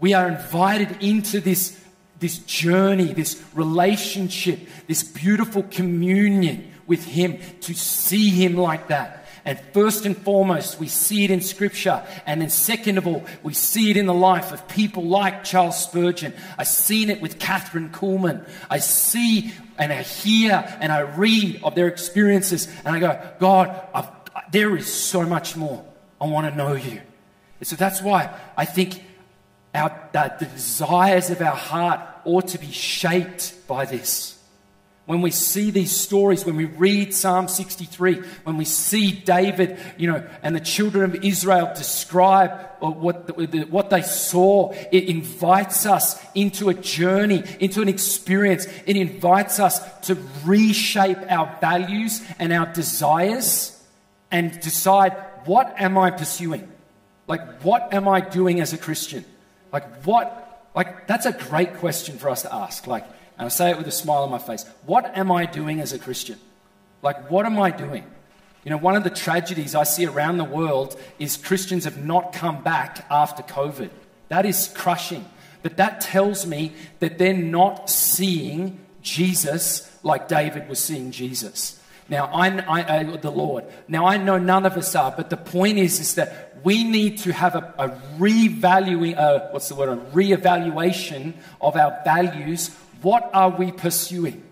We 0.01 0.15
are 0.15 0.29
invited 0.29 1.03
into 1.03 1.41
this 1.41 1.79
this 2.19 2.39
journey, 2.39 3.13
this 3.13 3.43
relationship, 3.55 4.61
this 4.87 5.03
beautiful 5.03 5.63
communion 5.65 6.73
with 6.87 7.05
Him, 7.05 7.39
to 7.63 7.75
see 7.75 8.31
Him 8.31 8.57
like 8.57 8.89
that. 8.89 9.27
And 9.47 9.61
first 9.73 10.07
and 10.07 10.17
foremost, 10.17 10.81
we 10.81 10.89
see 10.89 11.23
it 11.23 11.31
in 11.31 11.41
Scripture. 11.41 12.05
And 12.27 12.41
then, 12.41 12.51
second 12.51 12.99
of 12.99 13.07
all, 13.07 13.25
we 13.45 13.55
see 13.55 13.93
it 13.93 13.97
in 13.97 14.07
the 14.07 14.15
life 14.15 14.51
of 14.51 14.67
people 14.67 15.05
like 15.05 15.45
Charles 15.45 15.81
Spurgeon. 15.81 16.35
I've 16.59 16.67
seen 16.67 17.11
it 17.11 17.21
with 17.21 17.39
Kathryn 17.39 17.93
Kuhlman. 17.93 18.45
I 18.69 18.79
see 18.79 19.53
and 19.79 19.93
I 19.93 20.03
hear 20.03 20.77
and 20.81 20.91
I 20.91 21.01
read 21.01 21.61
of 21.63 21.77
their 21.77 21.87
experiences. 21.87 22.67
And 22.85 22.97
I 22.97 22.99
go, 22.99 23.21
God, 23.39 23.81
I've, 23.95 24.09
there 24.51 24.77
is 24.77 24.93
so 24.93 25.23
much 25.23 25.55
more. 25.55 25.85
I 26.21 26.27
want 26.27 26.51
to 26.51 26.57
know 26.57 26.75
you. 26.75 27.01
And 27.61 27.69
so 27.69 27.77
that's 27.77 28.03
why 28.03 28.35
I 28.57 28.65
think 28.65 29.01
our, 29.77 30.09
the 30.13 30.47
desires 30.47 31.31
of 31.31 31.41
our 31.41 31.55
heart 31.55 32.01
ought 32.25 32.49
to 32.49 32.59
be 32.59 32.71
shaped 32.71 33.55
by 33.69 33.85
this. 33.85 34.33
when 35.07 35.23
we 35.23 35.31
see 35.31 35.71
these 35.71 35.95
stories, 35.95 36.45
when 36.45 36.57
we 36.57 36.65
read 36.65 37.15
Psalm 37.15 37.47
63, 37.47 38.23
when 38.43 38.57
we 38.57 38.65
see 38.65 39.13
David, 39.13 39.79
you 39.97 40.11
know, 40.11 40.27
and 40.43 40.55
the 40.55 40.61
children 40.61 41.05
of 41.05 41.25
Israel 41.25 41.71
describe 41.77 42.51
what, 42.81 43.39
what 43.71 43.91
they 43.91 44.03
saw, 44.03 44.73
it 44.91 45.05
invites 45.05 45.87
us 45.87 46.21
into 46.35 46.69
a 46.69 46.75
journey, 46.75 47.45
into 47.61 47.83
an 47.83 47.89
experience. 47.89 48.67
It 48.85 48.97
invites 48.97 49.61
us 49.61 49.81
to 50.07 50.19
reshape 50.45 51.19
our 51.31 51.57
values 51.61 52.21
and 52.41 52.53
our 52.53 52.67
desires 52.67 53.81
and 54.33 54.59
decide 54.61 55.13
what 55.45 55.73
am 55.81 55.97
I 55.97 56.11
pursuing? 56.11 56.69
Like, 57.29 57.63
what 57.63 57.95
am 57.95 58.09
I 58.09 58.21
doing 58.21 58.61
as 58.61 58.73
a 58.73 58.79
Christian? 58.79 59.25
Like, 59.73 60.03
what, 60.05 60.71
like, 60.75 61.07
that's 61.07 61.27
a 61.27 61.33
great 61.33 61.75
question 61.75 62.19
for 62.19 62.31
us 62.31 62.43
to 62.43 62.55
ask. 62.55 62.87
Like, 62.87 63.05
and 63.39 63.47
I 63.47 63.49
say 63.49 63.71
it 63.71 63.79
with 63.79 63.87
a 63.87 63.93
smile 63.93 64.23
on 64.23 64.31
my 64.31 64.39
face. 64.39 64.65
What 64.85 65.17
am 65.17 65.31
I 65.31 65.47
doing 65.47 65.81
as 65.81 65.93
a 65.93 65.99
Christian? 65.99 66.39
Like, 67.03 67.31
what 67.31 67.47
am 67.47 67.59
I 67.59 67.71
doing? 67.71 68.05
You 68.65 68.71
know, 68.71 68.79
one 68.79 68.97
of 68.97 69.05
the 69.05 69.11
tragedies 69.11 69.75
I 69.75 69.85
see 69.85 70.07
around 70.07 70.39
the 70.39 70.45
world 70.45 70.99
is 71.19 71.37
Christians 71.37 71.85
have 71.85 72.05
not 72.05 72.33
come 72.33 72.63
back 72.63 73.07
after 73.11 73.43
COVID. 73.43 73.91
That 74.29 74.45
is 74.45 74.73
crushing. 74.75 75.25
But 75.63 75.77
that 75.77 76.01
tells 76.01 76.47
me 76.47 76.73
that 76.99 77.19
they're 77.19 77.35
not 77.35 77.91
seeing 77.91 78.81
Jesus 79.03 79.91
like 80.03 80.29
David 80.29 80.69
was 80.69 80.79
seeing 80.79 81.11
Jesus. 81.11 81.81
Now, 82.09 82.27
I, 82.27 82.99
I, 82.99 83.03
the 83.05 83.31
Lord. 83.31 83.65
Now, 83.89 84.07
I 84.07 84.17
know 84.17 84.39
none 84.39 84.65
of 84.65 84.77
us 84.77 84.95
are, 84.95 85.13
but 85.17 85.31
the 85.31 85.37
point 85.37 85.79
is, 85.79 85.99
is 85.99 86.15
that 86.15 86.46
we 86.67 86.83
need 86.83 87.19
to 87.19 87.33
have 87.33 87.55
a, 87.55 87.75
a 87.79 87.89
revaluing, 88.19 89.17
uh, 89.17 89.49
what's 89.53 89.69
the 89.69 89.77
word, 89.77 89.89
a 89.89 89.97
reevaluation 90.13 91.35
of 91.61 91.77
our 91.77 92.01
values 92.05 92.77
what 93.03 93.31
are 93.33 93.51
we 93.51 93.71
pursuing? 93.71 94.43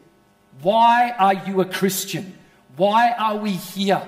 Why 0.62 1.10
are 1.18 1.34
you 1.34 1.60
a 1.60 1.64
Christian? 1.64 2.38
Why 2.76 3.12
are 3.12 3.36
we 3.36 3.50
here? 3.50 4.00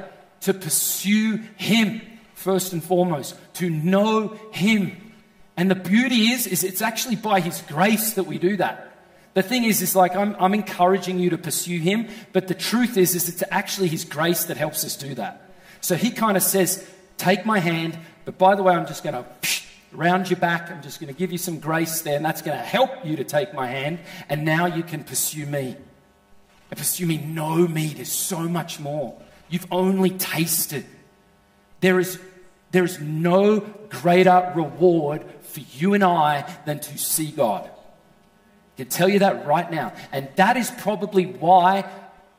To 0.43 0.55
pursue 0.55 1.41
Him 1.57 2.01
first 2.35 2.73
and 2.73 2.85
foremost, 2.85 3.35
to 3.55 3.69
know 3.69 4.39
Him. 4.53 5.13
And 5.57 5.69
the 5.69 5.75
beauty 5.75 6.29
is, 6.33 6.47
is 6.47 6.63
it's 6.63 6.83
actually 6.83 7.17
by 7.17 7.41
His 7.41 7.61
grace 7.63 8.13
that 8.13 8.25
we 8.25 8.39
do 8.39 8.57
that. 8.59 8.93
The 9.35 9.43
thing 9.43 9.65
is, 9.65 9.83
is 9.83 9.97
like 9.97 10.15
I'm, 10.15 10.37
I'm 10.39 10.55
encouraging 10.55 11.19
you 11.19 11.31
to 11.31 11.39
pursue 11.39 11.81
Him, 11.81 12.09
but 12.33 12.47
the 12.47 12.55
truth 12.55 12.97
is, 12.97 13.15
is 13.15 13.29
it's 13.29 13.43
actually 13.51 13.89
His 13.89 14.05
grace 14.05 14.45
that 14.45 14.57
helps 14.57 14.85
us 14.85 14.97
do 14.97 15.15
that. 15.17 15.51
So 15.81 15.97
He 15.97 16.11
kind 16.11 16.37
of 16.37 16.43
says, 16.43 16.89
"Take 17.17 17.47
my 17.47 17.59
hand," 17.59 17.99
but 18.25 18.39
by 18.39 18.55
the 18.55 18.63
way, 18.63 18.75
I'm 18.75 18.87
just 18.87 19.03
going 19.03 19.15
to 19.15 19.25
round 19.93 20.31
your 20.31 20.39
back. 20.39 20.71
I'm 20.71 20.83
just 20.83 21.01
going 21.01 21.13
to 21.13 21.19
give 21.19 21.33
you 21.33 21.39
some 21.39 21.59
grace 21.59 22.03
there, 22.03 22.17
and 22.17 22.25
that's 22.25 22.43
going 22.43 22.57
to 22.57 22.65
help 22.65 23.05
you 23.05 23.17
to 23.17 23.25
take 23.25 23.55
my 23.55 23.67
hand. 23.67 23.99
And 24.29 24.45
now 24.45 24.67
you 24.67 24.83
can 24.83 25.05
pursue 25.05 25.47
me. 25.47 25.77
And 26.71 26.79
pursue 26.79 27.07
me, 27.07 27.19
know 27.19 27.67
me. 27.67 27.89
There's 27.89 28.13
so 28.13 28.41
much 28.41 28.81
more. 28.81 29.17
You've 29.49 29.67
only 29.71 30.11
tasted. 30.11 30.85
There 31.81 32.01
is, 32.01 32.19
there 32.73 32.85
is 32.85 33.01
no 33.01 33.61
greater 33.89 34.53
reward 34.55 35.25
for 35.43 35.61
you 35.61 35.95
and 35.95 36.03
I 36.03 36.51
than 36.65 36.81
to 36.81 36.99
see 36.99 37.31
God. 37.31 37.65
I 37.65 38.77
can 38.77 38.89
tell 38.89 39.09
you 39.09 39.21
that 39.21 39.47
right 39.47 39.71
now. 39.71 39.93
And 40.13 40.29
that 40.37 40.57
is 40.57 40.71
probably 40.71 41.25
why 41.27 41.89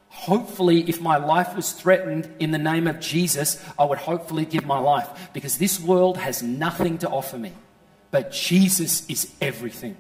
hopefully, 0.10 0.88
if 0.90 1.02
my 1.02 1.18
life 1.18 1.56
was 1.56 1.72
threatened 1.72 2.30
in 2.40 2.52
the 2.52 2.58
name 2.58 2.88
of 2.88 3.00
Jesus, 3.00 3.64
I 3.78 3.86
would 3.86 4.00
hopefully 4.00 4.46
give 4.46 4.66
my 4.66 4.80
life 4.80 5.30
because 5.34 5.58
this 5.58 5.80
world 5.80 6.18
has 6.18 6.42
nothing 6.42 6.98
to 7.00 7.10
offer 7.10 7.38
me. 7.38 7.54
But 8.12 8.32
Jesus 8.32 9.08
is 9.10 9.34
everything. 9.42 9.98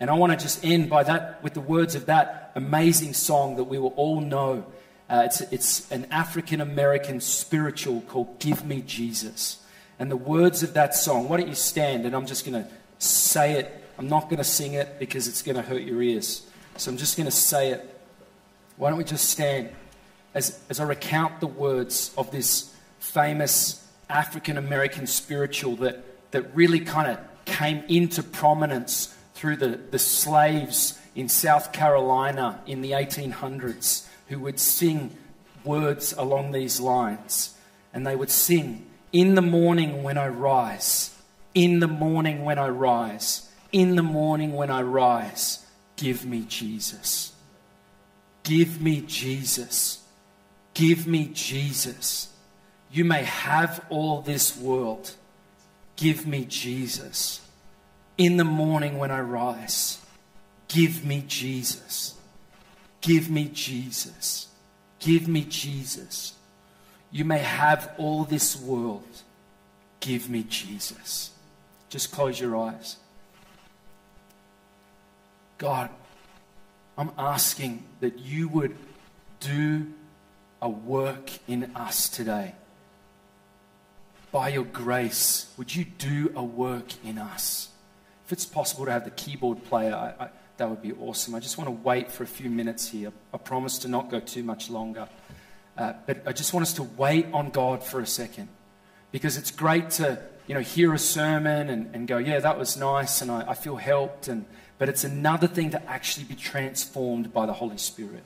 And 0.00 0.10
I 0.10 0.14
want 0.14 0.32
to 0.32 0.38
just 0.38 0.64
end 0.64 0.90
by 0.90 1.04
that 1.04 1.42
with 1.42 1.54
the 1.54 1.60
words 1.60 1.94
of 1.94 2.06
that 2.06 2.52
amazing 2.56 3.14
song 3.14 3.56
that 3.56 3.64
we 3.64 3.78
will 3.78 3.94
all 3.96 4.20
know. 4.20 4.66
Uh, 5.08 5.22
it's, 5.26 5.40
it's 5.42 5.92
an 5.92 6.06
African 6.10 6.60
American 6.60 7.20
spiritual 7.20 8.00
called 8.02 8.40
Give 8.40 8.64
Me 8.64 8.82
Jesus. 8.82 9.62
And 9.98 10.10
the 10.10 10.16
words 10.16 10.64
of 10.64 10.74
that 10.74 10.96
song, 10.96 11.28
why 11.28 11.36
don't 11.36 11.48
you 11.48 11.54
stand 11.54 12.04
and 12.04 12.16
I'm 12.16 12.26
just 12.26 12.44
going 12.44 12.64
to 12.64 12.68
say 12.98 13.52
it. 13.52 13.84
I'm 13.98 14.08
not 14.08 14.24
going 14.24 14.38
to 14.38 14.44
sing 14.44 14.72
it 14.72 14.98
because 14.98 15.28
it's 15.28 15.42
going 15.42 15.56
to 15.56 15.62
hurt 15.62 15.82
your 15.82 16.02
ears. 16.02 16.46
So 16.76 16.90
I'm 16.90 16.96
just 16.96 17.16
going 17.16 17.26
to 17.26 17.30
say 17.30 17.70
it. 17.70 17.91
Why 18.82 18.88
don't 18.88 18.98
we 18.98 19.04
just 19.04 19.30
stand 19.30 19.70
as, 20.34 20.58
as 20.68 20.80
I 20.80 20.84
recount 20.84 21.38
the 21.38 21.46
words 21.46 22.12
of 22.18 22.32
this 22.32 22.74
famous 22.98 23.88
African 24.10 24.58
American 24.58 25.06
spiritual 25.06 25.76
that, 25.76 26.04
that 26.32 26.52
really 26.52 26.80
kind 26.80 27.12
of 27.12 27.44
came 27.44 27.84
into 27.86 28.24
prominence 28.24 29.16
through 29.34 29.58
the, 29.58 29.78
the 29.92 30.00
slaves 30.00 30.98
in 31.14 31.28
South 31.28 31.72
Carolina 31.72 32.60
in 32.66 32.80
the 32.80 32.90
1800s 32.90 34.08
who 34.26 34.40
would 34.40 34.58
sing 34.58 35.16
words 35.62 36.12
along 36.14 36.50
these 36.50 36.80
lines. 36.80 37.54
And 37.94 38.04
they 38.04 38.16
would 38.16 38.30
sing, 38.30 38.84
In 39.12 39.36
the 39.36 39.42
morning 39.42 40.02
when 40.02 40.18
I 40.18 40.26
rise, 40.26 41.16
in 41.54 41.78
the 41.78 41.86
morning 41.86 42.44
when 42.44 42.58
I 42.58 42.66
rise, 42.66 43.48
in 43.70 43.94
the 43.94 44.02
morning 44.02 44.54
when 44.54 44.72
I 44.72 44.82
rise, 44.82 45.64
give 45.94 46.26
me 46.26 46.44
Jesus. 46.48 47.31
Give 48.42 48.80
me 48.80 49.02
Jesus. 49.02 50.00
Give 50.74 51.06
me 51.06 51.30
Jesus. 51.32 52.28
You 52.90 53.04
may 53.04 53.22
have 53.22 53.84
all 53.88 54.20
this 54.20 54.56
world. 54.56 55.14
Give 55.96 56.26
me 56.26 56.44
Jesus. 56.44 57.40
In 58.18 58.36
the 58.36 58.44
morning 58.44 58.98
when 58.98 59.10
I 59.10 59.20
rise, 59.20 59.98
give 60.68 61.04
me 61.04 61.24
Jesus. 61.26 62.14
Give 63.00 63.30
me 63.30 63.50
Jesus. 63.52 64.48
Give 64.98 65.26
me 65.26 65.44
Jesus. 65.44 66.34
You 67.10 67.24
may 67.24 67.38
have 67.38 67.92
all 67.98 68.24
this 68.24 68.56
world. 68.56 69.22
Give 70.00 70.28
me 70.28 70.44
Jesus. 70.48 71.30
Just 71.88 72.12
close 72.12 72.40
your 72.40 72.56
eyes. 72.56 72.96
God, 75.58 75.90
I'm 76.96 77.10
asking 77.16 77.84
that 78.00 78.18
you 78.18 78.48
would 78.48 78.76
do 79.40 79.92
a 80.60 80.68
work 80.68 81.30
in 81.48 81.72
us 81.74 82.08
today. 82.08 82.54
By 84.30 84.48
your 84.48 84.64
grace, 84.64 85.52
would 85.56 85.74
you 85.74 85.84
do 85.84 86.32
a 86.36 86.42
work 86.42 86.92
in 87.04 87.18
us? 87.18 87.68
If 88.26 88.32
it's 88.32 88.46
possible 88.46 88.86
to 88.86 88.92
have 88.92 89.04
the 89.04 89.10
keyboard 89.10 89.64
player, 89.64 89.94
I, 89.94 90.24
I, 90.24 90.28
that 90.58 90.68
would 90.70 90.82
be 90.82 90.92
awesome. 90.92 91.34
I 91.34 91.40
just 91.40 91.58
want 91.58 91.68
to 91.68 91.72
wait 91.72 92.10
for 92.10 92.22
a 92.22 92.26
few 92.26 92.48
minutes 92.48 92.88
here. 92.88 93.12
I 93.34 93.38
promise 93.38 93.78
to 93.78 93.88
not 93.88 94.10
go 94.10 94.20
too 94.20 94.42
much 94.42 94.70
longer. 94.70 95.08
Uh, 95.76 95.94
but 96.06 96.22
I 96.26 96.32
just 96.32 96.52
want 96.52 96.62
us 96.62 96.74
to 96.74 96.82
wait 96.82 97.26
on 97.32 97.50
God 97.50 97.82
for 97.82 98.00
a 98.00 98.06
second. 98.06 98.48
Because 99.10 99.36
it's 99.36 99.50
great 99.50 99.90
to, 99.90 100.22
you 100.46 100.54
know, 100.54 100.60
hear 100.60 100.92
a 100.92 100.98
sermon 100.98 101.68
and, 101.68 101.94
and 101.94 102.06
go, 102.06 102.18
yeah, 102.18 102.38
that 102.40 102.58
was 102.58 102.76
nice, 102.76 103.22
and 103.22 103.30
I, 103.30 103.50
I 103.50 103.54
feel 103.54 103.76
helped, 103.76 104.28
and 104.28 104.44
but 104.82 104.88
it's 104.88 105.04
another 105.04 105.46
thing 105.46 105.70
to 105.70 105.80
actually 105.88 106.24
be 106.24 106.34
transformed 106.34 107.32
by 107.32 107.46
the 107.46 107.52
Holy 107.52 107.78
Spirit. 107.78 108.24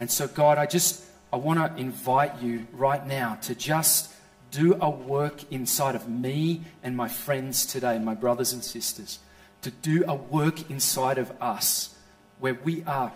And 0.00 0.10
so, 0.10 0.26
God, 0.26 0.56
I 0.56 0.64
just 0.64 1.04
I 1.30 1.36
want 1.36 1.58
to 1.58 1.78
invite 1.78 2.40
you 2.40 2.66
right 2.72 3.06
now 3.06 3.34
to 3.42 3.54
just 3.54 4.10
do 4.50 4.78
a 4.80 4.88
work 4.88 5.52
inside 5.52 5.94
of 5.94 6.08
me 6.08 6.62
and 6.82 6.96
my 6.96 7.08
friends 7.08 7.66
today, 7.66 7.98
my 7.98 8.14
brothers 8.14 8.54
and 8.54 8.64
sisters, 8.64 9.18
to 9.60 9.70
do 9.70 10.02
a 10.08 10.14
work 10.14 10.70
inside 10.70 11.18
of 11.18 11.30
us 11.42 11.94
where 12.40 12.54
we 12.54 12.82
are 12.84 13.12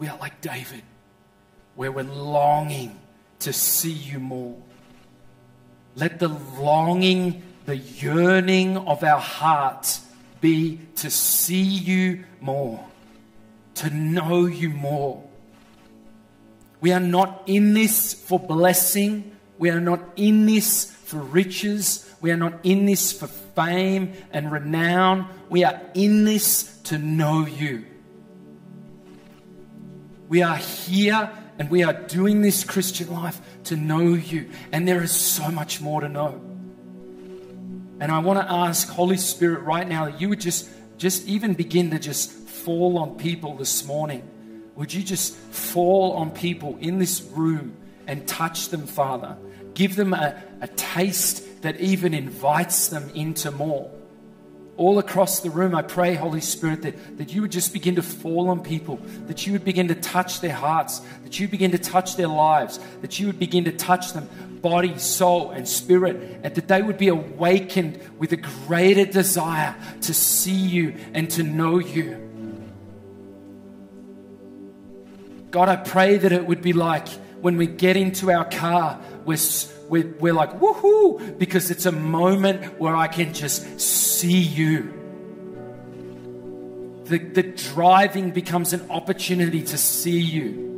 we 0.00 0.08
are 0.08 0.18
like 0.18 0.40
David, 0.40 0.82
where 1.76 1.92
we're 1.92 2.02
longing 2.02 2.98
to 3.38 3.52
see 3.52 3.92
you 3.92 4.18
more. 4.18 4.56
Let 5.94 6.18
the 6.18 6.26
longing, 6.26 7.44
the 7.66 7.76
yearning 7.76 8.78
of 8.78 9.04
our 9.04 9.20
hearts 9.20 10.09
be 10.40 10.80
to 10.96 11.10
see 11.10 11.62
you 11.62 12.24
more, 12.40 12.84
to 13.74 13.90
know 13.90 14.46
you 14.46 14.70
more. 14.70 15.22
We 16.80 16.92
are 16.92 17.00
not 17.00 17.42
in 17.46 17.74
this 17.74 18.14
for 18.14 18.38
blessing. 18.38 19.36
We 19.58 19.70
are 19.70 19.80
not 19.80 20.00
in 20.16 20.46
this 20.46 20.90
for 20.90 21.18
riches. 21.18 22.10
We 22.20 22.30
are 22.30 22.36
not 22.36 22.54
in 22.62 22.86
this 22.86 23.12
for 23.12 23.26
fame 23.26 24.12
and 24.32 24.50
renown. 24.50 25.28
We 25.48 25.64
are 25.64 25.80
in 25.94 26.24
this 26.24 26.78
to 26.84 26.98
know 26.98 27.46
you. 27.46 27.84
We 30.28 30.42
are 30.42 30.56
here 30.56 31.30
and 31.58 31.68
we 31.68 31.82
are 31.82 31.92
doing 31.92 32.40
this 32.40 32.64
Christian 32.64 33.12
life 33.12 33.40
to 33.64 33.76
know 33.76 34.14
you. 34.14 34.48
And 34.72 34.88
there 34.88 35.02
is 35.02 35.12
so 35.12 35.50
much 35.50 35.80
more 35.80 36.00
to 36.00 36.08
know. 36.08 36.49
And 38.00 38.10
I 38.10 38.18
want 38.18 38.40
to 38.40 38.50
ask 38.50 38.88
Holy 38.88 39.18
Spirit 39.18 39.60
right 39.60 39.86
now 39.86 40.06
that 40.06 40.20
you 40.20 40.30
would 40.30 40.40
just 40.40 40.68
just 40.96 41.26
even 41.26 41.54
begin 41.54 41.90
to 41.90 41.98
just 41.98 42.30
fall 42.30 42.98
on 42.98 43.16
people 43.16 43.54
this 43.56 43.86
morning. 43.86 44.22
Would 44.76 44.92
you 44.92 45.02
just 45.02 45.34
fall 45.34 46.12
on 46.12 46.30
people 46.30 46.76
in 46.80 46.98
this 46.98 47.22
room 47.22 47.76
and 48.06 48.26
touch 48.28 48.68
them, 48.68 48.86
Father? 48.86 49.36
Give 49.74 49.96
them 49.96 50.12
a, 50.12 50.42
a 50.60 50.68
taste 50.68 51.62
that 51.62 51.80
even 51.80 52.12
invites 52.12 52.88
them 52.88 53.10
into 53.14 53.50
more. 53.50 53.90
All 54.80 54.98
across 54.98 55.40
the 55.40 55.50
room, 55.50 55.74
I 55.74 55.82
pray, 55.82 56.14
Holy 56.14 56.40
Spirit, 56.40 56.80
that, 56.82 57.18
that 57.18 57.34
you 57.34 57.42
would 57.42 57.52
just 57.52 57.74
begin 57.74 57.96
to 57.96 58.02
fall 58.02 58.48
on 58.48 58.62
people, 58.62 58.96
that 59.26 59.46
you 59.46 59.52
would 59.52 59.62
begin 59.62 59.88
to 59.88 59.94
touch 59.94 60.40
their 60.40 60.54
hearts, 60.54 61.02
that 61.22 61.38
you 61.38 61.48
begin 61.48 61.72
to 61.72 61.78
touch 61.78 62.16
their 62.16 62.28
lives, 62.28 62.80
that 63.02 63.20
you 63.20 63.26
would 63.26 63.38
begin 63.38 63.64
to 63.64 63.72
touch 63.72 64.14
them 64.14 64.26
body, 64.62 64.96
soul, 64.96 65.50
and 65.50 65.68
spirit, 65.68 66.40
and 66.42 66.54
that 66.54 66.68
they 66.68 66.80
would 66.80 66.96
be 66.96 67.08
awakened 67.08 68.00
with 68.18 68.32
a 68.32 68.38
greater 68.38 69.04
desire 69.04 69.74
to 70.00 70.14
see 70.14 70.50
you 70.50 70.94
and 71.12 71.30
to 71.30 71.42
know 71.42 71.78
you. 71.78 72.16
God, 75.50 75.68
I 75.68 75.76
pray 75.76 76.16
that 76.16 76.32
it 76.32 76.46
would 76.46 76.62
be 76.62 76.72
like 76.72 77.08
when 77.42 77.58
we 77.58 77.66
get 77.66 77.98
into 77.98 78.30
our 78.30 78.46
car, 78.46 78.98
we're, 79.26 79.36
we're, 79.90 80.06
we're 80.20 80.32
like, 80.32 80.60
woohoo, 80.60 81.36
because 81.36 81.70
it's 81.70 81.84
a 81.84 81.92
moment 81.92 82.78
where 82.78 82.94
I 82.94 83.08
can 83.08 83.34
just 83.34 83.80
see 83.80 84.38
you. 84.38 84.94
The, 87.06 87.18
the 87.18 87.42
driving 87.42 88.30
becomes 88.30 88.72
an 88.72 88.88
opportunity 88.88 89.62
to 89.62 89.76
see 89.76 90.20
you. 90.20 90.68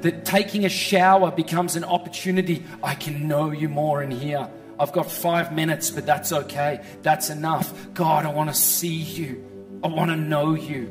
That 0.00 0.24
taking 0.24 0.64
a 0.64 0.70
shower 0.70 1.30
becomes 1.30 1.76
an 1.76 1.84
opportunity. 1.84 2.64
I 2.82 2.94
can 2.94 3.28
know 3.28 3.50
you 3.50 3.68
more 3.68 4.02
in 4.02 4.10
here. 4.10 4.48
I've 4.78 4.92
got 4.92 5.10
five 5.10 5.52
minutes, 5.52 5.90
but 5.90 6.06
that's 6.06 6.32
okay. 6.32 6.80
That's 7.02 7.28
enough. 7.28 7.92
God, 7.92 8.24
I 8.24 8.32
want 8.32 8.48
to 8.48 8.54
see 8.54 8.88
you. 8.88 9.44
I 9.84 9.88
want 9.88 10.10
to 10.10 10.16
know 10.16 10.54
you. 10.54 10.90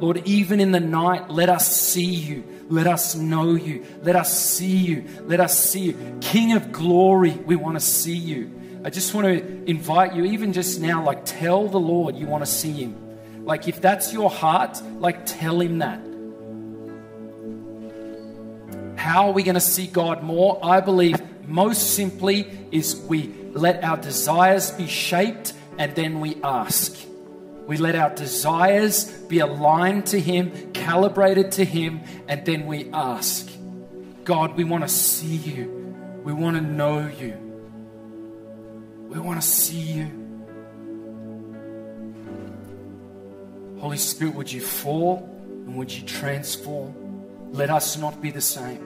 Lord, 0.00 0.26
even 0.26 0.58
in 0.58 0.72
the 0.72 0.80
night, 0.80 1.30
let 1.30 1.48
us 1.48 1.70
see 1.70 2.04
you. 2.04 2.42
Let 2.68 2.86
us 2.86 3.14
know 3.14 3.54
you. 3.54 3.84
Let 4.02 4.16
us 4.16 4.38
see 4.38 4.76
you. 4.76 5.04
Let 5.22 5.40
us 5.40 5.58
see 5.58 5.80
you. 5.80 6.18
King 6.20 6.52
of 6.52 6.70
glory, 6.70 7.30
we 7.30 7.56
want 7.56 7.76
to 7.76 7.80
see 7.80 8.16
you. 8.16 8.54
I 8.84 8.90
just 8.90 9.14
want 9.14 9.26
to 9.26 9.64
invite 9.64 10.14
you, 10.14 10.24
even 10.24 10.52
just 10.52 10.80
now, 10.80 11.02
like 11.02 11.24
tell 11.24 11.68
the 11.68 11.80
Lord 11.80 12.16
you 12.16 12.26
want 12.26 12.44
to 12.44 12.50
see 12.50 12.72
him. 12.72 12.94
Like 13.44 13.66
if 13.68 13.80
that's 13.80 14.12
your 14.12 14.30
heart, 14.30 14.82
like 15.00 15.24
tell 15.24 15.60
him 15.60 15.78
that. 15.78 16.00
How 18.98 19.28
are 19.28 19.32
we 19.32 19.42
going 19.42 19.54
to 19.54 19.60
see 19.60 19.86
God 19.86 20.22
more? 20.22 20.58
I 20.62 20.80
believe 20.80 21.20
most 21.48 21.94
simply 21.94 22.46
is 22.70 22.96
we 22.96 23.32
let 23.52 23.82
our 23.82 23.96
desires 23.96 24.70
be 24.72 24.86
shaped 24.86 25.54
and 25.78 25.94
then 25.94 26.20
we 26.20 26.36
ask. 26.42 27.07
We 27.68 27.76
let 27.76 27.96
our 27.96 28.08
desires 28.08 29.04
be 29.04 29.40
aligned 29.40 30.06
to 30.06 30.18
Him, 30.18 30.72
calibrated 30.72 31.52
to 31.52 31.66
Him, 31.66 32.00
and 32.26 32.42
then 32.46 32.64
we 32.64 32.90
ask 32.94 33.46
God, 34.24 34.56
we 34.56 34.64
want 34.64 34.84
to 34.84 34.88
see 34.88 35.36
you. 35.36 35.94
We 36.24 36.32
want 36.32 36.56
to 36.56 36.62
know 36.62 37.06
you. 37.06 37.36
We 39.10 39.18
want 39.18 39.38
to 39.38 39.46
see 39.46 39.80
you. 39.80 40.06
Holy 43.80 43.98
Spirit, 43.98 44.34
would 44.34 44.50
you 44.50 44.62
fall 44.62 45.28
and 45.66 45.76
would 45.76 45.92
you 45.92 46.06
transform? 46.06 46.94
Let 47.52 47.68
us 47.68 47.98
not 47.98 48.22
be 48.22 48.30
the 48.30 48.40
same. 48.40 48.82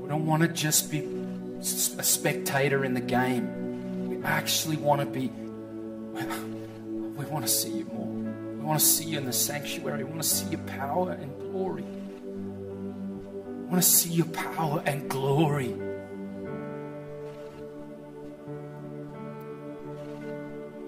We 0.00 0.08
don't 0.08 0.24
want 0.24 0.42
to 0.42 0.48
just 0.48 0.88
be 0.88 1.21
a 1.62 2.02
spectator 2.02 2.84
in 2.84 2.94
the 2.94 3.00
game. 3.00 4.08
We 4.08 4.24
actually 4.24 4.76
want 4.78 5.00
to 5.00 5.06
be, 5.06 5.28
we 5.28 7.24
want 7.26 7.46
to 7.46 7.50
see 7.50 7.70
you 7.70 7.84
more. 7.84 8.08
We 8.08 8.64
want 8.64 8.80
to 8.80 8.84
see 8.84 9.10
you 9.10 9.18
in 9.18 9.26
the 9.26 9.32
sanctuary. 9.32 10.02
We 10.02 10.10
want 10.10 10.22
to 10.22 10.28
see 10.28 10.50
your 10.50 10.60
power 10.60 11.12
and 11.12 11.38
glory. 11.38 11.84
We 11.84 13.66
want 13.68 13.80
to 13.80 13.88
see 13.88 14.10
your 14.10 14.26
power 14.26 14.82
and 14.86 15.08
glory. 15.08 15.72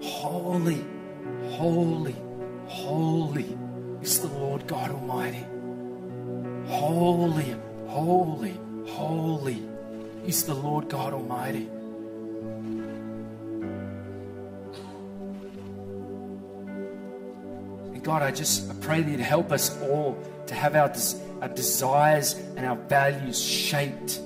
Holy, 0.01 0.85
holy, 1.51 2.15
holy 2.67 3.57
is 4.01 4.19
the 4.19 4.27
Lord 4.27 4.67
God 4.67 4.91
Almighty. 4.91 5.45
Holy, 6.67 7.55
holy, 7.87 8.59
holy 8.87 9.74
is 10.27 10.43
the 10.45 10.53
Lord 10.53 10.89
God 10.89 11.13
Almighty. 11.13 11.67
And 17.93 18.03
God, 18.03 18.21
I 18.21 18.31
just 18.31 18.69
I 18.69 18.73
pray 18.75 19.01
that 19.01 19.09
you'd 19.09 19.19
help 19.19 19.51
us 19.51 19.79
all 19.83 20.17
to 20.47 20.55
have 20.55 20.75
our, 20.75 20.93
our 21.41 21.49
desires 21.49 22.33
and 22.55 22.65
our 22.65 22.75
values 22.75 23.41
shaped. 23.41 24.21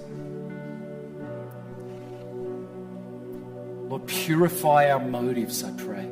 Lord, 3.87 4.05
purify 4.05 4.91
our 4.91 4.99
motives, 4.99 5.63
I 5.63 5.71
pray. 5.71 6.07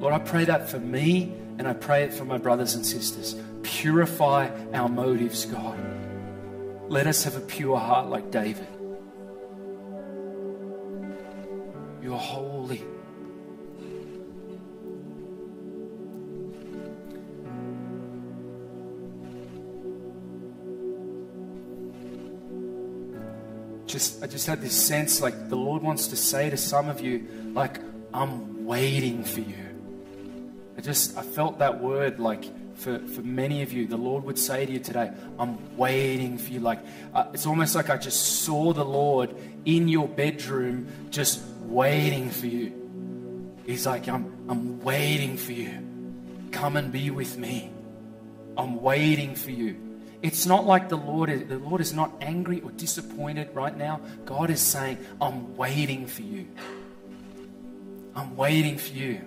Lord, 0.00 0.14
I 0.14 0.18
pray 0.18 0.44
that 0.46 0.68
for 0.68 0.80
me 0.80 1.34
and 1.58 1.68
I 1.68 1.72
pray 1.74 2.04
it 2.04 2.12
for 2.12 2.24
my 2.24 2.38
brothers 2.38 2.74
and 2.74 2.84
sisters. 2.84 3.36
Purify 3.62 4.48
our 4.72 4.88
motives, 4.88 5.44
God. 5.44 5.78
Let 6.88 7.06
us 7.06 7.22
have 7.24 7.36
a 7.36 7.40
pure 7.40 7.78
heart 7.78 8.08
like 8.08 8.30
David. 8.30 8.66
You 12.10 12.16
are 12.16 12.18
holy. 12.18 12.82
Just, 23.86 24.24
I 24.24 24.26
just 24.26 24.48
had 24.48 24.60
this 24.60 24.74
sense 24.74 25.20
like 25.20 25.48
the 25.48 25.54
Lord 25.54 25.84
wants 25.84 26.08
to 26.08 26.16
say 26.16 26.50
to 26.50 26.56
some 26.56 26.88
of 26.88 27.00
you, 27.00 27.28
like, 27.54 27.78
I'm 28.12 28.66
waiting 28.66 29.22
for 29.22 29.38
you. 29.38 29.54
I 30.76 30.80
just, 30.80 31.16
I 31.16 31.22
felt 31.22 31.60
that 31.60 31.80
word 31.80 32.18
like 32.18 32.44
for, 32.74 32.98
for 32.98 33.22
many 33.22 33.62
of 33.62 33.72
you, 33.72 33.86
the 33.86 33.96
Lord 33.96 34.24
would 34.24 34.38
say 34.38 34.66
to 34.66 34.72
you 34.72 34.80
today, 34.80 35.12
I'm 35.38 35.76
waiting 35.76 36.38
for 36.38 36.50
you. 36.50 36.58
Like, 36.58 36.80
uh, 37.14 37.26
it's 37.32 37.46
almost 37.46 37.76
like 37.76 37.88
I 37.88 37.98
just 37.98 38.42
saw 38.42 38.72
the 38.72 38.84
Lord 38.84 39.32
in 39.64 39.86
your 39.86 40.08
bedroom 40.08 40.88
just 41.10 41.40
waiting 41.70 42.30
for 42.30 42.46
you. 42.46 43.56
He's 43.66 43.86
like, 43.86 44.08
I'm, 44.08 44.34
I'm 44.48 44.80
waiting 44.80 45.36
for 45.36 45.52
you. 45.52 45.86
Come 46.50 46.76
and 46.76 46.90
be 46.90 47.10
with 47.10 47.38
me. 47.38 47.72
I'm 48.56 48.82
waiting 48.82 49.34
for 49.34 49.50
you. 49.50 49.76
It's 50.22 50.44
not 50.44 50.66
like 50.66 50.88
the 50.88 50.96
Lord 50.96 51.30
is, 51.30 51.46
the 51.46 51.58
Lord 51.58 51.80
is 51.80 51.94
not 51.94 52.12
angry 52.20 52.60
or 52.60 52.70
disappointed 52.72 53.54
right 53.54 53.76
now. 53.76 54.00
God 54.24 54.50
is 54.50 54.60
saying, 54.60 54.98
I'm 55.20 55.56
waiting 55.56 56.06
for 56.06 56.22
you. 56.22 56.48
I'm 58.14 58.36
waiting 58.36 58.76
for 58.76 58.92
you. 58.92 59.24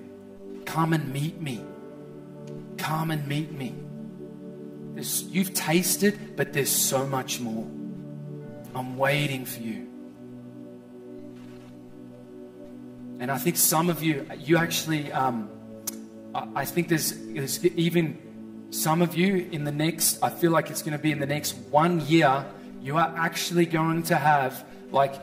Come 0.66 0.94
and 0.94 1.12
meet 1.12 1.42
me. 1.42 1.64
Come 2.78 3.12
and 3.12 3.28
meet 3.28 3.52
me. 3.52 3.74
There's, 4.94 5.24
you've 5.24 5.54
tasted, 5.54 6.36
but 6.36 6.54
there's 6.54 6.70
so 6.70 7.08
much 7.08 7.40
more. 7.40 7.66
I'm 8.76 8.98
waiting 8.98 9.46
for 9.46 9.62
you. 9.62 9.88
And 13.20 13.32
I 13.32 13.38
think 13.38 13.58
some 13.58 13.90
of 13.90 14.04
you, 14.04 14.28
you 14.40 14.58
actually, 14.58 15.12
um, 15.12 15.50
I 16.34 16.66
think 16.66 16.88
there's, 16.90 17.14
there's 17.34 17.64
even 17.66 18.18
some 18.72 19.02
of 19.02 19.16
you 19.16 19.48
in 19.52 19.64
the 19.64 19.72
next, 19.72 20.22
I 20.24 20.30
feel 20.30 20.52
like 20.52 20.70
it's 20.70 20.82
going 20.82 20.98
to 20.98 21.02
be 21.02 21.12
in 21.12 21.20
the 21.20 21.28
next 21.28 21.56
one 21.70 22.06
year, 22.08 22.46
you 22.82 22.98
are 22.98 23.14
actually 23.16 23.66
going 23.66 24.04
to 24.04 24.16
have 24.16 24.66
like 24.92 25.14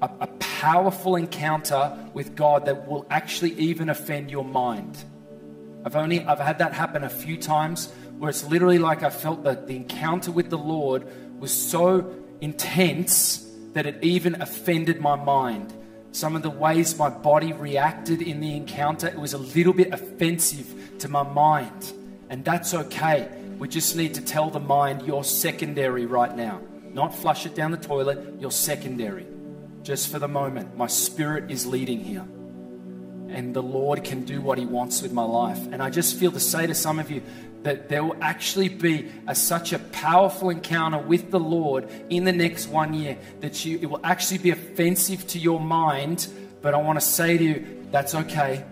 a, 0.00 0.10
a 0.20 0.26
powerful 0.38 1.16
encounter 1.16 1.96
with 2.14 2.34
God 2.34 2.66
that 2.66 2.88
will 2.88 3.06
actually 3.10 3.52
even 3.52 3.88
offend 3.88 4.30
your 4.30 4.44
mind. 4.44 4.96
I've 5.84 5.96
only 5.96 6.24
I've 6.24 6.40
had 6.40 6.58
that 6.58 6.72
happen 6.72 7.04
a 7.04 7.08
few 7.08 7.36
times 7.36 7.92
where 8.18 8.30
it's 8.30 8.44
literally 8.44 8.78
like 8.78 9.02
I 9.02 9.10
felt 9.10 9.44
that 9.44 9.66
the 9.66 9.76
encounter 9.76 10.32
with 10.32 10.50
the 10.50 10.58
Lord 10.58 11.06
was 11.38 11.52
so 11.52 12.14
intense 12.40 13.48
that 13.74 13.86
it 13.86 14.02
even 14.02 14.40
offended 14.40 15.00
my 15.00 15.14
mind 15.14 15.72
some 16.12 16.36
of 16.36 16.42
the 16.42 16.50
ways 16.50 16.98
my 16.98 17.10
body 17.10 17.52
reacted 17.52 18.22
in 18.22 18.40
the 18.40 18.56
encounter, 18.56 19.06
it 19.06 19.18
was 19.18 19.34
a 19.34 19.38
little 19.38 19.72
bit 19.72 19.92
offensive 19.92 20.98
to 20.98 21.08
my 21.08 21.22
mind. 21.22 21.92
And 22.30 22.44
that's 22.44 22.74
okay. 22.74 23.28
We 23.58 23.68
just 23.68 23.96
need 23.96 24.14
to 24.14 24.20
tell 24.20 24.50
the 24.50 24.60
mind 24.60 25.02
you're 25.02 25.24
secondary 25.24 26.06
right 26.06 26.34
now. 26.34 26.60
Not 26.92 27.14
flush 27.14 27.46
it 27.46 27.54
down 27.54 27.70
the 27.70 27.76
toilet, 27.76 28.40
you're 28.40 28.50
secondary. 28.50 29.26
Just 29.82 30.10
for 30.10 30.18
the 30.18 30.28
moment. 30.28 30.76
My 30.76 30.86
spirit 30.86 31.50
is 31.50 31.66
leading 31.66 32.00
here. 32.00 32.26
And 33.28 33.54
the 33.54 33.62
Lord 33.62 34.04
can 34.04 34.24
do 34.24 34.40
what 34.40 34.58
He 34.58 34.66
wants 34.66 35.02
with 35.02 35.12
my 35.12 35.22
life. 35.22 35.58
And 35.70 35.82
I 35.82 35.90
just 35.90 36.16
feel 36.16 36.32
to 36.32 36.40
say 36.40 36.66
to 36.66 36.74
some 36.74 36.98
of 36.98 37.10
you, 37.10 37.22
that 37.62 37.88
there 37.88 38.04
will 38.04 38.16
actually 38.20 38.68
be 38.68 39.10
a, 39.26 39.34
such 39.34 39.72
a 39.72 39.78
powerful 39.78 40.50
encounter 40.50 40.98
with 40.98 41.30
the 41.30 41.40
Lord 41.40 41.88
in 42.08 42.24
the 42.24 42.32
next 42.32 42.68
one 42.68 42.94
year 42.94 43.18
that 43.40 43.64
you, 43.64 43.78
it 43.82 43.86
will 43.86 44.00
actually 44.04 44.38
be 44.38 44.50
offensive 44.50 45.26
to 45.28 45.38
your 45.38 45.60
mind. 45.60 46.28
But 46.62 46.74
I 46.74 46.78
want 46.78 47.00
to 47.00 47.04
say 47.04 47.36
to 47.36 47.44
you, 47.44 47.86
that's 47.90 48.14
okay. 48.14 48.64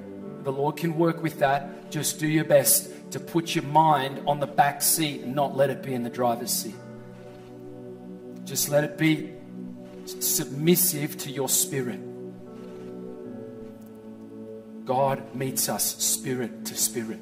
The 0.42 0.52
Lord 0.52 0.76
can 0.76 0.96
work 0.96 1.22
with 1.22 1.40
that. 1.40 1.90
Just 1.90 2.20
do 2.20 2.28
your 2.28 2.44
best 2.44 2.90
to 3.12 3.20
put 3.20 3.54
your 3.54 3.64
mind 3.64 4.22
on 4.26 4.40
the 4.40 4.46
back 4.46 4.82
seat 4.82 5.22
and 5.22 5.34
not 5.34 5.56
let 5.56 5.70
it 5.70 5.82
be 5.82 5.92
in 5.92 6.02
the 6.02 6.10
driver's 6.10 6.50
seat. 6.50 6.74
Just 8.44 8.68
let 8.68 8.84
it 8.84 8.96
be 8.96 9.32
submissive 10.06 11.16
to 11.18 11.30
your 11.30 11.48
spirit. 11.48 12.00
God 14.86 15.34
meets 15.34 15.68
us 15.68 15.96
spirit 16.02 16.64
to 16.66 16.76
spirit. 16.76 17.20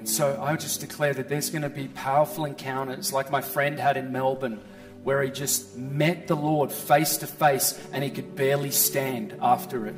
And 0.00 0.08
so 0.08 0.38
I 0.42 0.56
just 0.56 0.80
declare 0.80 1.14
that 1.14 1.28
there's 1.28 1.48
going 1.48 1.62
to 1.62 1.70
be 1.70 1.86
powerful 1.86 2.44
encounters 2.44 3.12
like 3.12 3.30
my 3.30 3.40
friend 3.40 3.78
had 3.78 3.96
in 3.96 4.10
Melbourne, 4.10 4.60
where 5.04 5.22
he 5.22 5.30
just 5.30 5.76
met 5.76 6.26
the 6.26 6.34
Lord 6.34 6.72
face 6.72 7.18
to 7.18 7.28
face 7.28 7.80
and 7.92 8.02
he 8.02 8.10
could 8.10 8.34
barely 8.34 8.72
stand 8.72 9.36
after 9.40 9.86
it. 9.86 9.94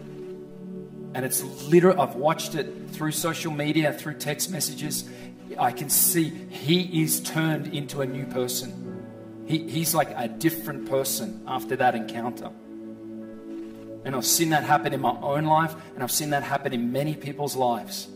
And 1.15 1.25
it's 1.25 1.43
literal, 1.69 1.99
I've 1.99 2.17
watched 2.17 2.55
it 2.55 2.91
through 2.91 3.13
social 3.13 3.51
media, 3.51 3.95
through 3.95 4.15
text 4.15 4.51
messages. 4.51 5.09
I 5.59 5.73
can 5.73 5.89
see 5.89 6.29
he 6.29 7.03
is 7.03 7.21
turned 7.21 7.69
into 7.69 8.03
a 8.03 8.07
new 8.07 8.27
person. 8.27 8.83
He, 9.47 9.69
he's 9.71 9.95
like 9.95 10.11
a 10.15 10.29
different 10.29 10.89
person 10.91 11.45
after 11.47 11.77
that 11.77 11.95
encounter. 11.95 12.51
And 14.05 14.15
I've 14.15 14.27
seen 14.27 14.51
that 14.51 14.65
happen 14.65 14.93
in 14.93 15.01
my 15.01 15.17
own 15.21 15.45
life, 15.45 15.75
and 15.95 16.03
I've 16.03 16.13
seen 16.13 16.31
that 16.31 16.43
happen 16.43 16.73
in 16.73 16.93
many 16.93 17.15
people's 17.15 17.57
lives 17.57 18.09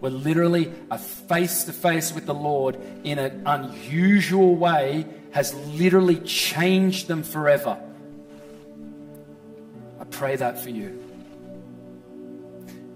Where 0.00 0.10
literally 0.10 0.72
a 0.90 0.98
face 0.98 1.64
to 1.64 1.72
face 1.72 2.12
with 2.14 2.24
the 2.24 2.34
Lord 2.34 2.78
in 3.04 3.18
an 3.18 3.42
unusual 3.46 4.56
way 4.56 5.06
has 5.32 5.54
literally 5.54 6.16
changed 6.20 7.06
them 7.06 7.22
forever. 7.22 7.78
I 10.00 10.04
pray 10.04 10.36
that 10.36 10.58
for 10.58 10.70
you. 10.70 10.98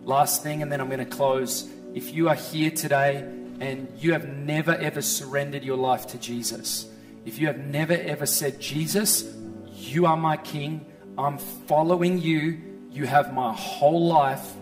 Last 0.05 0.43
thing, 0.43 0.62
and 0.62 0.72
then 0.72 0.80
I'm 0.80 0.89
going 0.89 0.99
to 0.99 1.05
close. 1.05 1.68
If 1.95 2.12
you 2.14 2.28
are 2.30 2.35
here 2.35 2.70
today 2.70 3.16
and 3.61 3.87
you 3.99 4.12
have 4.12 4.26
never 4.26 4.72
ever 4.72 5.03
surrendered 5.03 5.62
your 5.62 5.76
life 5.76 6.07
to 6.09 6.18
Jesus, 6.18 6.89
if 7.26 7.39
you 7.39 7.47
have 7.47 7.59
never 7.59 7.93
ever 7.93 8.26
said, 8.26 8.61
Jesus, 8.61 9.30
you 9.74 10.07
are 10.07 10.16
my 10.16 10.39
King, 10.39 10.87
I'm 11.17 11.39
following 11.39 12.21
you, 12.21 12.61
you 12.91 13.07
have 13.07 13.33
my 13.33 13.53
whole 13.53 14.07
life, 14.07 14.53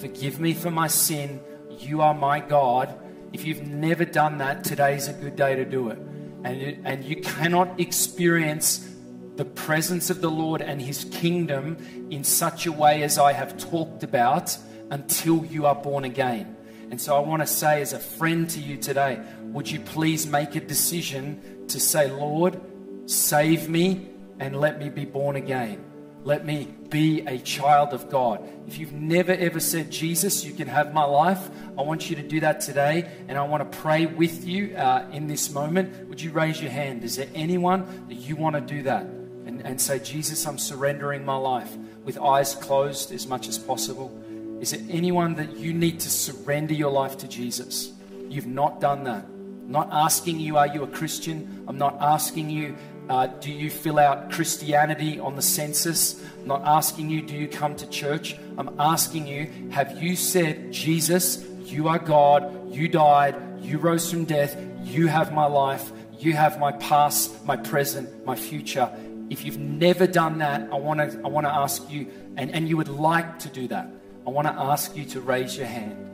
forgive 0.00 0.40
me 0.40 0.54
for 0.54 0.70
my 0.70 0.86
sin 0.86 1.40
you 1.82 2.00
are 2.00 2.14
my 2.14 2.40
God. 2.40 2.94
If 3.32 3.44
you've 3.44 3.66
never 3.66 4.04
done 4.04 4.38
that, 4.38 4.64
today's 4.64 5.08
a 5.08 5.12
good 5.12 5.36
day 5.36 5.54
to 5.56 5.64
do 5.64 5.90
it. 5.90 5.98
And, 6.44 6.86
and 6.86 7.04
you 7.04 7.16
cannot 7.16 7.78
experience 7.80 8.88
the 9.36 9.44
presence 9.44 10.10
of 10.10 10.20
the 10.20 10.30
Lord 10.30 10.62
and 10.62 10.80
His 10.80 11.04
kingdom 11.04 11.76
in 12.10 12.24
such 12.24 12.66
a 12.66 12.72
way 12.72 13.02
as 13.02 13.18
I 13.18 13.32
have 13.32 13.58
talked 13.58 14.02
about 14.02 14.56
until 14.90 15.44
you 15.44 15.66
are 15.66 15.74
born 15.74 16.04
again. 16.04 16.56
And 16.90 17.00
so 17.00 17.16
I 17.16 17.20
want 17.20 17.42
to 17.42 17.46
say, 17.46 17.82
as 17.82 17.92
a 17.92 17.98
friend 17.98 18.48
to 18.50 18.60
you 18.60 18.78
today, 18.78 19.20
would 19.42 19.70
you 19.70 19.80
please 19.80 20.26
make 20.26 20.56
a 20.56 20.60
decision 20.60 21.66
to 21.68 21.78
say, 21.78 22.10
Lord, 22.10 22.58
save 23.06 23.68
me 23.68 24.08
and 24.40 24.58
let 24.58 24.78
me 24.78 24.88
be 24.88 25.04
born 25.04 25.36
again? 25.36 25.84
Let 26.28 26.44
me 26.44 26.68
be 26.90 27.22
a 27.22 27.38
child 27.38 27.94
of 27.94 28.10
God. 28.10 28.46
If 28.66 28.76
you've 28.76 28.92
never 28.92 29.32
ever 29.32 29.58
said, 29.60 29.90
Jesus, 29.90 30.44
you 30.44 30.52
can 30.52 30.68
have 30.68 30.92
my 30.92 31.04
life, 31.04 31.48
I 31.78 31.80
want 31.80 32.10
you 32.10 32.16
to 32.16 32.22
do 32.22 32.40
that 32.40 32.60
today. 32.60 33.10
And 33.28 33.38
I 33.38 33.44
want 33.44 33.72
to 33.72 33.78
pray 33.78 34.04
with 34.04 34.46
you 34.46 34.76
uh, 34.76 35.08
in 35.10 35.26
this 35.26 35.50
moment. 35.50 36.06
Would 36.10 36.20
you 36.20 36.30
raise 36.30 36.60
your 36.60 36.70
hand? 36.70 37.02
Is 37.02 37.16
there 37.16 37.30
anyone 37.34 38.04
that 38.08 38.16
you 38.16 38.36
want 38.36 38.56
to 38.56 38.60
do 38.60 38.82
that? 38.82 39.04
And, 39.04 39.62
and 39.64 39.80
say, 39.80 40.00
Jesus, 40.00 40.46
I'm 40.46 40.58
surrendering 40.58 41.24
my 41.24 41.36
life 41.36 41.74
with 42.04 42.18
eyes 42.18 42.54
closed 42.54 43.10
as 43.10 43.26
much 43.26 43.48
as 43.48 43.56
possible. 43.56 44.14
Is 44.60 44.72
there 44.72 44.82
anyone 44.90 45.34
that 45.36 45.56
you 45.56 45.72
need 45.72 45.98
to 46.00 46.10
surrender 46.10 46.74
your 46.74 46.92
life 46.92 47.16
to 47.18 47.26
Jesus? 47.26 47.92
You've 48.28 48.46
not 48.46 48.82
done 48.82 49.04
that. 49.04 49.24
I'm 49.24 49.72
not 49.72 49.88
asking 49.90 50.40
you, 50.40 50.58
are 50.58 50.66
you 50.66 50.82
a 50.82 50.88
Christian? 50.88 51.64
I'm 51.66 51.78
not 51.78 51.96
asking 52.02 52.50
you, 52.50 52.76
uh, 53.08 53.26
do 53.26 53.50
you 53.50 53.70
fill 53.70 53.98
out 53.98 54.30
Christianity 54.30 55.18
on 55.18 55.34
the 55.34 55.42
census? 55.42 56.22
I'm 56.40 56.48
not 56.48 56.62
asking 56.64 57.10
you, 57.10 57.22
do 57.22 57.34
you 57.34 57.48
come 57.48 57.74
to 57.76 57.86
church? 57.88 58.36
I'm 58.58 58.78
asking 58.78 59.26
you, 59.26 59.50
have 59.70 60.02
you 60.02 60.14
said, 60.16 60.72
Jesus, 60.72 61.44
you 61.64 61.88
are 61.88 61.98
God, 61.98 62.72
you 62.72 62.88
died, 62.88 63.34
you 63.60 63.78
rose 63.78 64.10
from 64.10 64.24
death, 64.24 64.56
you 64.82 65.06
have 65.06 65.32
my 65.32 65.46
life, 65.46 65.90
you 66.18 66.34
have 66.34 66.58
my 66.58 66.72
past, 66.72 67.44
my 67.44 67.56
present, 67.56 68.26
my 68.26 68.36
future. 68.36 68.90
If 69.30 69.44
you've 69.44 69.58
never 69.58 70.06
done 70.06 70.38
that, 70.38 70.72
I 70.72 70.76
want 70.76 71.00
to 71.00 71.20
I 71.24 71.28
want 71.28 71.46
to 71.46 71.52
ask 71.52 71.90
you, 71.90 72.10
and, 72.36 72.50
and 72.50 72.68
you 72.68 72.76
would 72.76 72.88
like 72.88 73.38
to 73.40 73.48
do 73.48 73.68
that, 73.68 73.90
I 74.26 74.30
want 74.30 74.46
to 74.48 74.54
ask 74.54 74.96
you 74.96 75.04
to 75.06 75.20
raise 75.20 75.56
your 75.56 75.66
hand. 75.66 76.04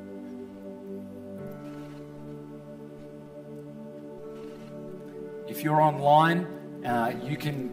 If 5.49 5.62
you're 5.62 5.80
online, 5.80 6.47
uh, 6.85 7.12
you 7.22 7.37
can, 7.37 7.70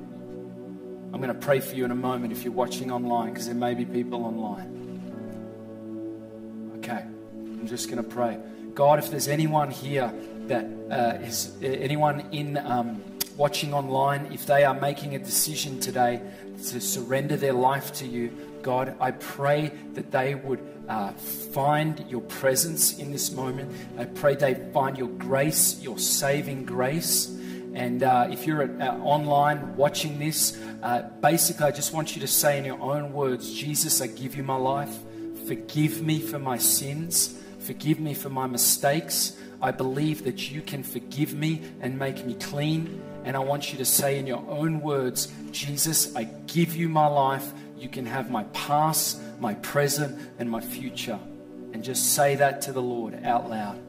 I'm 1.14 1.22
going 1.22 1.34
to 1.34 1.46
pray 1.46 1.60
for 1.60 1.76
you 1.76 1.86
in 1.86 1.92
a 1.92 1.96
moment 1.96 2.32
if 2.32 2.44
you're 2.44 2.54
watching 2.54 2.92
online, 2.92 3.30
because 3.30 3.46
there 3.48 3.56
may 3.56 3.74
be 3.74 3.86
people 3.86 4.26
online. 4.26 4.78
Okay, 6.78 7.04
I'm 7.36 7.68
just 7.68 7.90
going 7.90 8.04
to 8.04 8.10
pray. 8.10 8.38
God, 8.74 9.00
if 9.00 9.12
there's 9.12 9.28
anyone 9.28 9.70
here 9.70 10.14
that 10.48 10.66
uh, 10.90 11.24
is 11.24 11.56
anyone 11.62 12.22
in 12.32 12.58
um, 12.58 13.04
watching 13.38 13.74
online, 13.74 14.32
if 14.32 14.46
they 14.46 14.64
are 14.64 14.74
making 14.74 15.16
a 15.16 15.20
decision 15.20 15.80
today 15.80 16.22
to 16.70 16.80
surrender 16.80 17.36
their 17.36 17.54
life 17.54 17.92
to 17.94 18.08
you, 18.08 18.32
God, 18.62 18.96
I 19.00 19.12
pray 19.12 19.72
that 19.94 20.12
they 20.12 20.36
would 20.36 20.60
uh, 20.88 21.12
find 21.12 22.06
your 22.10 22.22
presence 22.22 22.98
in 22.98 23.12
this 23.12 23.32
moment. 23.32 23.72
I 23.98 24.06
pray 24.06 24.36
they 24.36 24.56
find 24.74 24.98
your 24.98 25.10
grace, 25.10 25.82
your 25.82 25.98
saving 25.98 26.66
grace. 26.66 27.38
And 27.74 28.04
uh, 28.04 28.28
if 28.30 28.46
you're 28.46 28.64
at, 28.64 28.82
uh, 28.82 28.98
online 28.98 29.76
watching 29.76 30.20
this, 30.20 30.62
uh, 30.84 31.04
basically, 31.22 31.66
I 31.66 31.72
just 31.72 31.94
want 31.94 32.16
you 32.16 32.22
to 32.22 32.28
say 32.28 32.58
in 32.58 32.66
your 32.66 32.82
own 32.82 33.14
words 33.14 33.54
Jesus, 33.54 34.02
I 34.02 34.08
give 34.08 34.36
you 34.36 34.44
my 34.44 34.56
life. 34.56 34.94
Forgive 35.48 36.02
me 36.02 36.20
for 36.20 36.40
my 36.40 36.58
sins. 36.58 37.40
Forgive 37.60 38.00
me 38.00 38.14
for 38.14 38.30
my 38.30 38.48
mistakes. 38.48 39.38
I 39.62 39.72
believe 39.72 40.24
that 40.24 40.52
you 40.52 40.62
can 40.62 40.84
forgive 40.84 41.34
me 41.34 41.62
and 41.80 41.98
make 41.98 42.26
me 42.26 42.34
clean. 42.34 43.02
And 43.24 43.36
I 43.36 43.40
want 43.40 43.72
you 43.72 43.78
to 43.78 43.86
say 43.86 44.18
in 44.18 44.26
your 44.26 44.44
own 44.50 44.82
words, 44.82 45.32
Jesus, 45.52 46.16
I 46.16 46.24
give 46.48 46.76
you 46.76 46.90
my 46.90 47.08
life. 47.08 47.54
You 47.78 47.88
can 47.88 48.06
have 48.06 48.32
my 48.32 48.44
past, 48.46 49.22
my 49.40 49.54
present, 49.56 50.20
and 50.40 50.50
my 50.50 50.62
future. 50.62 51.20
And 51.74 51.84
just 51.84 52.14
say 52.16 52.36
that 52.36 52.62
to 52.64 52.74
the 52.74 52.82
Lord 52.82 53.24
out 53.24 53.50
loud. 53.50 53.80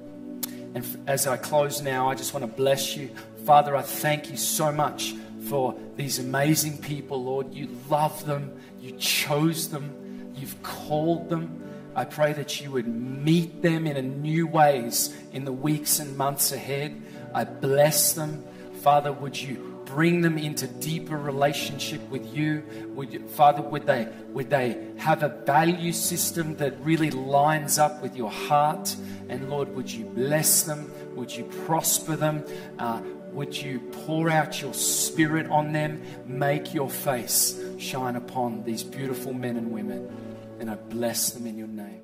And 0.75 0.87
as 1.07 1.27
I 1.27 1.37
close 1.37 1.83
now, 1.83 2.09
I 2.09 2.15
just 2.15 2.33
want 2.33 2.45
to 2.45 2.53
bless 2.53 2.97
you. 2.97 3.11
Father, 3.45 3.75
I 3.75 3.83
thank 3.83 4.31
you 4.31 4.37
so 4.37 4.71
much 4.71 5.15
for 5.49 5.75
these 5.97 6.19
amazing 6.19 6.79
people, 6.79 7.23
Lord. 7.25 7.53
You 7.53 7.69
love 7.91 8.25
them, 8.25 8.57
you 8.81 8.93
chose 8.93 9.69
them, 9.69 10.33
you've 10.37 10.63
called 10.63 11.29
them. 11.29 11.59
I 11.95 12.05
pray 12.05 12.33
that 12.35 12.61
you 12.61 12.71
would 12.71 12.87
meet 12.87 13.61
them 13.61 13.87
in 13.87 13.97
a 13.97 14.03
new 14.03 14.47
ways 14.47 15.15
in 15.33 15.45
the 15.45 15.53
weeks 15.53 15.99
and 15.99 16.17
months 16.17 16.53
ahead. 16.53 17.03
I 17.35 17.45
bless 17.45 18.13
them. 18.13 18.45
Father, 18.81 19.13
would 19.13 19.41
you 19.41 19.73
bring 19.85 20.23
them 20.23 20.39
into 20.39 20.67
deeper 20.67 21.19
relationship 21.19 22.01
with 22.09 22.35
you? 22.35 22.63
Would 22.95 23.13
you, 23.13 23.27
Father, 23.29 23.61
would 23.61 23.87
they 23.87 24.09
would 24.29 24.49
they 24.49 24.87
have 24.97 25.23
a 25.23 25.29
value 25.29 25.93
system 25.93 26.57
that 26.57 26.81
really 26.81 27.11
lines 27.11 27.79
up 27.79 28.01
with 28.03 28.17
your 28.17 28.31
heart? 28.31 28.95
And 29.29 29.51
Lord, 29.51 29.75
would 29.75 29.91
you 29.91 30.05
bless 30.07 30.63
them? 30.63 30.91
Would 31.15 31.35
you 31.35 31.45
prosper 31.67 32.17
them? 32.17 32.45
Uh, 32.79 33.03
would 33.33 33.57
you 33.57 33.81
pour 34.07 34.31
out 34.31 34.61
your 34.61 34.75
spirit 34.75 35.47
on 35.49 35.73
them? 35.73 36.03
Make 36.27 36.75
your 36.75 36.91
face 36.91 37.61
shine 37.79 38.17
upon 38.17 38.65
these 38.65 38.85
beautiful 38.85 39.33
men 39.33 39.57
and 39.57 39.73
women. 39.73 40.11
And 40.61 40.71
I 40.71 40.75
bless 40.75 41.31
them 41.31 41.47
in 41.47 41.59
your 41.59 41.69
name. 41.69 42.02